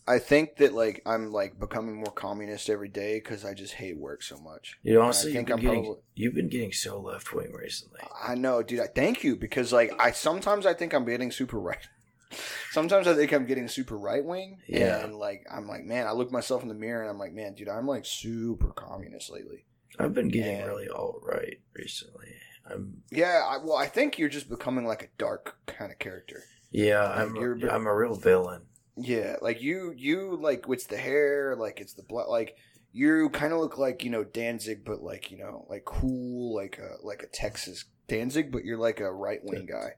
I 0.09 0.18
think 0.18 0.57
that 0.57 0.72
like 0.72 1.03
I'm 1.07 1.30
like 1.30 1.61
becoming 1.61 1.94
more 1.96 2.12
communist 2.12 2.68
every 2.68 2.88
day 2.88 3.20
because 3.20 3.44
I 3.44 3.55
just 3.55 3.74
hate 3.74 3.96
work 3.96 4.22
so 4.22 4.38
much. 4.38 4.76
Dude, 4.84 4.96
honestly, 4.96 5.30
I 5.30 5.34
you've 5.34 5.36
think 5.36 5.46
been, 5.48 5.55
I'm 5.59 5.61
getting, 5.62 5.84
probably- 5.84 6.03
you've 6.14 6.34
been 6.34 6.48
getting 6.48 6.72
so 6.72 7.01
left 7.01 7.32
wing 7.32 7.53
recently. 7.53 8.01
I 8.26 8.34
know, 8.34 8.62
dude. 8.62 8.80
I 8.80 8.86
thank 8.88 9.22
you 9.22 9.36
because 9.36 9.72
like 9.72 9.92
I 10.01 10.11
sometimes 10.11 10.66
I 10.66 10.74
think 10.74 10.94
I'm 10.94 11.05
getting 11.05 11.30
super 11.30 11.61
right. 11.61 11.86
sometimes 12.72 13.07
I 13.07 13.14
think 13.14 13.32
I'm 13.32 13.46
getting 13.46 13.68
super 13.68 13.96
right 13.96 14.24
wing. 14.24 14.59
Yeah. 14.66 15.05
And 15.05 15.14
like 15.14 15.44
I'm 15.53 15.68
like, 15.68 15.84
man, 15.84 16.07
I 16.09 16.12
look 16.12 16.32
myself 16.32 16.62
in 16.62 16.68
the 16.68 16.74
mirror 16.74 17.03
and 17.03 17.11
I'm 17.11 17.18
like, 17.18 17.32
man, 17.34 17.55
dude, 17.55 17.68
I'm 17.68 17.86
like 17.86 18.05
super 18.05 18.72
communist 18.72 19.30
lately. 19.30 19.64
I've 19.99 20.14
been 20.14 20.28
getting 20.28 20.57
Yeah. 20.59 20.64
really 20.66 20.88
all 20.88 21.20
right 21.22 21.61
recently. 21.74 22.32
I'm 22.70 23.03
Yeah. 23.11 23.43
I, 23.47 23.59
well, 23.59 23.76
I 23.76 23.86
think 23.86 24.18
you're 24.18 24.28
just 24.28 24.49
becoming 24.49 24.84
like 24.86 25.03
a 25.03 25.09
dark 25.18 25.57
kind 25.66 25.91
of 25.93 25.99
character. 25.99 26.45
yeah, 26.70 27.03
Like, 27.09 27.18
I'm 27.18 27.36
you're 27.36 27.68
a 27.68 27.74
I'm 27.74 27.86
a 27.86 27.95
real 27.95 28.14
villain. 28.14 28.62
Yeah, 28.97 29.36
like 29.41 29.62
you, 29.62 29.93
you 29.97 30.36
like 30.41 30.66
it's 30.68 30.86
the 30.86 30.97
hair, 30.97 31.57
like 31.57 31.80
it's 31.80 31.95
the 31.95 32.03
blood, 32.03 32.28
like 32.28 32.57
you 32.93 33.30
kind 33.30 33.53
of 33.53 33.61
look 33.61 33.78
like 33.78 34.05
you 34.05 34.11
know 34.11 34.24
Danzig, 34.24 34.84
but 34.84 35.01
like 35.03 35.30
you 35.30 35.38
know, 35.38 35.66
like 35.70 35.84
cool, 35.84 36.55
like 36.55 36.78
a 36.78 37.05
like 37.05 37.22
a 37.22 37.28
Texas 37.28 37.84
Danzig, 38.09 38.53
but 38.53 38.64
you're 38.64 38.76
like 38.78 39.01
a 39.01 39.11
right 39.12 39.41
wing 39.43 39.66
guy. 39.66 39.93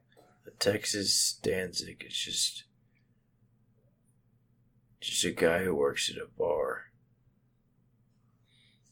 A 0.47 0.51
Texas 0.59 1.39
Danzig 1.43 2.05
is 2.07 2.17
just 2.17 2.65
just 5.01 5.25
a 5.25 5.31
guy 5.33 5.65
who 5.65 5.75
works 5.75 6.11
at 6.11 6.17
a 6.23 6.27
bar. 6.39 6.92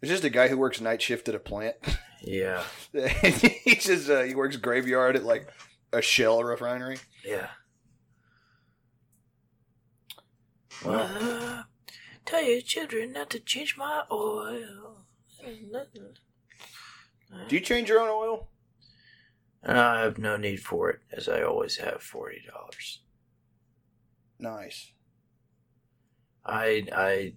It's 0.01 0.11
just 0.11 0.25
a 0.25 0.31
guy 0.31 0.49
who 0.49 0.57
works 0.57 0.81
night 0.81 1.03
shift 1.03 1.29
at 1.29 1.35
a 1.35 1.39
plant. 1.39 1.77
Yeah, 2.23 2.63
he 2.93 3.75
just 3.77 4.11
uh, 4.11 4.23
he 4.23 4.35
works 4.35 4.57
graveyard 4.57 5.17
at 5.17 5.25
like 5.25 5.49
a 5.93 6.03
shell 6.03 6.43
refinery. 6.43 6.99
yeah. 7.25 7.49
Well, 10.85 11.11
uh, 11.21 11.63
tell 12.25 12.43
your 12.43 12.61
children 12.63 13.13
not 13.13 13.31
to 13.31 13.41
change 13.41 13.77
my 13.77 14.03
oil. 14.11 15.05
Do 17.49 17.55
you 17.55 17.61
change 17.61 17.89
your 17.89 18.01
own 18.01 18.09
oil? 18.09 18.49
I 19.63 20.01
have 20.01 20.19
no 20.19 20.37
need 20.37 20.61
for 20.61 20.89
it, 20.91 21.01
as 21.13 21.29
I 21.29 21.43
always 21.43 21.77
have 21.79 22.03
forty 22.03 22.43
dollars. 22.51 23.01
Nice. 24.39 24.93
I 26.45 26.87
I 26.95 27.35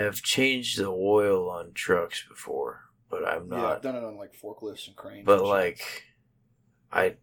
have 0.00 0.22
changed 0.22 0.78
the 0.78 0.88
oil 0.88 1.50
on 1.50 1.72
trucks 1.72 2.24
before, 2.28 2.84
but 3.10 3.26
I'm 3.26 3.48
not. 3.48 3.58
yeah, 3.58 3.68
I've 3.74 3.82
done 3.82 3.96
it 3.96 4.04
on 4.04 4.16
like 4.16 4.34
forklifts 4.34 4.86
and 4.86 4.96
cranes. 4.96 5.26
but 5.26 5.40
and 5.40 5.48
like, 5.48 6.04
I 6.92 7.16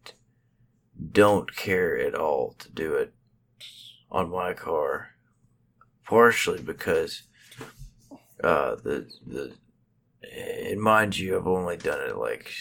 don't 1.12 1.54
care 1.54 1.98
at 1.98 2.14
all 2.14 2.54
to 2.58 2.70
do 2.70 2.94
it 2.94 3.12
on 4.10 4.30
my 4.30 4.54
car. 4.54 5.10
Partially 6.04 6.60
because 6.60 7.22
uh, 8.42 8.74
the 8.76 9.08
the 9.26 9.52
and 10.36 10.80
mind 10.80 11.16
you, 11.18 11.36
I've 11.36 11.46
only 11.46 11.76
done 11.76 12.00
it 12.08 12.16
like 12.16 12.52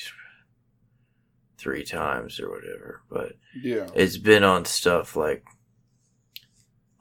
three 1.57 1.83
times 1.83 2.39
or 2.39 2.49
whatever, 2.49 3.01
but 3.09 3.33
yeah, 3.61 3.87
it's 3.95 4.17
been 4.17 4.43
on 4.43 4.65
stuff 4.65 5.15
like 5.15 5.43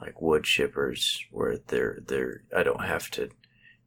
like 0.01 0.21
wood 0.23 0.43
chippers 0.45 1.19
where 1.31 1.59
they're 1.67 1.99
they're 2.07 2.43
I 2.57 2.63
don't 2.63 2.85
have 2.85 3.11
to 3.13 3.31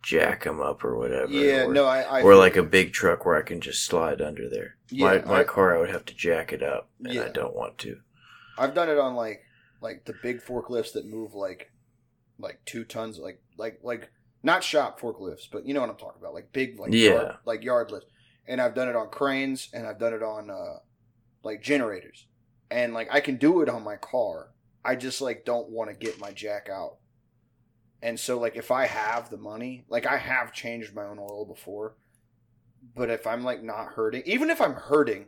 jack 0.03 0.43
them 0.45 0.59
up 0.62 0.84
or 0.84 0.97
whatever. 0.97 1.32
Yeah, 1.32 1.66
or, 1.66 1.74
no, 1.74 1.86
I, 1.86 2.01
I 2.01 2.22
or 2.24 2.36
like 2.36 2.55
a 2.57 2.64
big 2.64 2.91
truck 2.91 3.26
where 3.26 3.36
I 3.38 3.43
can 3.43 3.62
just 3.62 3.86
slide 3.86 4.22
under 4.22 4.49
there. 4.49 4.76
my 4.91 5.16
Yeah, 5.16 5.26
my 5.26 5.39
I- 5.41 5.43
car 5.43 5.76
I 5.76 5.80
would 5.80 5.89
have 5.91 6.05
to 6.05 6.16
jack 6.16 6.51
it 6.51 6.64
up, 6.64 6.89
and 7.03 7.20
I 7.20 7.30
don't 7.30 7.55
want 7.55 7.78
to. 7.80 7.97
I've 8.57 8.74
done 8.74 8.89
it 8.89 8.97
on 8.97 9.16
like 9.16 9.41
like 9.80 10.05
the 10.05 10.14
big 10.22 10.41
forklifts 10.43 10.93
that 10.93 11.05
move 11.05 11.34
like 11.34 11.72
like 12.39 12.59
two 12.66 12.84
tons, 12.84 13.20
like 13.20 13.41
like 13.57 13.80
like 13.84 14.09
not 14.43 14.64
shop 14.64 14.99
forklifts, 14.99 15.47
but 15.51 15.66
you 15.68 15.74
know 15.74 15.82
what 15.82 15.89
I'm 15.91 15.97
talking 15.97 16.20
about, 16.20 16.34
like 16.34 16.51
big 16.51 16.80
like 16.80 16.91
Yeah. 16.93 17.09
yard, 17.12 17.36
like 17.45 17.64
yard 17.64 17.91
lifts. 17.91 18.07
And 18.47 18.59
I've 18.59 18.74
done 18.74 18.89
it 18.89 18.95
on 18.95 19.09
cranes, 19.09 19.70
and 19.72 19.86
I've 19.86 19.99
done 19.99 20.14
it 20.14 20.24
on 20.24 20.49
uh 20.49 20.80
like 21.43 21.62
generators, 21.62 22.26
and 22.72 22.93
like 22.93 23.07
I 23.12 23.20
can 23.22 23.38
do 23.38 23.62
it 23.62 23.70
on 23.70 23.84
my 23.84 23.95
car. 23.97 24.49
I 24.84 24.96
just 24.96 25.22
like 25.22 25.46
don't 25.46 25.70
want 25.70 25.90
to 25.90 25.96
get 25.96 26.20
my 26.20 26.32
jack 26.32 26.70
out. 26.70 26.98
And 28.02 28.20
so 28.20 28.40
like 28.40 28.56
if 28.56 28.72
I 28.72 28.88
have 28.88 29.30
the 29.30 29.38
money, 29.38 29.86
like 29.90 30.06
I 30.06 30.18
have 30.18 30.54
changed 30.54 30.96
my 30.96 31.06
own 31.06 31.20
oil 31.20 31.46
before, 31.46 31.96
but 32.96 33.10
if 33.10 33.28
I'm 33.28 33.44
like 33.44 33.64
not 33.64 33.94
hurting, 33.94 34.24
even 34.26 34.50
if 34.50 34.60
I'm 34.60 34.74
hurting 34.74 35.28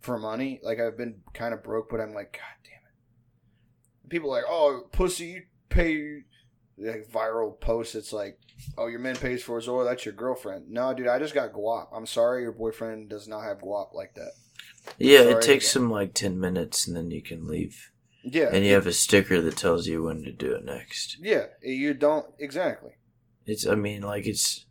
for 0.00 0.18
money, 0.18 0.60
like 0.62 0.80
I've 0.80 0.96
been 0.96 1.20
kind 1.34 1.52
of 1.52 1.62
broke, 1.62 1.90
but 1.90 2.00
I'm 2.00 2.14
like, 2.14 2.32
God 2.32 2.64
damn 2.64 2.72
it. 2.72 4.08
People 4.08 4.30
are 4.32 4.38
like, 4.38 4.48
oh, 4.48 4.88
pussy, 4.92 5.26
you 5.26 5.42
pay 5.68 6.22
like 6.78 7.06
viral 7.12 7.58
posts. 7.60 7.94
It's 7.94 8.12
like, 8.12 8.38
oh, 8.78 8.86
your 8.86 9.00
man 9.00 9.16
pays 9.16 9.42
for 9.42 9.56
his 9.56 9.68
oil. 9.68 9.84
That's 9.84 10.04
your 10.04 10.14
girlfriend. 10.14 10.70
No, 10.70 10.94
dude, 10.94 11.06
I 11.06 11.18
just 11.18 11.34
got 11.34 11.52
guap. 11.52 11.88
I'm 11.94 12.06
sorry, 12.06 12.42
your 12.42 12.52
boyfriend 12.52 13.10
does 13.10 13.28
not 13.28 13.42
have 13.42 13.58
guap 13.58 13.92
like 13.92 14.14
that. 14.14 14.32
Yeah, 14.98 15.22
Sorry, 15.22 15.32
it 15.34 15.42
takes 15.42 15.72
them 15.74 15.90
like 15.90 16.14
ten 16.14 16.40
minutes, 16.40 16.86
and 16.86 16.96
then 16.96 17.10
you 17.10 17.22
can 17.22 17.46
leave. 17.46 17.92
Yeah, 18.22 18.50
And 18.52 18.64
you 18.66 18.74
have 18.74 18.86
a 18.86 18.92
sticker 18.92 19.40
that 19.40 19.56
tells 19.56 19.86
you 19.86 20.02
when 20.02 20.22
to 20.24 20.32
do 20.32 20.52
it 20.54 20.64
next. 20.64 21.16
yeah, 21.20 21.46
you 21.62 21.94
don't 21.94 22.26
exactly. 22.38 22.92
It's 23.46 23.66
I 23.66 23.74
mean 23.74 24.02
like 24.02 24.26
it's. 24.26 24.66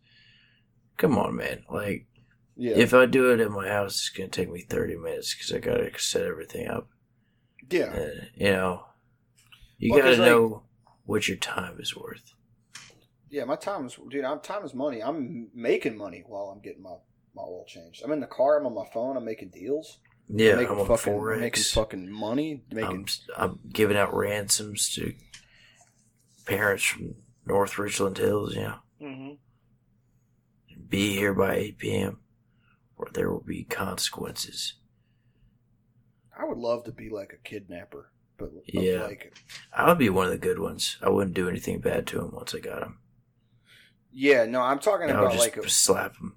Come 0.97 1.17
on, 1.17 1.35
man! 1.35 1.63
Like 1.69 2.07
Yeah, 2.55 2.75
if 2.77 2.93
I 2.93 3.05
do 3.05 3.31
it 3.31 3.39
at 3.39 3.49
my 3.51 3.67
house, 3.67 3.93
it's 3.95 4.09
gonna 4.09 4.29
take 4.29 4.51
me 4.51 4.61
thirty 4.61 4.95
minutes 4.95 5.33
because 5.33 5.51
I 5.53 5.59
gotta 5.59 5.89
set 5.97 6.25
everything 6.25 6.67
up. 6.67 6.89
yeah, 7.71 7.85
Uh, 7.85 8.25
you 8.35 8.51
know, 8.51 8.83
you 9.77 9.91
Well, 9.91 9.99
gotta 10.01 10.11
'cause, 10.11 10.19
like- 10.19 10.27
know 10.29 10.63
what 11.05 11.27
your 11.27 11.37
time 11.37 11.79
is 11.79 11.95
worth. 11.95 12.33
yeah. 13.29 13.45
My 13.45 13.55
time 13.55 13.85
is, 13.87 13.97
dude. 14.09 14.25
I'm 14.25 14.41
time 14.41 14.63
is 14.65 14.73
money. 14.75 15.01
I'm 15.01 15.49
making 15.55 15.97
money 15.97 16.23
while 16.27 16.49
I'm 16.53 16.61
getting 16.61 16.83
my 16.83 16.97
my 17.33 17.43
oil 17.43 17.65
changed. 17.67 18.03
I'm 18.03 18.11
in 18.11 18.19
the 18.19 18.27
car. 18.27 18.59
I'm 18.59 18.65
on 18.67 18.75
my 18.75 18.87
phone. 18.93 19.15
I'm 19.17 19.25
making 19.25 19.49
deals. 19.49 19.99
Yeah, 20.31 20.55
making 20.55 20.73
I'm 20.73 20.79
on 20.81 20.85
fucking 20.87 21.39
making 21.39 21.63
fucking 21.63 22.09
money. 22.11 22.63
Making 22.71 23.07
I'm, 23.35 23.51
I'm 23.51 23.59
giving 23.73 23.97
out 23.97 24.13
ransoms 24.13 24.93
to 24.95 25.13
parents 26.45 26.83
from 26.83 27.15
North 27.45 27.77
Richland 27.79 28.17
Hills. 28.17 28.55
You 28.55 28.61
know, 28.61 28.75
Mhm. 29.01 29.37
be 30.87 31.15
here 31.15 31.33
by 31.33 31.55
eight 31.55 31.77
p.m. 31.79 32.19
or 32.95 33.07
there 33.13 33.31
will 33.31 33.41
be 33.43 33.63
consequences. 33.63 34.75
I 36.37 36.45
would 36.45 36.57
love 36.57 36.83
to 36.85 36.91
be 36.91 37.09
like 37.09 37.33
a 37.33 37.37
kidnapper, 37.49 38.11
but 38.37 38.51
Yeah. 38.65 39.03
like 39.05 39.33
I 39.73 39.87
would 39.89 39.97
be 39.97 40.09
one 40.09 40.25
of 40.27 40.31
the 40.31 40.37
good 40.37 40.59
ones. 40.59 40.97
I 41.01 41.09
wouldn't 41.09 41.35
do 41.35 41.49
anything 41.49 41.79
bad 41.81 42.05
to 42.07 42.21
him 42.21 42.31
once 42.33 42.53
I 42.53 42.59
got 42.59 42.83
him. 42.83 42.99
yeah, 44.11 44.45
no, 44.45 44.61
I'm 44.61 44.79
talking 44.79 45.09
I 45.09 45.13
would 45.13 45.19
about 45.27 45.31
just 45.33 45.55
like 45.55 45.57
a, 45.57 45.69
slap 45.69 46.15
him, 46.17 46.35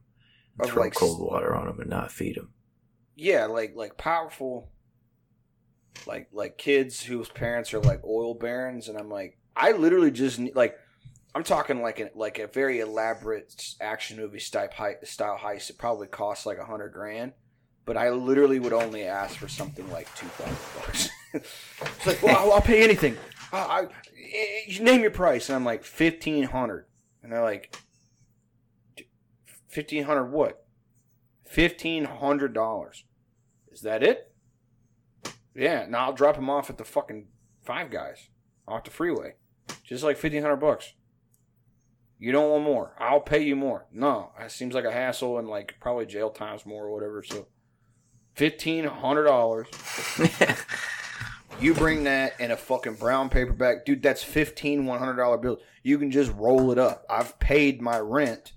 throw 0.64 0.82
like 0.82 0.94
cold 0.94 1.20
water 1.20 1.54
on 1.54 1.68
him, 1.68 1.78
and 1.80 1.90
not 1.90 2.10
feed 2.10 2.36
him. 2.36 2.52
Yeah, 3.16 3.46
like 3.46 3.74
like 3.76 3.96
powerful, 3.96 4.70
like 6.06 6.28
like 6.32 6.58
kids 6.58 7.02
whose 7.02 7.28
parents 7.28 7.74
are 7.74 7.80
like 7.80 8.02
oil 8.04 8.34
barons, 8.34 8.88
and 8.88 8.98
I'm 8.98 9.10
like, 9.10 9.38
I 9.56 9.72
literally 9.72 10.10
just 10.10 10.38
need 10.38 10.56
like. 10.56 10.76
I'm 11.34 11.44
talking 11.44 11.80
like 11.80 11.98
a 11.98 12.10
like 12.14 12.38
a 12.38 12.46
very 12.46 12.80
elaborate 12.80 13.74
action 13.80 14.18
movie 14.18 14.38
style 14.38 14.68
heist. 14.68 15.70
It 15.70 15.78
probably 15.78 16.06
costs 16.06 16.44
like 16.44 16.58
a 16.58 16.64
hundred 16.64 16.90
grand, 16.90 17.32
but 17.86 17.96
I 17.96 18.10
literally 18.10 18.58
would 18.58 18.74
only 18.74 19.04
ask 19.04 19.36
for 19.36 19.48
something 19.48 19.90
like 19.90 20.14
two 20.14 20.26
thousand 20.26 20.58
bucks. 20.76 21.08
it's 21.32 22.06
like, 22.06 22.22
well, 22.22 22.36
I'll, 22.36 22.52
I'll 22.52 22.60
pay 22.60 22.84
anything. 22.84 23.16
I, 23.50 23.56
I, 23.56 23.82
eh, 23.84 24.78
name 24.82 25.00
your 25.00 25.10
price, 25.10 25.48
and 25.48 25.56
I'm 25.56 25.64
like 25.64 25.84
fifteen 25.84 26.44
hundred, 26.44 26.84
and 27.22 27.32
they're 27.32 27.42
like, 27.42 27.74
fifteen 29.68 30.04
hundred 30.04 30.26
what? 30.32 30.61
Fifteen 31.52 32.04
hundred 32.04 32.54
dollars. 32.54 33.04
Is 33.70 33.82
that 33.82 34.02
it? 34.02 34.32
Yeah. 35.54 35.84
Now 35.86 36.06
I'll 36.06 36.12
drop 36.14 36.36
him 36.36 36.48
off 36.48 36.70
at 36.70 36.78
the 36.78 36.84
fucking 36.84 37.28
Five 37.62 37.90
Guys 37.90 38.30
off 38.66 38.84
the 38.84 38.90
freeway, 38.90 39.34
just 39.84 40.02
like 40.02 40.16
fifteen 40.16 40.40
hundred 40.40 40.56
bucks. 40.56 40.94
You 42.18 42.32
don't 42.32 42.50
want 42.50 42.64
more? 42.64 42.94
I'll 42.98 43.20
pay 43.20 43.42
you 43.42 43.54
more. 43.54 43.86
No, 43.92 44.32
it 44.40 44.50
seems 44.50 44.74
like 44.74 44.86
a 44.86 44.92
hassle 44.92 45.38
and 45.38 45.46
like 45.46 45.76
probably 45.78 46.06
jail 46.06 46.30
times 46.30 46.64
more 46.64 46.86
or 46.86 46.90
whatever. 46.90 47.22
So 47.22 47.48
fifteen 48.34 48.84
hundred 48.84 49.24
dollars. 49.24 49.68
You 51.60 51.74
bring 51.74 52.04
that 52.04 52.40
in 52.40 52.50
a 52.50 52.56
fucking 52.56 52.94
brown 52.94 53.28
paper 53.28 53.52
bag, 53.52 53.84
dude. 53.84 54.02
That's 54.02 54.24
fifteen 54.24 54.84
one 54.84 54.98
hundred 54.98 55.16
dollar 55.16 55.38
bills. 55.38 55.60
You 55.84 55.96
can 55.98 56.10
just 56.10 56.32
roll 56.32 56.72
it 56.72 56.78
up. 56.78 57.04
I've 57.08 57.38
paid 57.38 57.80
my 57.80 58.00
rent 58.00 58.54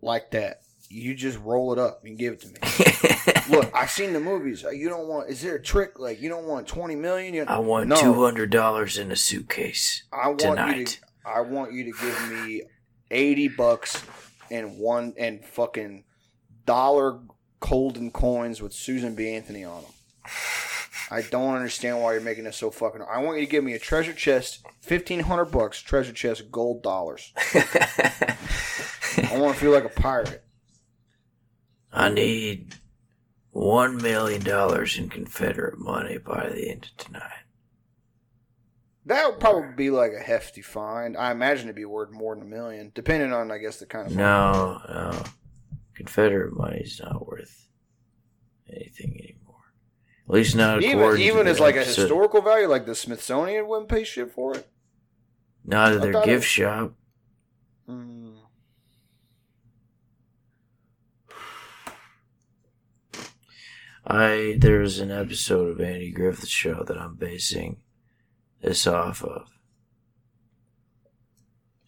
like 0.00 0.32
that. 0.32 0.62
You 0.94 1.14
just 1.14 1.38
roll 1.40 1.72
it 1.72 1.78
up 1.78 2.02
and 2.04 2.18
give 2.18 2.34
it 2.34 2.40
to 2.42 2.48
me. 2.48 2.54
Look, 3.56 3.74
I've 3.74 3.90
seen 3.90 4.12
the 4.12 4.20
movies. 4.20 4.62
Uh, 4.64 4.70
You 4.70 4.88
don't 4.90 5.08
want? 5.08 5.30
Is 5.30 5.40
there 5.40 5.56
a 5.56 5.62
trick? 5.62 5.98
Like 5.98 6.20
you 6.20 6.28
don't 6.28 6.44
want 6.46 6.66
twenty 6.68 6.96
million? 6.96 7.32
You, 7.32 7.44
I 7.48 7.58
want 7.60 7.88
No. 7.88 7.96
two 7.96 8.14
hundred 8.22 8.50
dollars 8.50 8.98
in 8.98 9.10
a 9.10 9.16
suitcase 9.16 10.02
I 10.12 10.28
want 10.28 10.40
you 10.42 10.48
tonight. 10.50 10.86
to. 10.86 10.98
I 11.30 11.40
want 11.40 11.72
you 11.72 11.84
to 11.84 11.92
give 11.98 12.30
me 12.30 12.62
eighty 13.10 13.48
bucks 13.48 14.02
and 14.50 14.78
one 14.78 15.14
and 15.16 15.42
fucking 15.44 16.04
dollar 16.66 17.20
golden 17.60 18.10
coins 18.10 18.60
with 18.60 18.72
Susan 18.74 19.14
B. 19.14 19.34
Anthony 19.34 19.64
on 19.64 19.82
them. 19.82 19.90
I 21.10 21.22
don't 21.22 21.54
understand 21.54 22.00
why 22.02 22.12
you're 22.12 22.20
making 22.22 22.44
this 22.44 22.56
so 22.56 22.70
fucking. 22.70 23.00
I 23.10 23.18
want 23.22 23.38
you 23.38 23.46
to 23.46 23.50
give 23.50 23.64
me 23.64 23.72
a 23.72 23.78
treasure 23.78 24.12
chest, 24.12 24.62
fifteen 24.82 25.20
hundred 25.20 25.46
bucks, 25.46 25.80
treasure 25.80 26.12
chest, 26.12 26.50
gold 26.50 26.82
dollars. 26.82 27.32
I 27.54 29.38
want 29.38 29.54
to 29.54 29.60
feel 29.60 29.72
like 29.72 29.84
a 29.84 29.88
pirate. 29.88 30.44
I 31.92 32.08
need 32.08 32.76
one 33.50 33.96
million 33.98 34.42
dollars 34.42 34.96
in 34.98 35.08
Confederate 35.08 35.78
money 35.78 36.18
by 36.18 36.48
the 36.48 36.70
end 36.70 36.90
of 36.90 37.04
tonight. 37.04 37.30
That 39.04 39.28
would 39.28 39.40
probably 39.40 39.74
be 39.76 39.90
like 39.90 40.12
a 40.12 40.22
hefty 40.22 40.62
fine. 40.62 41.16
I 41.16 41.32
imagine 41.32 41.66
it'd 41.66 41.76
be 41.76 41.84
worth 41.84 42.12
more 42.12 42.34
than 42.34 42.44
a 42.44 42.48
million, 42.48 42.92
depending 42.94 43.32
on, 43.32 43.50
I 43.50 43.58
guess, 43.58 43.78
the 43.78 43.86
kind 43.86 44.06
of. 44.06 44.16
No, 44.16 44.80
no. 44.88 45.22
Confederate 45.94 46.56
money's 46.56 47.00
not 47.02 47.26
worth 47.26 47.68
anything 48.72 49.10
anymore. 49.18 49.56
At 50.28 50.34
least 50.34 50.56
not 50.56 50.82
Even 50.82 51.18
even 51.20 51.46
as 51.46 51.60
like 51.60 51.76
a 51.76 51.84
historical 51.84 52.40
value, 52.40 52.68
like 52.68 52.86
the 52.86 52.94
Smithsonian 52.94 53.66
wouldn't 53.68 53.88
pay 53.88 54.04
shit 54.04 54.32
for 54.32 54.56
it. 54.56 54.68
Not 55.64 55.92
at 55.92 56.00
I 56.00 56.10
their 56.10 56.24
gift 56.24 56.46
shop. 56.46 56.94
Mm. 57.88 58.21
I 64.06 64.56
there's 64.58 64.98
an 64.98 65.10
episode 65.10 65.68
of 65.70 65.80
Andy 65.80 66.10
Griffith 66.10 66.48
Show 66.48 66.82
that 66.84 66.98
I'm 66.98 67.14
basing 67.14 67.76
this 68.60 68.86
off 68.86 69.22
of. 69.22 69.48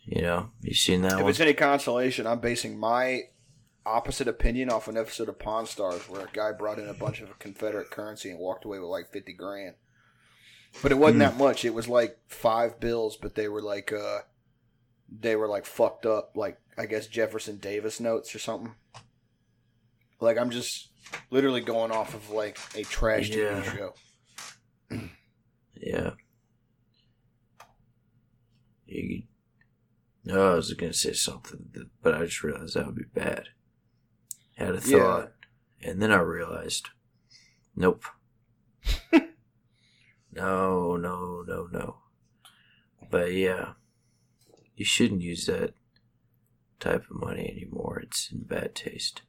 You 0.04 0.22
know, 0.22 0.50
you 0.60 0.74
seen 0.74 1.02
that 1.02 1.12
one. 1.12 1.18
If 1.20 1.22
one? 1.24 1.30
it's 1.30 1.40
any 1.40 1.54
consolation, 1.54 2.26
I'm 2.26 2.40
basing 2.40 2.78
my 2.78 3.22
opposite 3.86 4.28
opinion 4.28 4.70
off 4.70 4.88
an 4.88 4.96
episode 4.96 5.28
of 5.28 5.38
Pawn 5.38 5.66
Stars 5.66 6.08
where 6.08 6.22
a 6.22 6.28
guy 6.32 6.52
brought 6.52 6.78
in 6.78 6.88
a 6.88 6.94
bunch 6.94 7.20
of 7.20 7.38
Confederate 7.38 7.90
currency 7.90 8.30
and 8.30 8.38
walked 8.38 8.64
away 8.64 8.78
with 8.78 8.88
like 8.88 9.10
fifty 9.10 9.32
grand. 9.32 9.74
But 10.82 10.92
it 10.92 10.96
wasn't 10.98 11.16
Hmm. 11.22 11.30
that 11.30 11.36
much. 11.36 11.64
It 11.64 11.74
was 11.74 11.88
like 11.88 12.18
five 12.28 12.78
bills, 12.80 13.16
but 13.16 13.34
they 13.34 13.48
were 13.48 13.62
like 13.62 13.92
uh 13.92 14.20
they 15.08 15.36
were 15.36 15.48
like 15.48 15.64
fucked 15.66 16.06
up, 16.06 16.32
like 16.36 16.58
I 16.76 16.86
guess 16.86 17.06
Jefferson 17.06 17.56
Davis 17.58 17.98
notes 18.00 18.34
or 18.34 18.38
something. 18.38 18.74
Like 20.20 20.36
I'm 20.38 20.50
just 20.50 20.88
literally 21.30 21.60
going 21.60 21.90
off 21.90 22.14
of 22.14 22.30
like 22.30 22.58
a 22.74 22.82
trash 22.82 23.28
Yeah. 23.30 23.62
TV 23.62 23.76
show. 23.76 23.94
Yeah. 25.74 26.10
You, 28.86 29.22
no, 30.24 30.52
I 30.52 30.54
was 30.56 30.72
gonna 30.74 30.92
say 30.92 31.12
something, 31.12 31.70
but 32.02 32.14
I 32.14 32.24
just 32.24 32.42
realized 32.42 32.74
that 32.74 32.86
would 32.86 32.94
be 32.94 33.04
bad. 33.12 33.48
Had 34.56 34.70
a 34.76 34.80
Yeah. 34.84 34.98
thought, 34.98 35.32
and 35.82 36.00
then 36.00 36.12
I 36.12 36.20
realized, 36.20 36.90
nope. 37.74 38.04
no, 40.32 40.96
no, 40.96 41.42
no, 41.46 41.68
no. 41.72 41.96
But 43.10 43.32
yeah, 43.32 43.72
you 44.76 44.84
shouldn't 44.84 45.22
use 45.22 45.46
that 45.46 45.74
type 46.80 47.04
of 47.10 47.16
money 47.20 47.48
anymore. 47.50 48.00
It's 48.00 48.30
in 48.30 48.42
bad 48.44 48.74
taste. 48.74 49.22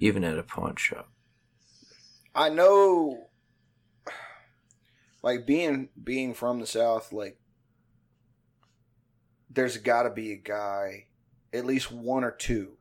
Even 0.00 0.24
at 0.24 0.38
a 0.38 0.42
pawn 0.42 0.76
shop. 0.76 1.10
I 2.34 2.48
know 2.48 3.28
Like 5.22 5.46
being 5.46 5.88
being 6.02 6.34
from 6.34 6.60
the 6.60 6.66
South, 6.66 7.12
like 7.12 7.38
there's 9.50 9.76
got 9.78 10.04
to 10.04 10.10
be 10.10 10.32
a 10.32 10.36
guy, 10.36 11.06
at 11.52 11.66
least 11.66 11.90
one 11.90 12.22
or 12.22 12.30
two, 12.30 12.76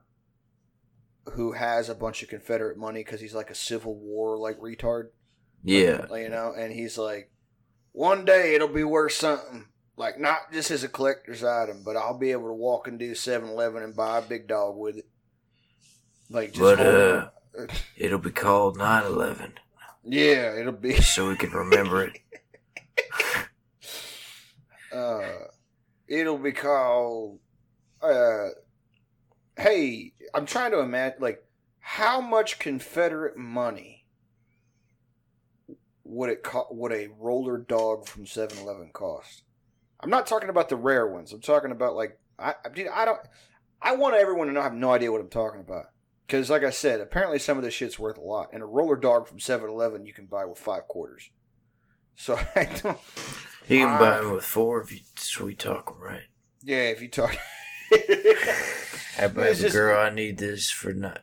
who 1.34 1.53
has 1.53 1.89
a 1.89 1.95
bunch 1.95 2.22
of 2.22 2.30
Confederate 2.30 2.78
money 2.78 3.03
because 3.03 3.22
he's 3.22 3.34
like 3.34 3.49
a 3.49 3.55
Civil 3.55 3.95
War 3.95 4.38
like 4.38 4.59
retard. 4.59 5.09
Yeah. 5.63 6.05
Like, 6.09 6.24
you 6.24 6.30
know, 6.30 6.53
and 6.55 6.72
he's 6.72 6.97
like, 6.97 7.32
one 7.91 8.26
day 8.26 8.53
it'll 8.53 8.68
be 8.68 8.84
worth 8.84 9.13
something. 9.13 9.65
Like, 9.95 10.20
not 10.20 10.53
just 10.53 10.70
as 10.70 10.84
a 10.84 10.88
collector's 10.88 11.43
item, 11.43 11.82
but 11.84 11.97
I'll 11.97 12.20
be 12.20 12.32
able 12.32 12.49
to 12.49 12.53
walk 12.53 12.88
into 12.88 13.07
do 13.07 13.15
7 13.15 13.49
Eleven 13.49 13.82
and 13.82 13.95
buy 13.95 14.20
a 14.20 14.22
big 14.22 14.47
dog 14.47 14.78
with 14.78 14.97
it. 14.97 15.07
Like, 16.30 16.53
just. 16.53 16.59
But, 16.59 16.80
uh. 16.80 17.30
It'll 17.95 18.19
be 18.19 18.30
called 18.30 18.78
9 18.78 19.03
11 19.05 19.53
yeah, 20.09 20.57
it'll 20.57 20.71
be. 20.71 20.95
so 21.01 21.28
we 21.28 21.36
can 21.36 21.51
remember 21.51 22.03
it. 22.03 22.19
Uh, 24.89 25.43
it'll 26.07 26.38
be 26.38 26.53
called. 26.53 27.39
Uh, 28.01 28.47
hey, 29.57 30.13
I'm 30.34 30.45
trying 30.45 30.71
to 30.71 30.80
imagine, 30.80 31.17
like, 31.19 31.43
how 31.80 32.21
much 32.21 32.57
Confederate 32.57 33.38
money 33.38 34.05
would 36.05 36.30
it 36.30 36.41
co- 36.41 36.67
would 36.71 36.93
a 36.93 37.09
roller 37.19 37.57
dog 37.57 38.07
from 38.07 38.25
7-Eleven 38.25 38.91
cost? 38.93 39.43
I'm 39.99 40.09
not 40.09 40.25
talking 40.25 40.49
about 40.49 40.69
the 40.69 40.78
rare 40.78 41.05
ones. 41.05 41.34
I'm 41.34 41.41
talking 41.41 41.71
about 41.71 41.95
like 41.95 42.17
I 42.39 42.55
I, 42.65 42.69
dude, 42.69 42.88
I 42.88 43.05
don't. 43.05 43.19
I 43.82 43.95
want 43.97 44.15
everyone 44.15 44.47
to 44.47 44.53
know. 44.53 44.61
I 44.61 44.63
have 44.63 44.73
no 44.73 44.93
idea 44.93 45.11
what 45.11 45.21
I'm 45.21 45.30
talking 45.30 45.61
about. 45.61 45.88
Because, 46.28 46.49
like 46.49 46.63
I 46.63 46.71
said, 46.71 46.99
apparently 46.99 47.39
some 47.39 47.57
of 47.57 47.63
this 47.63 47.73
shit's 47.73 47.97
worth 47.97 48.17
a 48.17 48.21
lot. 48.21 48.49
And 48.51 48.61
a 48.61 48.65
roller 48.65 48.97
dog 48.97 49.28
from 49.28 49.39
7 49.39 49.69
Eleven 49.69 50.05
you 50.05 50.11
can 50.13 50.25
buy 50.25 50.43
with 50.45 50.59
five 50.59 50.86
quarters. 50.88 51.30
So 52.15 52.36
I 52.55 52.65
don't. 52.65 52.97
You 53.69 53.80
can 53.86 53.97
buy 53.99 54.17
them 54.17 54.34
with 54.34 54.43
four 54.43 54.82
if 54.82 54.91
you 54.91 54.99
sweet 55.15 55.57
talk 55.59 55.86
them 55.88 56.01
right. 56.01 56.23
Yeah, 56.63 56.89
if 56.89 57.01
you 57.01 57.07
talk. 57.09 57.36
Hey, 59.15 59.28
baby 59.30 59.41
It's 59.49 59.61
just- 59.61 59.73
girl, 59.73 59.99
I 59.99 60.09
need 60.11 60.38
this 60.38 60.69
for 60.69 60.93
not. 60.93 61.21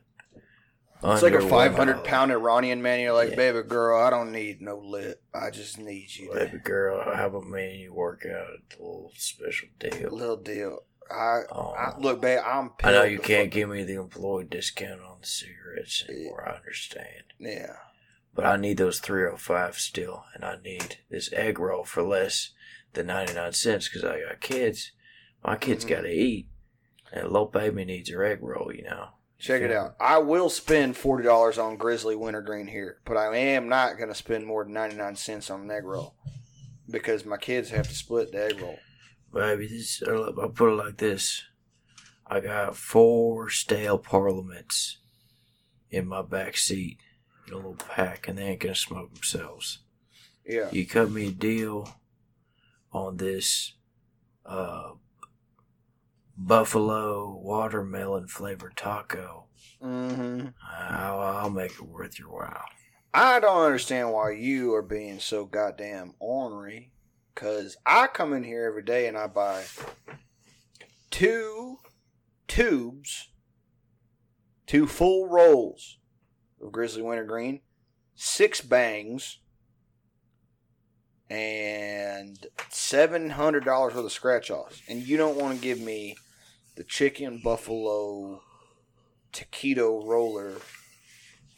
It's 1.06 1.22
like 1.22 1.34
a 1.34 1.46
five 1.48 1.74
hundred 1.76 1.98
$1. 1.98 2.04
pound 2.04 2.32
Iranian 2.32 2.80
man. 2.80 2.98
You're 3.00 3.12
like, 3.12 3.30
Yeah. 3.30 3.36
baby 3.36 3.62
girl, 3.62 4.00
I 4.00 4.08
don't 4.08 4.32
need 4.32 4.62
no 4.62 4.78
lip. 4.78 5.22
I 5.34 5.50
just 5.50 5.78
need 5.78 6.08
you. 6.16 6.32
To, 6.32 6.34
Baby 6.46 6.58
girl, 6.64 7.04
how 7.14 7.26
about 7.26 7.46
me? 7.46 7.82
You 7.82 7.92
work 7.92 8.24
out 8.26 8.46
a 8.48 8.82
little 8.82 9.12
special 9.14 9.68
deal. 9.78 10.10
little 10.10 10.38
deal. 10.38 10.78
I, 11.10 11.42
Oh. 11.50 11.74
I 11.76 11.98
look, 11.98 12.20
babe. 12.20 12.40
I'm. 12.44 12.70
I 12.82 12.92
know 12.92 13.04
you 13.04 13.18
can't 13.18 13.50
give 13.50 13.68
me 13.68 13.84
the 13.84 13.94
employee 13.94 14.44
discount 14.44 15.00
on 15.02 15.18
the 15.20 15.26
cigarettes 15.26 16.04
anymore. 16.08 16.48
I 16.48 16.56
understand. 16.56 17.24
Yeah. 17.38 17.76
But 18.34 18.46
I 18.46 18.56
need 18.56 18.78
those 18.78 18.98
305 19.00 19.76
still, 19.76 20.24
and 20.34 20.44
I 20.44 20.56
need 20.64 20.98
this 21.10 21.32
egg 21.32 21.58
roll 21.58 21.84
for 21.84 22.02
less 22.02 22.50
than 22.94 23.06
99 23.06 23.52
cents 23.52 23.88
because 23.88 24.04
I 24.04 24.20
got 24.20 24.40
kids. 24.40 24.92
My 25.44 25.56
kids 25.56 25.84
Mhm. 25.84 25.88
got 25.88 26.00
to 26.02 26.10
eat. 26.10 26.48
And 27.12 27.24
little 27.30 27.46
baby 27.46 27.84
needs 27.84 28.10
her 28.10 28.24
egg 28.24 28.38
roll, 28.42 28.72
you 28.74 28.82
know. 28.82 29.10
Check 29.38 29.62
it 29.62 29.70
out. 29.70 29.94
I 30.00 30.18
will 30.18 30.48
spend 30.48 30.96
forty 30.96 31.22
dollars 31.22 31.58
on 31.58 31.76
Grizzly 31.76 32.16
Wintergreen 32.16 32.66
here, 32.68 32.98
but 33.04 33.16
I 33.16 33.36
am 33.36 33.68
not 33.68 33.98
going 33.98 34.08
to 34.08 34.14
spend 34.14 34.46
more 34.46 34.64
than 34.64 34.72
ninety 34.72 34.96
nine 34.96 35.14
cents 35.16 35.50
on 35.50 35.60
an 35.62 35.70
egg 35.70 35.84
roll 35.84 36.14
because 36.90 37.24
my 37.24 37.36
kids 37.36 37.70
have 37.70 37.86
to 37.88 37.94
split 37.94 38.32
the 38.32 38.46
egg 38.46 38.60
roll. 38.60 38.78
Baby, 39.34 39.66
this, 39.66 40.02
I'll 40.06 40.48
put 40.54 40.72
it 40.72 40.76
like 40.76 40.96
this 40.96 41.42
I 42.26 42.40
got 42.40 42.76
four 42.76 43.50
stale 43.50 43.98
parliaments 43.98 44.98
in 45.90 46.06
my 46.06 46.22
back 46.22 46.56
seat 46.56 46.98
in 47.46 47.52
a 47.52 47.56
little 47.56 47.74
pack, 47.74 48.26
and 48.26 48.38
they 48.38 48.44
ain't 48.44 48.60
gonna 48.60 48.74
smoke 48.74 49.12
themselves. 49.12 49.80
Yeah. 50.46 50.68
You 50.72 50.86
cut 50.86 51.10
me 51.10 51.28
a 51.28 51.30
deal 51.30 51.88
on 52.92 53.18
this 53.18 53.74
uh, 54.46 54.92
buffalo 56.36 57.38
watermelon 57.42 58.26
flavored 58.28 58.76
taco. 58.76 59.46
Mm-hmm. 59.82 60.48
I'll, 60.78 61.18
I'll 61.20 61.50
make 61.50 61.72
it 61.72 61.82
worth 61.82 62.18
your 62.18 62.30
while. 62.30 62.64
I 63.12 63.38
don't 63.38 63.64
understand 63.64 64.12
why 64.12 64.32
you 64.32 64.74
are 64.74 64.82
being 64.82 65.20
so 65.20 65.44
goddamn 65.44 66.14
ornery. 66.18 66.90
Cause 67.34 67.76
I 67.84 68.06
come 68.06 68.32
in 68.32 68.44
here 68.44 68.64
every 68.64 68.84
day 68.84 69.08
and 69.08 69.18
I 69.18 69.26
buy 69.26 69.64
two 71.10 71.78
tubes, 72.46 73.28
two 74.66 74.86
full 74.86 75.28
rolls 75.28 75.98
of 76.62 76.70
Grizzly 76.70 77.02
Wintergreen, 77.02 77.60
six 78.14 78.60
bangs, 78.60 79.40
and 81.28 82.46
seven 82.68 83.30
hundred 83.30 83.64
dollars 83.64 83.94
worth 83.94 84.04
of 84.04 84.12
scratch 84.12 84.50
offs. 84.50 84.82
And 84.88 85.02
you 85.02 85.16
don't 85.16 85.36
want 85.36 85.56
to 85.56 85.62
give 85.62 85.80
me 85.80 86.16
the 86.76 86.84
chicken 86.84 87.40
buffalo 87.42 88.42
taquito 89.32 90.06
roller 90.06 90.52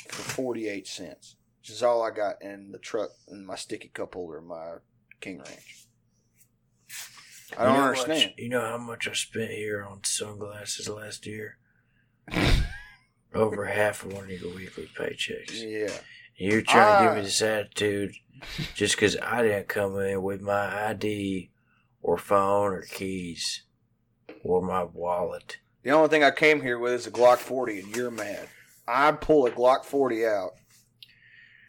for 0.09 0.23
forty 0.23 0.69
eight 0.69 0.87
cents. 0.87 1.37
Which 1.61 1.71
is 1.71 1.83
all 1.83 2.03
I 2.03 2.13
got 2.13 2.41
in 2.41 2.73
the 2.73 2.79
truck 2.79 3.11
in 3.29 3.45
my 3.45 3.57
sticky 3.57 3.89
cup 3.89 4.15
holder 4.15 4.41
my 4.41 4.77
King 5.21 5.39
Ranch. 5.39 5.87
I 7.59 7.65
don't 7.65 7.73
You 7.75 7.79
know 7.81 7.87
understand. 7.89 8.19
Much, 8.23 8.35
you 8.39 8.49
know 8.49 8.61
how 8.61 8.79
much 8.79 9.09
I 9.09 9.13
spent 9.15 9.51
here 9.51 9.85
on 9.85 10.05
sunglasses 10.05 10.89
last 10.89 11.27
year? 11.27 11.59
Over 13.35 13.67
half 13.67 14.05
of 14.05 14.13
one 14.13 14.25
of 14.25 14.31
your 14.31 14.55
weekly 14.55 14.89
paychecks. 14.99 15.53
Yeah. 15.53 15.95
You're 16.37 16.63
trying 16.63 16.99
to 16.99 17.03
give 17.05 17.13
Ah. 17.13 17.15
me 17.17 17.23
this 17.23 17.43
attitude 17.43 18.15
just 18.75 18.95
because 18.97 19.17
I 19.19 19.43
didn't 19.43 19.69
come 19.69 19.99
in 20.01 20.23
with 20.23 20.41
my 20.41 20.89
ID 20.91 21.51
or 22.03 22.19
phone 22.19 22.73
or 22.73 22.83
keys 22.83 23.63
or 24.43 24.63
my 24.63 24.85
wallet. 24.85 25.59
The 25.83 25.91
only 25.93 26.09
thing 26.09 26.25
I 26.25 26.31
came 26.31 26.61
here 26.63 26.79
with 26.79 26.93
is 26.95 27.07
a 27.07 27.11
Glock 27.11 27.39
40, 27.39 27.81
and 27.81 27.97
you're 27.97 28.11
mad. 28.11 28.49
I'd 28.89 29.21
pull 29.21 29.47
a 29.47 29.51
Glock 29.51 29.85
40 29.85 30.27
out, 30.27 30.53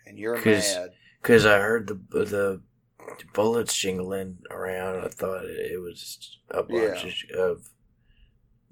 and 0.06 0.18
you're 0.18 0.36
'Cause- 0.42 0.76
mad. 0.76 0.90
Because 1.22 1.46
I 1.46 1.60
heard 1.60 1.88
the 1.88 1.96
the 2.26 2.62
bullets 3.34 3.76
jingling 3.76 4.40
around. 4.52 5.04
I 5.06 5.08
thought 5.10 5.46
it 5.46 5.82
was 5.82 6.38
a 6.52 6.64
bunch 6.64 7.26
of 7.38 7.70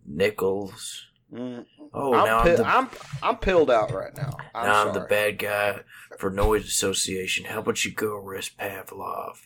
nickels. 0.05 1.05
Mm. 1.33 1.65
Oh, 1.93 2.13
I'm, 2.13 2.25
now 2.25 2.41
pi- 2.43 2.49
I'm 2.51 2.55
the 2.57 2.65
I'm 2.67 2.89
I'm 3.23 3.37
pilled 3.37 3.71
out 3.71 3.91
right 3.91 4.15
now. 4.15 4.37
I'm 4.53 4.65
now 4.67 4.73
sorry. 4.73 4.87
I'm 4.89 4.93
the 4.93 5.07
bad 5.07 5.39
guy 5.39 5.79
for 6.19 6.29
noise 6.29 6.65
association. 6.67 7.45
How 7.45 7.59
about 7.59 7.83
you 7.83 7.91
go 7.91 8.15
arrest 8.17 8.57
Pavlov 8.57 9.37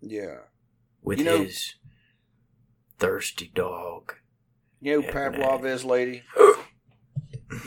Yeah. 0.00 0.38
with 1.02 1.18
You 1.18 1.24
know- 1.24 1.42
his 1.44 1.74
thirsty 2.98 3.50
dog? 3.54 4.14
You 4.80 4.96
know 5.00 5.06
who 5.06 5.12
Pavlov 5.12 5.64
is, 5.64 5.84
lady? 5.84 6.22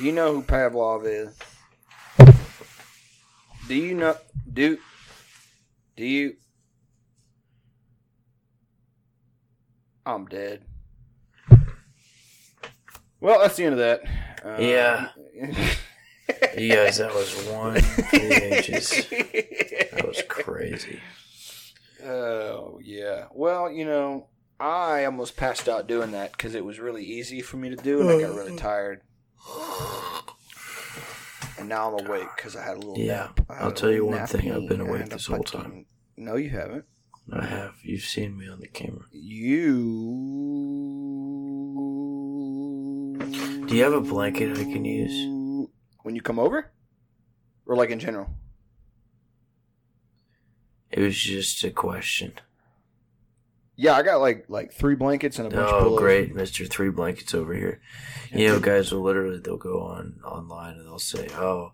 You 0.02 0.12
know 0.12 0.34
who 0.34 0.42
Pavlov 0.42 1.06
is? 1.06 1.38
Do 3.68 3.76
you 3.76 3.94
know? 3.94 4.18
Do 4.52 4.80
do 5.96 6.04
you? 6.06 6.36
I'm 10.06 10.26
dead. 10.26 10.64
Well, 13.20 13.40
that's 13.40 13.56
the 13.56 13.64
end 13.66 13.74
of 13.74 13.80
that. 13.80 14.02
Uh, 14.46 14.58
Yeah. 14.62 15.10
You 16.58 16.74
guys, 16.74 16.98
that 16.98 17.14
was 17.14 17.36
one 17.50 17.76
inches. 18.14 18.90
That 19.10 20.04
was 20.08 20.24
crazy. 20.28 21.00
Oh 22.04 22.80
yeah. 22.84 23.26
Well, 23.32 23.70
you 23.72 23.86
know, 23.86 24.28
I 24.60 25.06
almost 25.06 25.38
passed 25.38 25.70
out 25.70 25.86
doing 25.88 26.12
that 26.14 26.32
because 26.32 26.56
it 26.56 26.66
was 26.66 26.80
really 26.80 27.04
easy 27.04 27.42
for 27.42 27.58
me 27.58 27.70
to 27.70 27.76
do, 27.76 28.02
and 28.02 28.10
I 28.10 28.20
got 28.28 28.36
really 28.36 28.56
tired. 28.56 29.02
And 31.60 31.70
now 31.70 31.96
I'm 31.96 32.08
awake 32.08 32.28
because 32.36 32.56
I 32.56 32.64
had 32.64 32.78
a 32.78 32.80
little 32.80 32.98
Yeah, 32.98 33.30
nap. 33.38 33.42
I'll 33.50 33.72
tell 33.72 33.92
you 33.92 34.06
one 34.06 34.26
thing, 34.26 34.52
I've 34.52 34.68
been 34.68 34.82
awake 34.82 35.10
this 35.10 35.28
whole 35.28 35.44
time. 35.44 35.86
No, 36.18 36.38
you 36.38 36.50
haven't. 36.50 36.86
I 37.32 37.46
have. 37.46 37.76
You've 37.84 38.04
seen 38.04 38.38
me 38.38 38.48
on 38.48 38.60
the 38.60 38.68
camera. 38.68 39.06
You. 39.12 39.66
Do 43.68 43.76
you 43.76 43.84
have 43.84 43.94
a 43.94 44.02
blanket 44.02 44.58
I 44.58 44.64
can 44.64 44.86
use? 44.86 45.36
when 46.06 46.16
you 46.16 46.22
come 46.22 46.38
over, 46.38 46.72
or 47.66 47.76
like 47.76 47.90
in 47.90 48.00
general? 48.00 48.30
It 50.92 51.02
was 51.02 51.18
just 51.18 51.64
a 51.64 51.72
question. 51.72 52.34
Yeah, 53.76 53.94
I 53.94 54.04
got 54.04 54.22
like 54.22 54.46
like 54.48 54.72
three 54.72 54.94
blankets 54.94 55.40
and 55.40 55.48
a 55.48 55.50
bunch 55.50 55.68
of 55.68 55.84
Oh, 55.84 55.98
great, 55.98 56.36
Mister 56.36 56.66
Three 56.66 56.92
Blankets 56.92 57.34
over 57.34 57.56
here. 57.56 57.82
You 58.32 58.48
know, 58.50 58.60
guys 58.60 58.92
will 58.92 59.02
literally 59.02 59.40
they'll 59.40 59.58
go 59.58 59.82
on 59.82 60.20
online 60.24 60.76
and 60.76 60.86
they'll 60.86 61.00
say, 61.00 61.28
"Oh, 61.34 61.72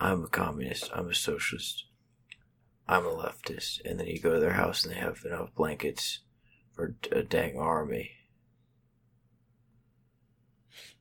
I'm 0.00 0.24
a 0.24 0.28
communist. 0.28 0.90
I'm 0.92 1.08
a 1.08 1.14
socialist. 1.14 1.84
I'm 2.90 3.06
a 3.06 3.10
leftist," 3.10 3.80
and 3.84 3.98
then 3.98 4.06
you 4.08 4.18
go 4.20 4.34
to 4.34 4.40
their 4.40 4.54
house 4.54 4.84
and 4.84 4.92
they 4.94 4.98
have 4.98 5.24
enough 5.24 5.54
blankets 5.54 6.20
for 6.74 6.96
a 7.12 7.22
dang 7.22 7.56
army. 7.58 8.10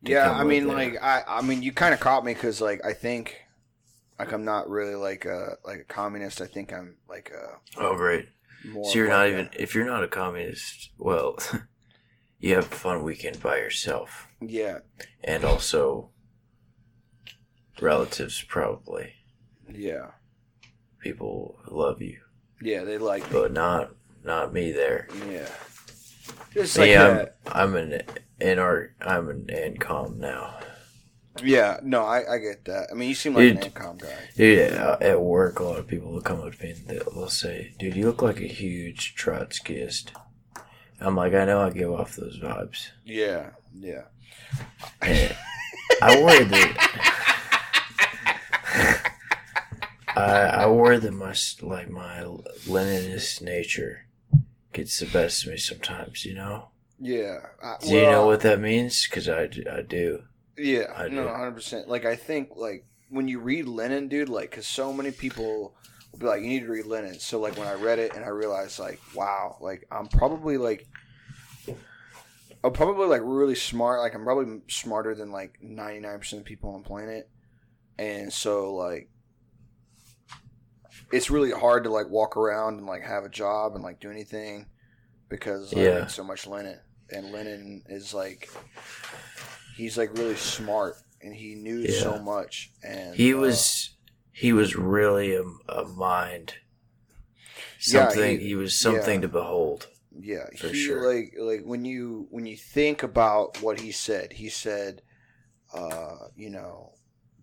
Yeah, 0.01 0.31
I 0.31 0.43
mean, 0.43 0.67
like 0.67 0.95
I, 1.01 1.23
I 1.27 1.41
mean, 1.41 1.61
you 1.61 1.71
kind 1.71 1.93
of 1.93 1.99
caught 1.99 2.23
me 2.23 2.33
because, 2.33 2.61
like, 2.61 2.85
I 2.85 2.93
think, 2.93 3.41
Like 4.17 4.31
I'm 4.31 4.45
not 4.45 4.69
really 4.69 4.95
like 4.95 5.25
a 5.25 5.57
like 5.65 5.79
a 5.79 5.83
communist. 5.83 6.41
I 6.41 6.47
think 6.47 6.71
I'm 6.73 6.97
like 7.07 7.31
a 7.31 7.59
Oh, 7.77 7.95
great. 7.95 8.27
more. 8.65 8.85
So 8.91 8.99
you're 8.99 9.09
not 9.09 9.27
even 9.27 9.49
if 9.57 9.75
you're 9.75 9.85
not 9.85 10.03
a 10.03 10.07
communist. 10.07 10.91
Well, 10.97 11.37
you 12.39 12.55
have 12.55 12.71
a 12.71 12.75
fun 12.75 13.03
weekend 13.03 13.41
by 13.41 13.57
yourself, 13.57 14.27
yeah, 14.41 14.79
and 15.23 15.43
also 15.43 16.11
relatives 17.81 18.41
probably 18.43 19.13
yeah, 19.71 20.11
people 20.99 21.59
love 21.67 22.01
you, 22.01 22.19
yeah. 22.61 22.83
They 22.83 22.97
like 22.97 23.23
me. 23.23 23.29
but 23.31 23.53
not 23.53 23.91
not 24.23 24.53
me 24.53 24.71
there. 24.71 25.07
Yeah. 25.29 25.49
Just 26.53 26.77
like 26.77 26.89
I'm, 26.91 27.15
that. 27.15 27.37
I'm 27.47 27.75
an 27.75 28.01
NR. 28.39 28.89
I'm 29.01 29.29
an 29.29 29.47
ANCOM 29.47 30.17
now. 30.17 30.57
Yeah, 31.43 31.79
no, 31.83 32.03
I, 32.03 32.33
I 32.33 32.37
get 32.39 32.65
that. 32.65 32.87
I 32.91 32.95
mean, 32.95 33.07
you 33.09 33.15
seem 33.15 33.33
like 33.33 33.49
an 33.49 33.57
Dude. 33.57 33.73
ANCOM 33.73 34.01
guy. 34.01 34.17
Dude, 34.35 34.73
uh, 34.73 34.97
at 34.99 35.21
work, 35.21 35.59
a 35.59 35.63
lot 35.63 35.79
of 35.79 35.87
people 35.87 36.11
will 36.11 36.21
come 36.21 36.41
up 36.41 36.53
to 36.53 36.63
me 36.63 36.71
and 36.71 36.87
they'll, 36.87 37.11
they'll 37.11 37.29
say, 37.29 37.73
"Dude, 37.79 37.95
you 37.95 38.05
look 38.05 38.21
like 38.21 38.41
a 38.41 38.47
huge 38.47 39.15
Trotskyist." 39.15 40.11
I'm 41.01 41.15
like, 41.15 41.33
I 41.33 41.45
know 41.45 41.61
I 41.61 41.69
give 41.69 41.91
off 41.91 42.17
those 42.17 42.39
vibes. 42.39 42.89
Yeah, 43.05 43.51
yeah. 43.73 44.03
I 45.01 46.21
worry 46.21 46.43
that 46.43 47.15
I, 50.19 50.63
I 50.63 50.67
worry 50.67 50.97
that 50.99 51.13
my 51.13 51.35
like 51.61 51.89
my 51.89 52.23
Leninist 52.65 53.41
nature 53.41 54.05
gets 54.73 54.99
the 54.99 55.05
best 55.05 55.45
of 55.45 55.51
me 55.51 55.57
sometimes. 55.57 56.25
You 56.25 56.35
know? 56.35 56.69
Yeah. 56.99 57.37
I, 57.63 57.77
Do 57.79 57.93
you 57.93 58.01
know 58.01 58.25
what 58.25 58.41
that 58.41 58.59
means? 58.59 59.07
Because 59.07 59.29
I, 59.29 59.49
I 59.71 59.81
do. 59.81 60.23
Yeah, 60.57 60.91
I 60.95 61.07
no, 61.07 61.27
hundred 61.27 61.53
percent. 61.53 61.87
Like 61.87 62.05
I 62.05 62.15
think 62.15 62.51
like 62.55 62.85
when 63.09 63.27
you 63.27 63.39
read 63.39 63.65
Lenin, 63.65 64.07
dude, 64.07 64.29
like 64.29 64.51
because 64.51 64.67
so 64.67 64.91
many 64.91 65.11
people 65.11 65.73
will 66.11 66.19
be 66.19 66.25
like, 66.25 66.41
you 66.41 66.49
need 66.49 66.61
to 66.61 66.71
read 66.71 66.85
Lenin. 66.85 67.19
So 67.19 67.39
like 67.39 67.57
when 67.57 67.67
I 67.67 67.73
read 67.73 67.99
it 67.99 68.15
and 68.15 68.25
I 68.25 68.29
realized 68.29 68.79
like, 68.79 68.99
wow, 69.15 69.57
like 69.61 69.87
I'm 69.91 70.07
probably 70.07 70.57
like. 70.57 70.87
I'm 72.61 72.73
probably 72.73 73.07
like 73.07 73.21
really 73.23 73.55
smart. 73.55 74.01
Like 74.01 74.13
I'm 74.13 74.25
probably 74.25 74.59
smarter 74.67 75.15
than 75.15 75.31
like 75.31 75.59
99% 75.63 76.33
of 76.33 76.43
people 76.43 76.71
on 76.73 76.83
the 76.83 76.87
planet. 76.89 77.29
And 77.97 78.33
so 78.33 78.73
like 78.73 79.09
it's 81.11 81.29
really 81.29 81.51
hard 81.51 81.83
to 81.85 81.89
like 81.89 82.09
walk 82.09 82.37
around 82.37 82.77
and 82.77 82.85
like 82.87 83.03
have 83.03 83.23
a 83.23 83.29
job 83.29 83.75
and 83.75 83.83
like 83.83 83.99
do 83.99 84.09
anything 84.11 84.65
because 85.29 85.73
I 85.73 85.79
Yeah. 85.81 86.07
so 86.07 86.23
much 86.23 86.47
Lenin. 86.47 86.79
And 87.11 87.31
Lenin 87.31 87.83
is 87.89 88.13
like 88.13 88.49
he's 89.75 89.97
like 89.97 90.15
really 90.17 90.35
smart 90.35 90.95
and 91.21 91.33
he 91.33 91.55
knew 91.55 91.79
Yeah. 91.79 91.99
so 92.01 92.19
much 92.19 92.71
and 92.83 93.15
He 93.15 93.33
uh, 93.33 93.37
was 93.37 93.95
he 94.31 94.53
was 94.53 94.75
really 94.75 95.35
a, 95.35 95.43
a 95.67 95.85
mind. 95.85 96.53
Yeah, 97.87 98.07
Something 98.09 98.39
he- 98.39 98.47
he, 98.49 98.55
was 98.55 98.79
something 98.79 99.15
yeah. 99.15 99.21
to 99.21 99.27
behold. 99.27 99.87
yeah 100.21 100.45
for 100.57 100.67
he 100.69 100.85
sure. 100.85 101.13
like 101.13 101.33
like 101.39 101.61
when 101.63 101.85
you 101.85 102.27
when 102.29 102.45
you 102.45 102.57
think 102.57 103.03
about 103.03 103.61
what 103.61 103.79
he 103.79 103.91
said 103.91 104.33
he 104.33 104.49
said 104.49 105.01
uh 105.73 106.17
you 106.35 106.49
know 106.49 106.91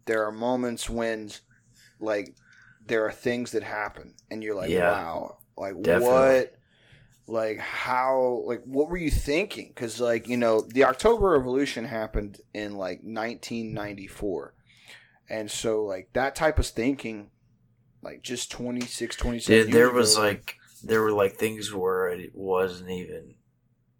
there 0.05 0.25
are 0.27 0.33
moments 0.33 0.89
when 0.91 1.31
like 2.01 2.35
there 2.87 3.05
are 3.07 3.13
things 3.13 3.53
that 3.53 3.63
happen 3.63 4.15
and 4.31 4.43
you're 4.43 4.55
like 4.55 4.71
Yeah. 4.71 4.91
wow 4.91 5.39
like 5.57 5.75
Definitely. 5.83 6.07
what 6.09 6.53
like 7.29 7.59
how 7.59 8.43
like 8.47 8.63
what 8.65 8.89
were 8.89 8.97
you 8.97 9.11
thinking 9.11 9.69
because 9.75 10.01
like 10.01 10.29
you 10.29 10.37
know 10.37 10.61
the 10.61 10.85
october 10.85 11.31
revolution 11.31 11.85
happened 11.85 12.41
in 12.55 12.77
like 12.77 13.01
1994 13.03 14.55
and 15.29 15.51
so 15.51 15.83
like 15.85 16.09
that 16.13 16.35
type 16.37 16.59
of 16.59 16.67
thinking 16.67 17.31
like 18.03 18.23
just 18.23 18.51
26 18.53 19.17
27 19.17 19.65
Dude, 19.67 19.75
there 19.75 19.91
was 19.91 20.15
ago, 20.15 20.23
like 20.23 20.57
there 20.85 21.03
were 21.03 21.11
like 21.13 21.35
things 21.37 21.73
where 21.73 22.09
it 22.09 22.31
wasn't 22.35 22.91
even, 22.91 23.35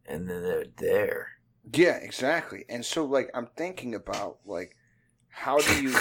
and 0.05 0.29
then 0.31 0.43
they're 0.43 0.67
there. 0.77 1.29
Yeah, 1.73 1.97
exactly. 1.97 2.65
And 2.69 2.85
so 2.85 3.05
like 3.05 3.29
I'm 3.35 3.49
thinking 3.57 3.95
about 3.95 4.37
like 4.45 4.77
how 5.29 5.59
do 5.59 5.83
you 5.83 5.97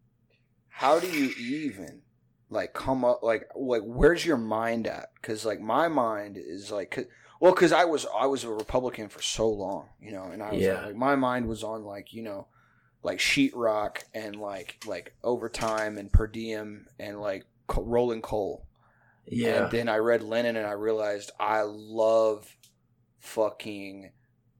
how 0.68 0.98
do 1.00 1.06
you 1.10 1.30
even 1.38 2.02
like 2.50 2.72
come 2.74 3.04
up 3.04 3.22
like 3.22 3.48
like 3.56 3.82
where's 3.84 4.26
your 4.26 4.36
mind 4.36 4.86
at? 4.86 5.10
Cuz 5.22 5.44
like 5.46 5.60
my 5.60 5.88
mind 5.88 6.36
is 6.36 6.70
like 6.70 6.90
'cause- 6.90 7.06
well 7.40 7.54
cuz 7.54 7.72
I 7.72 7.84
was 7.84 8.06
I 8.14 8.26
was 8.26 8.44
a 8.44 8.50
Republican 8.50 9.08
for 9.08 9.22
so 9.22 9.48
long, 9.48 9.88
you 10.00 10.12
know, 10.12 10.24
and 10.24 10.42
I 10.42 10.50
was 10.52 10.60
Yeah. 10.60 10.86
like 10.86 10.96
my 10.96 11.14
mind 11.16 11.46
was 11.48 11.62
on 11.64 11.84
like, 11.84 12.12
you 12.12 12.22
know, 12.22 12.48
like 13.02 13.18
sheetrock 13.18 14.02
and 14.12 14.36
like 14.36 14.82
like 14.86 15.14
overtime 15.22 15.96
and 15.96 16.12
per 16.12 16.26
diem 16.26 16.86
and 16.98 17.20
like 17.20 17.44
co- 17.66 17.82
rolling 17.84 18.20
coal. 18.22 18.66
Yeah, 19.26 19.64
And 19.64 19.70
then 19.72 19.88
I 19.88 19.98
read 19.98 20.22
Lenin 20.22 20.56
and 20.56 20.66
I 20.66 20.72
realized 20.72 21.30
I 21.38 21.62
love 21.62 22.56
fucking 23.20 24.10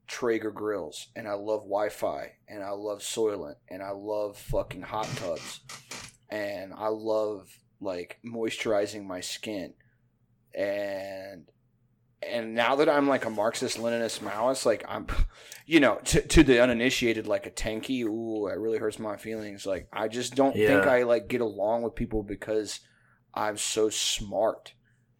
Traeger 0.06 0.50
grills 0.50 1.08
and 1.16 1.26
I 1.28 1.32
love 1.34 1.62
Wi-Fi 1.62 2.32
and 2.48 2.62
I 2.62 2.70
love 2.70 3.00
Soylent 3.00 3.56
and 3.68 3.82
I 3.82 3.90
love 3.90 4.36
fucking 4.36 4.82
hot 4.82 5.06
tubs 5.16 5.60
and 6.28 6.72
I 6.74 6.88
love 6.88 7.59
like 7.80 8.18
moisturizing 8.24 9.04
my 9.04 9.20
skin 9.20 9.74
and 10.54 11.46
and 12.22 12.54
now 12.54 12.76
that 12.76 12.88
I'm 12.88 13.08
like 13.08 13.24
a 13.24 13.30
Marxist 13.30 13.78
Leninist 13.78 14.20
Maoist, 14.20 14.66
like 14.66 14.84
I'm, 14.86 15.06
you 15.66 15.80
know, 15.80 15.98
to, 16.04 16.20
to 16.20 16.42
the 16.42 16.62
uninitiated, 16.62 17.26
like 17.26 17.46
a 17.46 17.50
tankie, 17.50 18.02
ooh, 18.02 18.46
it 18.48 18.58
really 18.58 18.78
hurts 18.78 18.98
my 18.98 19.16
feelings. 19.16 19.64
Like 19.64 19.88
I 19.92 20.08
just 20.08 20.34
don't 20.34 20.54
think 20.54 20.86
I 20.86 21.04
like 21.04 21.28
get 21.28 21.40
along 21.40 21.82
with 21.82 21.94
people 21.94 22.22
because 22.22 22.80
I'm 23.32 23.56
so 23.56 23.88
smart. 23.88 24.74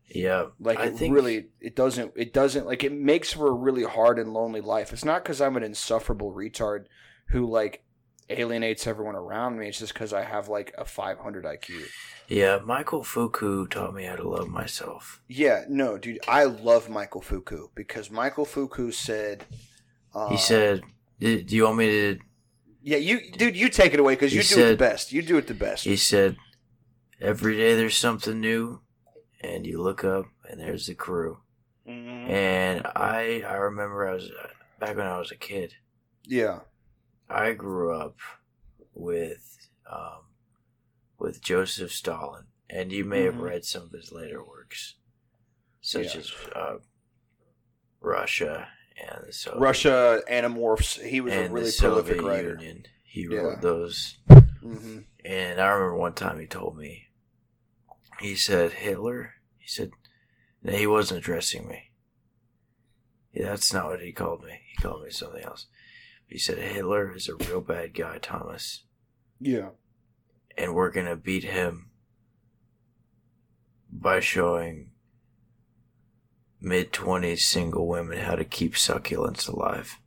yeah. 0.09 0.47
Like 0.59 0.79
I 0.79 0.87
it 0.87 0.97
think 0.97 1.15
really, 1.15 1.49
it 1.61 1.75
doesn't, 1.75 2.13
it 2.17 2.35
doesn't 2.35 2.67
like 2.67 2.85
it 2.85 2.93
makes 2.93 3.33
for 3.33 3.49
a 3.49 3.53
really 3.53 3.85
hard 3.85 4.19
and 4.19 4.35
lonely 4.35 4.61
life. 4.61 4.93
It's 4.93 5.05
not 5.05 5.23
because 5.23 5.41
I'm 5.41 5.57
an 5.57 5.63
insufferable 5.63 6.35
retard 6.35 6.85
who 7.29 7.51
like 7.51 7.83
alienates 8.31 8.87
everyone 8.87 9.15
around 9.17 9.59
me. 9.59 9.69
It's 9.69 9.79
just 9.79 9.93
because 9.95 10.13
I 10.13 10.23
have 10.23 10.49
like 10.49 10.75
a 10.79 10.85
500 10.85 11.45
IQ. 11.45 11.83
Yeah, 12.29 12.61
Michael 12.65 13.03
Foucault 13.03 13.67
taught 13.67 13.95
me 13.95 14.05
how 14.05 14.17
to 14.17 14.29
love 14.29 14.49
myself. 14.49 15.21
Yeah, 15.29 15.65
no, 15.69 15.99
dude, 15.99 16.21
I 16.29 16.45
love 16.45 16.89
Michael 16.89 17.21
Foucault 17.23 17.71
because 17.75 18.11
Michael 18.11 18.45
Foucault 18.45 18.93
said, 18.93 19.45
uh, 20.15 20.29
He 20.31 20.37
said, 20.37 20.83
"Do 21.19 21.45
you 21.49 21.65
want 21.65 21.79
me 21.79 21.87
to?" 21.91 22.19
"Yeah, 22.83 22.99
you, 22.99 23.31
dude, 23.33 23.57
you 23.57 23.69
take 23.69 23.95
it 23.95 24.01
away 24.01 24.15
because 24.15 24.33
you 24.35 24.43
do 24.43 24.55
it 24.55 24.63
the 24.63 24.69
said- 24.71 24.79
best. 24.79 25.13
You 25.13 25.23
do 25.23 25.37
it 25.39 25.47
the 25.49 25.55
best." 25.55 25.85
He 25.85 25.97
said, 25.97 26.37
"Every 27.21 27.57
day 27.57 27.75
there's 27.75 27.97
something 27.97 28.41
new, 28.41 28.81
and 29.41 29.67
you 29.67 29.83
look 29.83 30.05
up 30.05 30.27
and 30.49 30.61
there's 30.61 30.87
the 30.87 30.95
crew." 30.95 31.41
Mhm. 31.89 32.29
And 32.31 32.87
I 32.95 33.43
I 33.47 33.55
remember 33.55 34.07
I 34.09 34.15
was 34.15 34.31
back 34.79 34.97
when 34.97 35.07
I 35.07 35.19
was 35.19 35.31
a 35.33 35.37
kid. 35.37 35.75
Yeah, 36.25 36.61
I 37.31 37.53
grew 37.53 37.95
up 37.95 38.17
with 38.93 39.57
um, 39.91 40.25
with 41.19 41.43
Joseph 41.43 41.93
Stalin, 41.93 42.47
and 42.69 42.93
you 42.93 43.05
may 43.05 43.23
have 43.23 43.35
Mhm. 43.37 43.43
read 43.43 43.65
some 43.65 43.83
of 43.85 43.93
his 43.93 44.13
later 44.13 44.43
works, 44.45 44.97
such 45.81 46.15
Yeah. 46.15 46.21
as 46.21 46.33
uh, 46.55 46.79
Russia 48.01 48.69
and 48.97 49.27
the 49.27 49.33
Soviet, 49.33 49.61
Russia 49.61 50.23
Animorphs. 50.29 51.03
He 51.05 51.21
was 51.21 51.35
a 51.35 51.49
really 51.49 51.67
the 51.67 51.73
Soviet 51.73 52.05
prolific 52.05 52.23
writer. 52.23 52.51
Union. 52.51 52.87
He 53.05 53.27
Yeah. 53.27 53.41
wrote 53.41 53.61
those, 53.61 54.19
hmm 54.61 55.01
and 55.25 55.61
I 55.61 55.69
remember 55.69 55.97
one 55.97 56.15
time 56.15 56.41
he 56.41 56.47
told 56.47 56.77
me, 56.77 57.09
he 58.21 58.35
said 58.35 58.73
Hitler. 58.73 59.35
He 59.59 59.69
said, 59.69 59.93
no, 60.63 60.73
he 60.73 60.87
wasn't 60.87 61.19
addressing 61.19 61.69
me. 61.69 61.91
Yeah, 63.33 63.51
that's 63.51 63.73
not 63.73 63.87
what 63.87 64.01
he 64.01 64.13
called 64.13 64.43
me. 64.43 64.61
He 64.71 64.83
called 64.83 65.05
me 65.05 65.11
something 65.11 65.45
else. 65.45 65.67
He 66.31 66.39
said 66.39 66.59
Hitler 66.59 67.15
is 67.15 67.29
a 67.29 67.35
real 67.35 67.61
bad 67.61 67.93
guy, 67.93 68.19
Thomas. 68.19 68.85
Yeah, 69.41 69.71
and 70.57 70.75
we're 70.75 70.91
gonna 70.91 71.17
beat 71.17 71.45
him 71.45 71.91
by 73.93 74.21
showing 74.21 74.91
mid 76.61 76.93
twenties 76.93 77.45
single 77.47 77.89
women 77.89 78.19
how 78.19 78.35
to 78.37 78.45
keep 78.45 78.75
succulents 78.75 79.49
alive. 79.49 79.99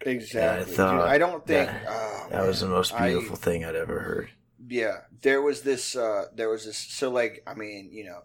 exactly. 0.00 0.66
Dude, 0.66 0.74
thought 0.76 1.06
I 1.08 1.18
don't 1.18 1.46
think 1.46 1.68
that- 1.68 1.84
oh, 1.88 2.26
That 2.30 2.46
was 2.46 2.60
the 2.60 2.66
most 2.68 2.92
I- 2.94 3.10
beautiful 3.10 3.36
thing 3.36 3.64
I'd 3.64 3.76
ever 3.76 4.00
heard. 4.00 4.30
yeah 4.68 5.02
there 5.22 5.42
was 5.42 5.62
this 5.62 5.94
uh 5.96 6.24
there 6.34 6.48
was 6.48 6.64
this 6.64 6.78
so 6.78 7.10
like 7.10 7.42
i 7.48 7.54
mean 7.54 7.90
you 7.92 8.04
know 8.04 8.20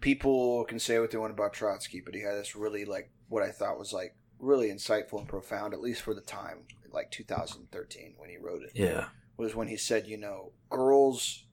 people 0.00 0.64
can 0.64 0.78
say 0.78 0.98
what 1.00 1.10
they 1.10 1.18
want 1.18 1.32
about 1.32 1.52
trotsky 1.52 2.00
but 2.00 2.14
he 2.14 2.20
had 2.22 2.34
this 2.36 2.54
really 2.56 2.84
like 2.84 3.10
what 3.28 3.42
i 3.42 3.50
thought 3.50 3.76
was 3.78 3.92
like 3.92 4.14
really 4.38 4.68
insightful 4.68 5.18
and 5.18 5.28
profound 5.28 5.74
at 5.74 5.80
least 5.80 6.02
for 6.02 6.14
the 6.14 6.20
time 6.20 6.60
like 6.92 7.10
2013 7.10 8.14
when 8.16 8.30
he 8.30 8.36
wrote 8.36 8.62
it 8.62 8.70
Yeah, 8.74 9.06
was 9.36 9.54
when 9.54 9.68
he 9.68 9.76
said 9.76 10.06
you 10.06 10.16
know 10.16 10.52
girls 10.70 11.44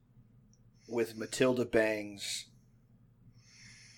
with 0.88 1.18
matilda 1.18 1.66
bangs 1.66 2.46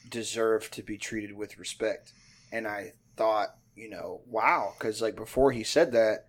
deserve 0.09 0.71
to 0.71 0.81
be 0.81 0.97
treated 0.97 1.35
with 1.35 1.57
respect 1.57 2.13
and 2.51 2.67
i 2.67 2.93
thought 3.17 3.55
you 3.75 3.89
know 3.89 4.21
wow 4.25 4.73
because 4.77 5.01
like 5.01 5.15
before 5.15 5.51
he 5.51 5.63
said 5.63 5.91
that 5.91 6.25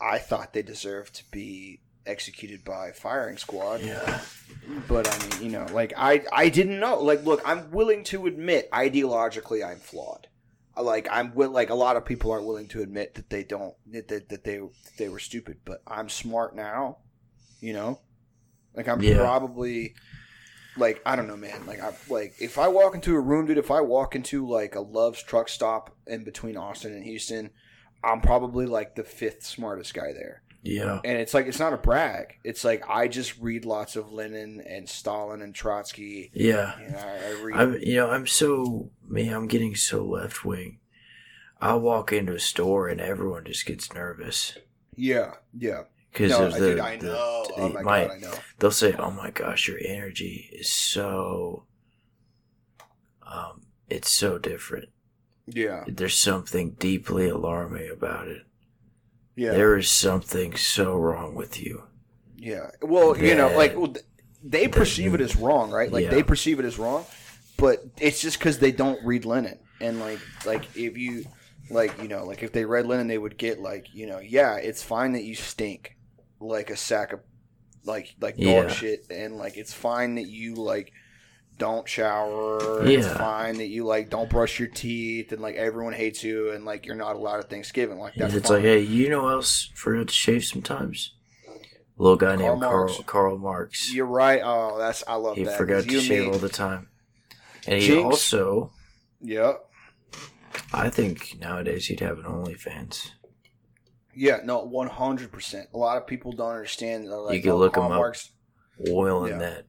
i 0.00 0.18
thought 0.18 0.52
they 0.52 0.62
deserved 0.62 1.14
to 1.14 1.24
be 1.30 1.80
executed 2.06 2.64
by 2.64 2.92
firing 2.92 3.38
squad. 3.38 3.80
Yeah. 3.80 4.20
But 4.88 5.08
I 5.08 5.18
mean, 5.38 5.42
you 5.42 5.58
know, 5.58 5.66
like 5.72 5.94
I 5.96 6.22
I 6.32 6.48
didn't 6.48 6.78
know. 6.78 7.00
Like, 7.00 7.24
look, 7.24 7.40
I'm 7.44 7.70
willing 7.70 8.04
to 8.04 8.26
admit 8.26 8.70
ideologically 8.72 9.64
I'm 9.66 9.78
flawed. 9.78 10.28
Like 10.80 11.08
I'm 11.10 11.34
will 11.34 11.50
like 11.50 11.70
a 11.70 11.74
lot 11.74 11.96
of 11.96 12.04
people 12.04 12.30
aren't 12.32 12.46
willing 12.46 12.68
to 12.68 12.82
admit 12.82 13.14
that 13.14 13.30
they 13.30 13.44
don't 13.44 13.74
that 13.92 14.08
that, 14.08 14.28
that 14.28 14.44
they 14.44 14.58
that 14.58 14.96
they 14.98 15.08
were 15.08 15.18
stupid. 15.18 15.58
But 15.64 15.82
I'm 15.86 16.08
smart 16.08 16.54
now. 16.56 16.98
You 17.60 17.72
know, 17.72 18.00
like 18.74 18.88
I'm 18.88 19.00
Yeah. 19.02 19.18
probably 19.18 19.94
like 20.76 21.00
I 21.06 21.16
don't 21.16 21.28
know, 21.28 21.36
man. 21.36 21.66
Like 21.66 21.80
I 21.80 21.92
like 22.08 22.34
if 22.40 22.58
I 22.58 22.68
walk 22.68 22.94
into 22.94 23.14
a 23.14 23.20
room, 23.20 23.46
dude. 23.46 23.58
If 23.58 23.70
I 23.70 23.80
walk 23.80 24.14
into 24.16 24.46
like 24.46 24.74
a 24.74 24.80
Love's 24.80 25.22
truck 25.22 25.48
stop 25.48 25.96
in 26.06 26.24
between 26.24 26.56
Austin 26.56 26.92
and 26.92 27.04
Houston, 27.04 27.50
I'm 28.02 28.20
probably 28.20 28.66
like 28.66 28.94
the 28.94 29.04
fifth 29.04 29.44
smartest 29.44 29.94
guy 29.94 30.12
there. 30.12 30.42
Yeah. 30.66 31.00
And 31.04 31.18
it's 31.18 31.34
like 31.34 31.46
it's 31.46 31.58
not 31.60 31.74
a 31.74 31.76
brag. 31.76 32.38
It's 32.42 32.64
like 32.64 32.88
I 32.88 33.06
just 33.06 33.38
read 33.38 33.64
lots 33.66 33.96
of 33.96 34.10
Lenin 34.12 34.62
and 34.66 34.88
Stalin 34.88 35.42
and 35.42 35.54
Trotsky. 35.54 36.30
Yeah. 36.32 36.78
You 36.80 36.88
know, 36.88 36.98
I, 36.98 37.28
I 37.28 37.42
read. 37.42 37.56
I'm 37.56 37.74
you 37.82 37.94
know, 37.96 38.10
I'm 38.10 38.26
so 38.26 38.90
man, 39.06 39.32
I'm 39.34 39.46
getting 39.46 39.74
so 39.76 40.02
left 40.04 40.42
wing. 40.44 40.78
I 41.60 41.74
walk 41.74 42.12
into 42.12 42.34
a 42.34 42.40
store 42.40 42.88
and 42.88 43.00
everyone 43.00 43.44
just 43.44 43.64
gets 43.66 43.92
nervous 43.94 44.58
yeah, 44.96 45.34
yeah. 45.56 45.82
because 46.12 46.30
No, 46.30 46.50
the, 46.50 46.58
dude, 46.58 46.78
I 46.80 46.96
the- 46.96 47.06
know. 47.06 47.44
the- 47.48 47.54
oh 47.62 47.68
my, 47.70 47.82
my- 47.82 48.04
god, 48.06 48.10
I 48.10 48.18
know. 48.18 48.34
they'll 48.58 48.70
say, 48.70 48.94
"Oh 48.98 49.10
my 49.10 49.30
gosh, 49.30 49.68
your 49.68 49.78
energy 49.84 50.50
is 50.52 50.70
so 50.72 51.64
um 53.26 53.62
it's 53.88 54.10
so 54.10 54.38
different. 54.38 54.88
Yeah, 55.46 55.84
There's 55.86 56.16
something 56.16 56.70
deeply 56.78 57.28
alarming 57.28 57.90
about 57.90 58.28
it. 58.28 58.42
Yeah, 59.36 59.52
There 59.52 59.76
is 59.76 59.88
something 59.90 60.56
so 60.56 60.94
wrong 60.96 61.34
with 61.34 61.60
you." 61.62 61.84
yeah. 62.36 62.70
Well, 62.82 63.16
you 63.16 63.34
know, 63.34 63.48
like 63.56 63.76
well, 63.76 63.94
they 64.42 64.68
perceive 64.68 65.14
it 65.14 65.20
as 65.20 65.34
wrong, 65.36 65.70
right? 65.70 65.90
Like 65.90 66.04
Yeah. 66.04 66.10
they 66.10 66.22
perceive 66.22 66.58
it 66.60 66.64
as 66.66 66.78
wrong, 66.78 67.06
but 67.56 67.82
it's 68.00 68.20
just 68.20 68.38
because 68.38 68.58
they 68.58 68.72
don't 68.72 69.02
read 69.04 69.24
Lenin. 69.24 69.58
And 69.80 70.00
like, 70.00 70.20
like 70.44 70.76
if 70.76 70.96
you, 70.98 71.24
like 71.70 72.00
you 72.02 72.08
know, 72.08 72.24
like 72.24 72.42
if 72.42 72.52
they 72.52 72.64
read 72.64 72.86
Lenin, 72.86 73.06
they 73.06 73.18
would 73.18 73.38
get 73.38 73.60
like, 73.60 73.86
you 73.94 74.06
know, 74.06 74.18
yeah, 74.18 74.56
it's 74.56 74.82
fine 74.82 75.12
that 75.12 75.24
you 75.24 75.34
stink 75.34 75.96
like 76.40 76.70
a 76.70 76.76
sack 76.76 77.12
of 77.14 77.20
like 77.84 78.14
like 78.20 78.36
dog 78.36 78.44
Yeah. 78.66 78.68
shit, 78.68 79.06
and 79.10 79.36
like 79.36 79.56
it's 79.56 79.72
fine 79.72 80.16
that 80.16 80.26
you 80.28 80.54
like 80.56 80.92
don't 81.58 81.88
shower. 81.88 82.84
It's 82.86 83.06
fine 83.06 83.58
that 83.58 83.66
you 83.68 83.84
like 83.84 84.10
don't 84.10 84.28
brush 84.30 84.58
your 84.58 84.68
teeth, 84.68 85.32
and 85.32 85.40
like 85.40 85.54
everyone 85.56 85.92
hates 85.92 86.22
you, 86.24 86.50
and 86.52 86.64
like 86.64 86.86
you're 86.86 86.96
not 86.96 87.16
allowed 87.16 87.40
at 87.40 87.50
Thanksgiving. 87.50 87.98
Like 87.98 88.14
that's 88.14 88.34
it's 88.34 88.48
fine. 88.48 88.56
like, 88.58 88.64
hey, 88.64 88.80
you 88.80 89.08
know 89.08 89.28
else 89.28 89.70
forgot 89.74 90.08
to 90.08 90.14
shave 90.14 90.44
sometimes? 90.44 91.14
A 91.96 92.02
little 92.02 92.16
guy 92.16 92.36
Karl 92.36 92.38
named 92.56 92.62
Karl 92.62 92.86
Marx. 92.88 93.00
Karl 93.06 93.38
Marx. 93.38 93.94
You're 93.94 94.06
right. 94.06 94.40
Oh, 94.44 94.78
that's 94.78 95.04
I 95.06 95.14
love 95.14 95.36
he 95.36 95.44
that. 95.44 95.56
forgot 95.56 95.84
'cause 95.84 95.92
to 95.92 96.00
shave 96.00 96.26
me- 96.26 96.32
all 96.32 96.38
the 96.38 96.48
time. 96.48 96.88
And 97.66 97.80
he 97.80 97.86
Jinx. 97.86 98.04
also, 98.04 98.72
Yep. 99.22 99.64
I 100.72 100.90
think 100.90 101.36
nowadays 101.40 101.86
he'd 101.86 102.00
have 102.00 102.18
an 102.18 102.24
OnlyFans. 102.24 103.10
Yeah, 104.14 104.38
no, 104.44 104.64
one 104.64 104.88
hundred 104.88 105.32
percent. 105.32 105.68
A 105.72 105.78
lot 105.78 105.96
of 105.96 106.06
people 106.06 106.32
don't 106.32 106.50
understand. 106.50 107.08
Like, 107.08 107.36
You 107.36 107.42
can 107.42 107.50
oh, 107.52 107.56
look 107.58 107.74
Karl 107.74 107.86
him 107.86 107.92
up. 107.92 107.98
Marx- 107.98 108.30
Oiling 108.88 109.32
Yeah. 109.32 109.38
that 109.38 109.66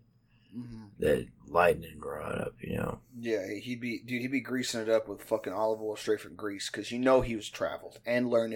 Mhm. 0.55 0.89
that 0.99 1.27
lightning 1.47 1.99
rod 1.99 2.39
up, 2.41 2.53
you 2.61 2.75
know. 2.77 2.99
Yeah, 3.19 3.47
he'd 3.61 3.81
be 3.81 3.99
dude. 4.05 4.21
He'd 4.21 4.31
be 4.31 4.41
greasing 4.41 4.81
it 4.81 4.89
up 4.89 5.07
with 5.07 5.23
fucking 5.23 5.53
olive 5.53 5.81
oil 5.81 5.95
straight 5.95 6.21
from 6.21 6.35
Greece 6.35 6.69
because 6.71 6.91
you 6.91 6.99
know 6.99 7.21
he 7.21 7.35
was 7.35 7.49
traveled 7.49 7.99
and 8.05 8.29
learned, 8.29 8.53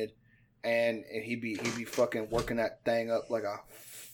and, 0.64 1.04
and 1.12 1.24
he'd 1.24 1.42
be 1.42 1.56
he'd 1.56 1.76
be 1.78 1.86
fucking 1.86 2.30
working 2.30 2.58
that 2.58 2.84
thing 2.86 3.12
up 3.12 3.30
like 3.30 3.44
a 3.44 3.58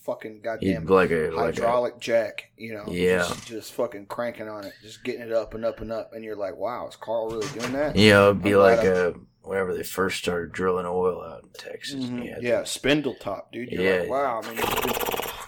fucking 0.03 0.39
goddamn 0.41 0.85
like 0.85 1.09
a 1.09 1.29
like 1.31 1.57
a, 1.57 1.61
hydraulic 1.61 1.99
jack. 1.99 2.51
You 2.57 2.75
know, 2.75 2.85
Yeah. 2.87 3.17
just, 3.19 3.47
just 3.47 3.73
fucking 3.73 4.05
cranking 4.05 4.47
on 4.47 4.63
it, 4.65 4.73
just 4.83 5.03
getting 5.03 5.21
it 5.21 5.31
up 5.31 5.53
and 5.55 5.65
up 5.65 5.81
and 5.81 5.91
up, 5.91 6.11
and 6.13 6.23
you're 6.23 6.35
like, 6.35 6.55
wow, 6.55 6.87
is 6.87 6.95
Karl 6.95 7.29
really 7.29 7.47
doing 7.57 7.73
that? 7.73 7.95
Yeah, 7.95 8.25
it'd 8.25 8.43
be 8.43 8.53
I'm 8.53 8.59
like 8.59 8.83
a 8.83 9.15
whenever 9.41 9.75
they 9.75 9.83
first 9.83 10.17
started 10.19 10.51
drilling 10.51 10.85
oil 10.87 11.21
out 11.21 11.43
in 11.43 11.49
Texas. 11.57 12.03
Mhm. 12.05 12.41
Yeah, 12.41 12.61
Spindletop, 12.61 13.51
dude. 13.51 13.71
You're 13.71 13.81
Yeah. 13.83 13.99
like, 14.01 14.09
wow. 14.09 14.41
I 14.43 14.49
mean, 14.49 14.57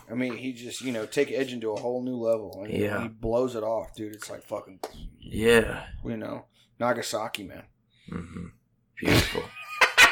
I 0.10 0.14
mean, 0.14 0.38
he 0.38 0.53
just 0.53 0.82
you 0.82 0.91
know 0.91 1.05
take 1.05 1.32
edge 1.32 1.51
into 1.53 1.72
a 1.72 1.80
whole 1.80 2.01
new 2.03 2.16
level, 2.18 2.62
and 2.64 2.74
Yeah. 2.74 3.01
he 3.03 3.08
blows 3.10 3.55
it 3.55 3.64
off, 3.64 3.93
dude. 3.95 4.16
It's 4.16 4.30
like 4.30 4.43
fucking, 4.43 4.80
yeah. 5.20 5.86
you 6.05 6.18
know, 6.18 6.45
Nagasaki, 6.80 7.43
man. 7.43 7.64
hmm 8.10 8.47
Beautiful. 8.97 9.43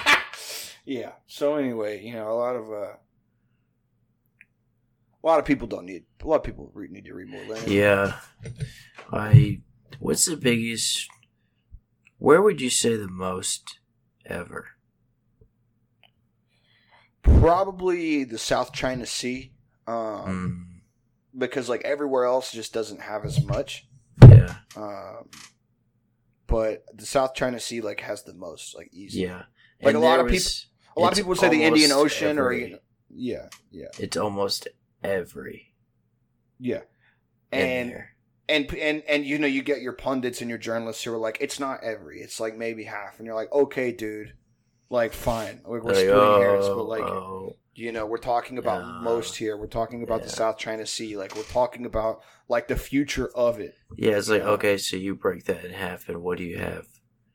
yeah. 0.86 1.14
So 1.28 1.56
anyway, 1.56 2.04
you 2.04 2.14
know, 2.14 2.30
a 2.30 2.36
lot 2.38 2.56
of 2.56 2.70
uh, 2.72 2.93
a 5.24 5.24
lot 5.24 5.39
of 5.39 5.46
people 5.46 5.68
don't 5.68 5.86
need. 5.86 6.04
A 6.22 6.28
lot 6.28 6.36
of 6.38 6.43
people 6.43 6.70
re- 6.74 6.88
need 6.89 7.06
to 7.06 7.14
read 7.14 7.30
more 7.30 7.41
Lenin. 7.48 7.72
yeah. 7.72 8.20
I. 9.12 9.62
What's 10.00 10.26
the 10.26 10.36
biggest? 10.38 11.08
Where 12.18 12.41
would 12.41 12.60
you 12.62 12.70
say 12.70 12.96
the 12.96 13.08
most 13.08 13.80
ever? 14.26 14.68
Probably 17.24 18.24
the 18.24 18.38
South 18.38 18.72
China 18.72 19.06
Sea, 19.06 19.52
um, 19.88 20.68
Mm, 21.36 21.40
because 21.40 21.70
like 21.70 21.84
everywhere 21.84 22.26
else 22.26 22.52
just 22.52 22.74
doesn't 22.74 23.02
have 23.02 23.26
as 23.26 23.44
much. 23.44 23.88
yeah. 24.30 24.56
Um, 24.76 25.30
but 26.48 26.86
the 26.94 27.06
South 27.06 27.34
China 27.34 27.60
Sea 27.60 27.82
like 27.82 28.02
has 28.02 28.24
the 28.24 28.34
most, 28.34 28.76
like 28.76 28.90
easy. 28.94 29.22
Yeah. 29.22 29.44
Like 29.82 29.96
And 29.96 29.98
a 29.98 30.00
lot 30.00 30.20
of 30.20 30.28
people, 30.28 30.50
A 30.96 31.00
lot 31.00 31.12
of 31.12 31.18
people 31.18 31.30
would 31.30 31.40
say 31.40 31.50
the 31.50 31.64
Indian 31.64 31.92
Ocean 31.92 32.38
or 32.40 32.52
every- 32.52 32.80
yeah, 33.10 33.50
yeah, 33.72 33.88
It's 34.00 34.18
almost 34.18 34.68
every. 35.04 35.74
yeah. 36.60 36.82
And 37.52 38.04
and 38.48 38.72
and 38.76 39.04
and 39.08 39.26
you 39.26 39.40
know 39.40 39.48
you 39.48 39.64
get 39.64 39.82
your 39.82 39.94
pundits 39.94 40.42
and 40.42 40.50
your 40.50 40.60
journalists 40.60 41.04
who 41.04 41.12
are 41.14 41.18
like 41.18 41.38
it's 41.42 41.60
not 41.60 41.84
every 41.84 42.20
it's 42.22 42.40
like 42.40 42.56
maybe 42.58 42.84
half 42.84 43.18
and 43.18 43.26
you're 43.26 43.34
like 43.36 43.52
okay 43.52 43.92
dude 43.92 44.34
like 44.90 45.14
fine 45.14 45.62
like, 45.66 45.82
we're 45.84 45.94
Like, 45.94 45.96
splitting 45.96 46.42
hairs 46.42 46.66
oh, 46.66 46.76
but 46.76 46.84
like 46.88 47.02
oh. 47.02 47.56
You 47.76 47.92
know 47.92 48.06
we're 48.06 48.18
talking 48.18 48.58
about 48.58 48.86
No. 48.86 49.02
most 49.02 49.36
here 49.36 49.58
we're 49.58 49.68
talking 49.68 50.02
about 50.04 50.24
the 50.24 50.30
south 50.30 50.58
china 50.58 50.86
sea 50.86 51.18
like 51.18 51.36
we're 51.36 51.44
talking 51.44 51.86
about 51.86 52.22
like 52.48 52.68
the 52.68 52.76
future 52.76 53.30
of 53.36 53.60
it 53.60 53.76
Yeah, 53.98 54.18
it's 54.18 54.30
like 54.30 54.42
Yeah. 54.44 54.50
okay, 54.50 54.78
so 54.78 54.96
you 54.98 55.16
break 55.16 55.46
that 55.46 55.66
in 55.66 55.72
half, 55.72 56.08
and 56.10 56.22
what 56.22 56.38
do 56.38 56.44
you 56.44 56.58
have? 56.58 56.88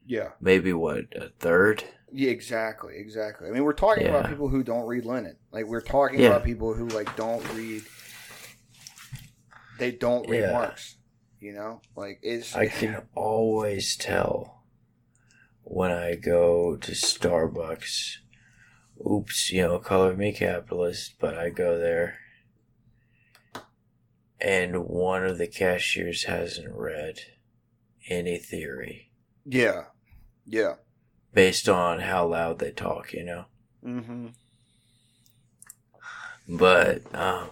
yeah 0.07 0.30
Maybe 0.41 0.72
what 0.72 1.05
a 1.14 1.28
third? 1.38 1.84
yeah 2.12 2.30
exactly 2.30 2.95
exactly 2.97 3.49
i 3.49 3.53
mean 3.53 3.62
we're 3.64 3.72
talking 3.72 4.09
about 4.09 4.28
people 4.28 4.49
who 4.49 4.64
don't 4.64 4.86
read 4.86 5.05
lenin 5.05 5.36
like 5.53 5.66
we're 5.66 5.80
talking 5.80 6.18
Yeah. 6.20 6.28
about 6.28 6.45
people 6.45 6.74
who 6.74 6.88
like 6.88 7.14
don't 7.16 7.47
read 7.55 7.82
they 9.78 9.93
don't 9.93 10.28
read 10.28 10.41
Yeah. 10.41 10.53
marx 10.53 10.97
you 11.38 11.53
know 11.53 11.80
like 11.97 12.18
is 12.22 12.55
I 12.57 12.66
can 12.66 13.03
always 13.14 13.97
tell 13.97 14.64
when 15.62 15.93
I 15.93 16.16
go 16.16 16.76
to 16.76 16.93
Starbucks. 16.93 18.16
Oops, 19.09 19.53
you 19.53 19.62
know, 19.62 19.78
color 19.78 20.14
me 20.14 20.32
capitalist, 20.32 21.14
but 21.18 21.36
I 21.36 21.51
go 21.51 21.78
there 21.78 22.18
and 24.40 24.84
one 24.86 25.24
of 25.24 25.38
the 25.38 25.46
cashiers 25.46 26.24
hasn't 26.24 26.72
read 26.74 27.20
any 28.09 28.38
theory 28.38 29.11
yeah 29.44 29.84
yeah 30.46 30.74
based 31.32 31.68
on 31.68 32.01
how 32.01 32.26
loud 32.26 32.59
they 32.59 32.72
talk, 32.72 33.12
you 33.12 33.24
know. 33.24 33.44
mm-hmm 33.84 34.28
But 36.48 37.03
um 37.14 37.48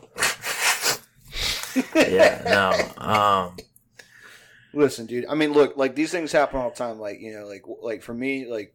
yeah, 1.95 2.43
no. 2.99 3.05
Um 3.05 3.57
Listen, 4.75 5.07
dude. 5.07 5.27
I 5.27 5.35
mean, 5.35 5.53
look, 5.53 5.77
like 5.77 5.95
these 5.95 6.11
things 6.11 6.33
happen 6.33 6.61
all 6.61 6.71
the 6.71 6.77
time. 6.77 6.99
Like 6.99 7.21
you 7.21 7.33
know, 7.33 7.47
like 7.47 7.65
like 7.83 8.03
for 8.03 8.15
me, 8.15 8.47
like 8.47 8.75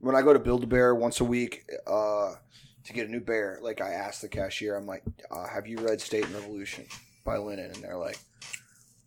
when 0.00 0.16
I 0.16 0.22
go 0.22 0.32
to 0.32 0.38
Build 0.38 0.64
a 0.64 0.66
Bear 0.66 0.94
once 0.94 1.20
a 1.20 1.24
week 1.24 1.64
uh, 1.86 2.34
to 2.84 2.92
get 2.92 3.06
a 3.06 3.10
new 3.10 3.20
bear, 3.20 3.58
like 3.62 3.80
I 3.80 3.90
ask 3.90 4.20
the 4.20 4.28
cashier, 4.28 4.76
I'm 4.76 4.86
like, 4.86 5.04
uh, 5.30 5.46
"Have 5.46 5.66
you 5.66 5.78
read 5.78 6.00
State 6.00 6.24
and 6.24 6.34
Revolution 6.34 6.86
by 7.24 7.36
Lenin?" 7.36 7.66
And 7.66 7.84
they're 7.84 7.98
like, 7.98 8.18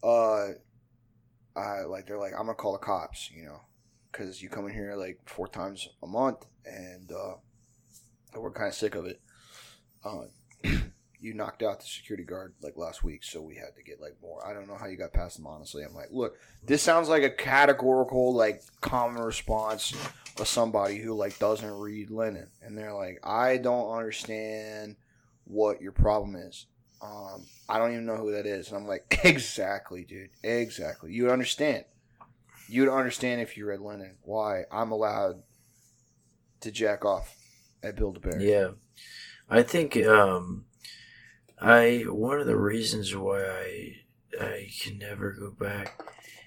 "Uh, 0.03 0.49
I 1.55 1.81
like." 1.81 2.07
They're 2.07 2.19
like, 2.19 2.33
"I'm 2.33 2.45
gonna 2.45 2.53
call 2.53 2.73
the 2.73 2.77
cops," 2.77 3.31
you 3.31 3.45
know, 3.45 3.61
because 4.11 4.41
you 4.41 4.49
come 4.49 4.67
in 4.67 4.73
here 4.73 4.95
like 4.95 5.19
four 5.25 5.47
times 5.47 5.89
a 6.03 6.07
month, 6.07 6.45
and 6.65 7.11
uh, 7.11 7.35
we're 8.35 8.51
kind 8.51 8.69
of 8.69 8.75
sick 8.75 8.95
of 8.95 9.05
it. 9.05 9.19
Uh, 10.05 10.25
you 11.23 11.33
knocked 11.33 11.63
out 11.63 11.79
the 11.79 11.85
security 11.85 12.25
guard 12.25 12.53
like 12.61 12.75
last 12.75 13.01
week, 13.01 13.23
so 13.23 13.41
we 13.41 13.55
had 13.55 13.75
to 13.77 13.81
get 13.81 14.01
like 14.01 14.15
more. 14.21 14.45
I 14.45 14.53
don't 14.53 14.67
know 14.67 14.75
how 14.75 14.87
you 14.87 14.97
got 14.97 15.13
past 15.13 15.37
them. 15.37 15.47
Honestly, 15.47 15.81
I'm 15.81 15.95
like, 15.95 16.09
look, 16.11 16.35
this 16.65 16.81
sounds 16.81 17.07
like 17.07 17.23
a 17.23 17.29
categorical 17.29 18.35
like 18.35 18.61
common 18.81 19.23
response 19.23 19.95
of 20.37 20.47
somebody 20.49 20.97
who 20.97 21.15
like 21.15 21.39
doesn't 21.39 21.79
read 21.79 22.09
Lenin, 22.09 22.49
and 22.61 22.77
they're 22.77 22.93
like, 22.93 23.19
I 23.23 23.55
don't 23.55 23.95
understand 23.95 24.97
what 25.45 25.81
your 25.81 25.93
problem 25.93 26.35
is. 26.35 26.65
Um, 27.01 27.45
I 27.69 27.77
don't 27.77 27.93
even 27.93 28.05
know 28.05 28.17
who 28.17 28.33
that 28.33 28.45
is, 28.45 28.67
and 28.67 28.77
I'm 28.77 28.87
like, 28.87 29.19
exactly, 29.23 30.03
dude, 30.03 30.29
exactly. 30.43 31.13
You 31.13 31.23
would 31.23 31.31
understand. 31.31 31.85
You 32.67 32.81
would 32.81 32.93
understand 32.93 33.39
if 33.39 33.55
you 33.55 33.65
read 33.65 33.79
Lenin. 33.79 34.17
Why 34.23 34.63
I'm 34.69 34.91
allowed 34.91 35.41
to 36.59 36.71
jack 36.71 37.05
off 37.05 37.33
at 37.81 37.95
Build 37.95 38.17
a 38.17 38.19
Bear. 38.19 38.41
Yeah. 38.41 38.69
I 39.49 39.63
think 39.63 39.95
um, 40.05 40.65
I 41.63 42.03
one 42.07 42.39
of 42.39 42.47
the 42.47 42.57
reasons 42.57 43.15
why 43.15 43.43
I 43.45 43.95
I 44.39 44.69
can 44.81 44.97
never 44.97 45.31
go 45.31 45.51
back 45.51 46.01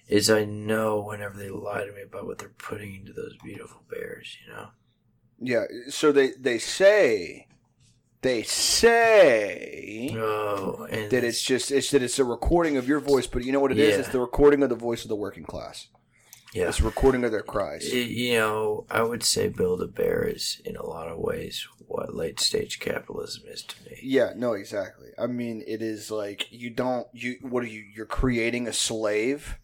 is 0.08 0.30
I 0.30 0.44
know 0.44 1.00
whenever 1.02 1.36
they 1.36 1.48
lie 1.48 1.84
to 1.84 1.92
me 1.92 2.02
about 2.02 2.26
what 2.26 2.38
they're 2.38 2.48
putting 2.50 2.94
into 2.94 3.12
those 3.12 3.36
beautiful 3.42 3.82
bears, 3.90 4.36
you 4.44 4.52
know. 4.52 4.68
Yeah. 5.40 5.64
So 5.88 6.12
they 6.12 6.32
they 6.38 6.58
say 6.58 7.48
they 8.22 8.42
say 8.42 10.14
Oh, 10.16 10.86
and 10.90 11.10
that 11.10 11.24
it's 11.24 11.42
just 11.42 11.70
it's 11.70 11.90
that 11.90 12.02
it's 12.02 12.18
a 12.18 12.24
recording 12.24 12.76
of 12.76 12.88
your 12.88 13.00
voice, 13.00 13.26
but 13.26 13.44
you 13.44 13.52
know 13.52 13.60
what 13.60 13.72
it 13.72 13.78
is? 13.78 13.94
Yeah. 13.94 14.00
It's 14.00 14.08
the 14.08 14.20
recording 14.20 14.62
of 14.62 14.68
the 14.68 14.76
voice 14.76 15.02
of 15.02 15.08
the 15.08 15.16
working 15.16 15.44
class. 15.44 15.88
Yeah. 16.57 16.68
It's 16.68 16.80
recording 16.80 17.24
of 17.24 17.30
their 17.32 17.42
cries. 17.42 17.92
You 17.92 18.34
know, 18.38 18.86
I 18.90 19.02
would 19.02 19.22
say 19.22 19.48
Build 19.48 19.82
a 19.82 19.86
Bear 19.86 20.24
is 20.24 20.61
in 20.64 20.76
a 20.76 20.84
lot 20.86 21.09
of 21.09 21.18
ways 21.18 21.66
what 21.86 22.14
late 22.14 22.40
stage 22.40 22.80
capitalism 22.80 23.44
is 23.48 23.62
to 23.62 23.84
me. 23.84 23.98
Yeah, 24.02 24.32
no, 24.36 24.54
exactly. 24.54 25.09
I 25.18 25.26
mean, 25.26 25.62
it 25.66 25.82
is 25.82 26.11
like 26.11 26.50
you 26.50 26.70
don't 26.70 27.07
you 27.12 27.36
what 27.42 27.62
are 27.62 27.68
you? 27.68 27.84
You're 27.94 28.07
creating 28.07 28.66
a 28.66 28.72
slave. 28.72 29.59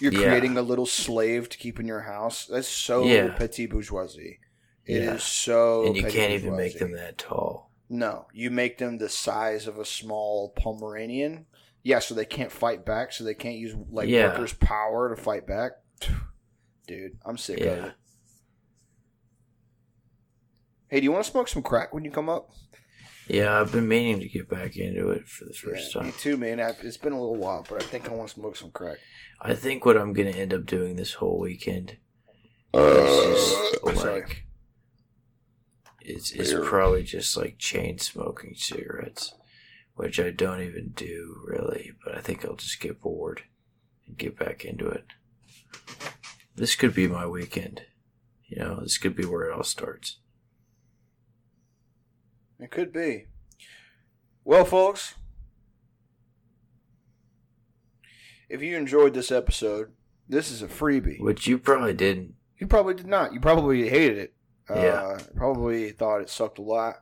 You're 0.00 0.12
Yeah. 0.12 0.28
creating 0.28 0.56
a 0.56 0.62
little 0.62 0.86
slave 0.86 1.48
to 1.50 1.58
keep 1.58 1.78
in 1.78 1.86
your 1.86 2.00
house. 2.00 2.46
That's 2.46 2.68
so 2.68 3.04
Yeah. 3.04 3.34
petit 3.36 3.66
bourgeoisie. 3.66 4.38
It 4.86 4.96
is 5.02 5.04
Yeah. 5.04 5.16
so, 5.18 5.86
and 5.86 5.96
you 5.96 6.04
can't 6.04 6.32
even 6.32 6.56
make 6.56 6.78
them 6.78 6.92
that 6.92 7.18
tall. 7.18 7.70
No, 7.90 8.26
you 8.32 8.50
make 8.50 8.78
them 8.78 8.96
the 8.98 9.08
size 9.10 9.66
of 9.66 9.78
a 9.78 9.84
small 9.84 10.50
Pomeranian. 10.50 11.46
Yeah, 11.82 11.98
so 11.98 12.14
they 12.14 12.24
can't 12.24 12.52
fight 12.52 12.84
back. 12.86 13.12
So 13.12 13.24
they 13.24 13.34
can't 13.34 13.56
use 13.56 13.74
like 13.90 14.08
Yeah. 14.08 14.28
workers' 14.32 14.52
power 14.54 15.14
to 15.14 15.20
fight 15.20 15.46
back. 15.46 15.72
Dude, 16.86 17.18
I'm 17.24 17.36
sick 17.38 17.60
of 17.60 17.66
it. 17.84 17.92
Hey, 20.88 20.98
do 21.00 21.04
you 21.04 21.12
want 21.12 21.24
to 21.24 21.30
smoke 21.30 21.46
some 21.48 21.62
crack 21.62 21.94
when 21.94 22.04
you 22.04 22.10
come 22.10 22.28
up? 22.28 22.50
Yeah, 23.28 23.60
I've 23.60 23.70
been 23.70 23.86
meaning 23.86 24.18
to 24.20 24.28
get 24.28 24.48
back 24.48 24.76
into 24.76 25.10
it 25.10 25.28
for 25.28 25.44
the 25.44 25.52
first 25.52 25.94
Yeah, 25.94 26.02
me 26.02 26.10
time. 26.10 26.18
too, 26.20 26.36
man. 26.36 26.58
It's 26.58 26.96
been 26.96 27.12
a 27.12 27.20
little 27.20 27.36
while, 27.36 27.64
but 27.68 27.80
I 27.80 27.86
think 27.86 28.08
I 28.10 28.12
want 28.14 28.28
to 28.30 28.34
smoke 28.34 28.56
some 28.56 28.72
crack. 28.72 28.98
I 29.40 29.54
think 29.54 29.84
what 29.84 29.96
I'm 29.96 30.12
gonna 30.12 30.30
end 30.30 30.52
up 30.52 30.66
doing 30.66 30.96
this 30.96 31.14
whole 31.14 31.38
weekend 31.38 31.96
Uh, 32.74 32.80
is 32.80 33.80
just 33.84 34.00
sorry. 34.00 34.20
like 34.22 34.46
it's 36.00 36.32
it's 36.32 36.52
Weird. 36.52 36.64
probably 36.66 37.02
just 37.04 37.36
like 37.36 37.56
chain 37.58 37.98
smoking 37.98 38.54
cigarettes, 38.56 39.32
which 39.94 40.18
I 40.18 40.30
don't 40.32 40.60
even 40.62 40.88
do 40.96 41.40
really. 41.46 41.92
But 42.04 42.16
I 42.16 42.20
think 42.20 42.44
I'll 42.44 42.56
just 42.56 42.80
get 42.80 43.00
bored 43.00 43.42
and 44.08 44.18
get 44.18 44.36
back 44.36 44.64
into 44.64 44.88
it. 44.88 45.04
This 46.56 46.74
could 46.74 46.94
be 46.94 47.08
my 47.08 47.26
weekend. 47.26 47.82
You 48.46 48.58
know, 48.58 48.80
this 48.80 48.98
could 48.98 49.14
be 49.14 49.24
where 49.24 49.44
it 49.44 49.54
all 49.54 49.62
starts. 49.62 50.18
It 52.58 52.70
could 52.70 52.92
be. 52.92 53.26
Well, 54.44 54.64
folks, 54.64 55.14
if 58.48 58.60
you 58.62 58.76
enjoyed 58.76 59.14
this 59.14 59.30
episode, 59.30 59.92
this 60.28 60.50
is 60.50 60.62
a 60.62 60.66
freebie. 60.66 61.20
Which 61.20 61.46
you 61.46 61.58
probably 61.58 61.94
didn't. 61.94 62.34
You 62.58 62.66
probably 62.66 62.94
did 62.94 63.06
not. 63.06 63.32
You 63.32 63.40
probably 63.40 63.88
hated 63.88 64.18
it. 64.18 64.34
Yeah. 64.68 64.76
Uh, 64.76 65.18
probably 65.34 65.90
thought 65.90 66.20
it 66.20 66.30
sucked 66.30 66.58
a 66.58 66.62
lot. 66.62 66.96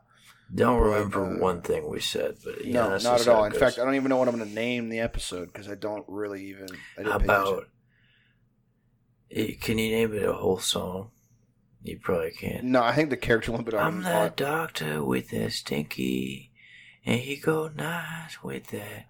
Don't 0.53 0.81
remember 0.81 1.35
uh, 1.35 1.37
one 1.37 1.61
thing 1.61 1.87
we 1.87 1.99
said, 1.99 2.37
but 2.43 2.65
yeah, 2.65 2.73
no, 2.73 2.97
not 2.97 3.21
at 3.21 3.27
all. 3.27 3.43
In 3.45 3.51
fact, 3.51 3.77
I 3.77 3.85
don't 3.85 3.93
even 3.93 4.09
know 4.09 4.17
what 4.17 4.27
I'm 4.27 4.35
going 4.35 4.47
to 4.49 4.55
name 4.55 4.89
the 4.89 4.99
episode 4.99 5.53
because 5.53 5.69
I 5.69 5.75
don't 5.75 6.05
really 6.07 6.45
even. 6.47 6.69
I 6.97 7.03
didn't 7.03 7.11
How 7.11 7.17
about? 7.17 7.67
Eh, 9.31 9.53
Can 9.61 9.77
you 9.77 9.91
name 9.91 10.13
it 10.13 10.23
a 10.23 10.33
whole 10.33 10.59
song? 10.59 11.11
You 11.81 11.97
probably 12.01 12.31
can't. 12.31 12.65
No, 12.65 12.83
I 12.83 12.93
think 12.93 13.09
the 13.09 13.17
character 13.17 13.51
limit 13.53 13.73
on. 13.73 13.79
I'm 13.85 14.03
that 14.03 14.35
doctor 14.35 15.03
with 15.03 15.29
the 15.29 15.49
stinky, 15.49 16.51
and 17.05 17.19
he 17.21 17.37
go 17.37 17.69
nice 17.73 18.43
with 18.43 18.67
that 18.67 19.05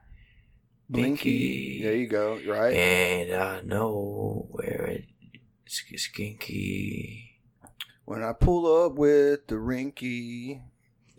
Blinky. 0.89 1.79
binky. 1.79 1.83
There 1.83 1.95
you 1.95 2.07
go. 2.07 2.39
Right. 2.47 2.73
And 2.75 3.33
I 3.33 3.61
know 3.61 4.47
where 4.51 4.99
it's 5.65 5.83
skinky, 5.97 7.23
When 8.05 8.23
I 8.23 8.33
pull 8.33 8.85
up 8.85 8.93
with 8.95 9.47
the 9.47 9.55
rinky, 9.55 10.61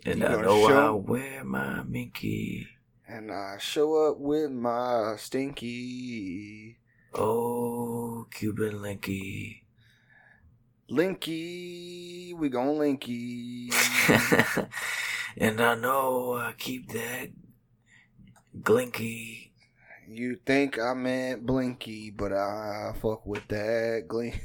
and 0.05 0.23
I 0.23 0.41
know 0.41 0.67
show- 0.67 0.87
I 0.87 0.91
wear 0.91 1.43
my 1.43 1.83
minky. 1.83 2.67
and 3.07 3.29
I 3.31 3.57
show 3.59 4.09
up 4.09 4.19
with 4.19 4.51
my 4.51 5.15
stinky. 5.17 6.77
Oh, 7.13 7.90
Cuban 8.29 8.73
linky. 8.73 9.61
Linky, 10.89 12.33
we 12.35 12.49
gon' 12.49 12.77
linky. 12.77 13.73
and 15.37 15.61
I 15.61 15.75
know 15.75 16.33
I 16.35 16.53
keep 16.57 16.91
that 16.91 17.29
glinky. 18.61 19.51
You 20.07 20.37
think 20.45 20.77
I 20.77 20.93
meant 20.93 21.45
blinky, 21.45 22.11
but 22.11 22.33
I 22.33 22.93
fuck 23.01 23.25
with 23.25 23.47
that 23.47 24.03
glink. 24.07 24.39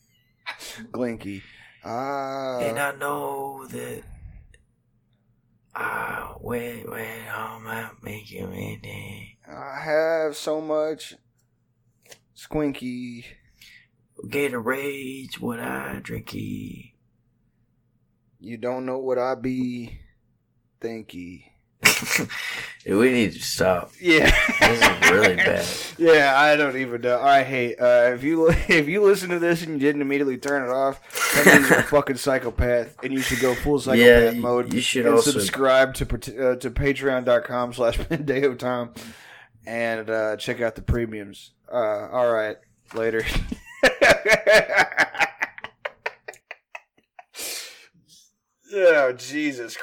Glinky. 0.92 1.42
Ah. 1.82 2.58
and 2.60 2.78
I 2.78 2.92
know 2.96 3.66
that 3.68 4.02
I 5.74 6.34
when 6.40 6.90
when 6.90 7.28
all 7.28 7.60
my 7.60 7.90
making 8.02 8.50
minky. 8.50 9.38
I 9.48 9.80
have 9.80 10.36
so 10.36 10.60
much 10.60 11.14
squinky. 12.36 13.24
Gatorade's 14.24 15.40
what 15.40 15.60
I 15.60 16.00
drinky. 16.02 16.92
You 18.40 18.56
don't 18.56 18.86
know 18.86 18.98
what 18.98 19.18
I 19.18 19.34
be 19.34 19.98
thinky. 20.80 21.44
we 22.86 23.12
need 23.12 23.32
to 23.32 23.42
stop. 23.42 23.90
Yeah. 24.00 24.30
This 24.60 24.80
is 24.82 25.10
really 25.10 25.36
bad. 25.36 25.66
Yeah, 25.98 26.34
I 26.38 26.56
don't 26.56 26.76
even 26.76 27.00
know. 27.02 27.20
I 27.20 27.42
hate 27.42 27.76
uh, 27.80 28.12
if 28.14 28.22
you 28.24 28.48
if 28.68 28.88
you 28.88 29.02
listen 29.02 29.30
to 29.30 29.38
this 29.38 29.62
and 29.62 29.72
you 29.74 29.78
didn't 29.78 30.02
immediately 30.02 30.38
turn 30.38 30.62
it 30.68 30.70
off, 30.72 31.00
that 31.34 31.46
means 31.46 31.68
you're 31.70 31.78
a 31.80 31.82
fucking 31.84 32.16
psychopath, 32.16 32.96
and 33.02 33.12
you 33.12 33.20
should 33.20 33.40
go 33.40 33.54
full 33.54 33.78
psychopath 33.78 34.34
Yeah, 34.34 34.40
mode. 34.40 34.72
you 34.72 34.80
should 34.80 35.06
and 35.06 35.14
also- 35.14 35.30
subscribe 35.32 35.94
to 35.94 36.04
uh, 36.04 36.56
to 36.56 36.70
Patreon.com 36.70 37.72
slash 37.74 37.98
Pendejo 37.98 38.58
Time 38.58 38.90
and 39.66 40.08
uh, 40.10 40.36
check 40.36 40.60
out 40.60 40.74
the 40.74 40.82
premiums. 40.82 41.52
Uh, 41.72 42.08
all 42.12 42.32
right, 42.32 42.56
later. 42.94 43.24
oh 48.74 49.12
Jesus 49.12 49.76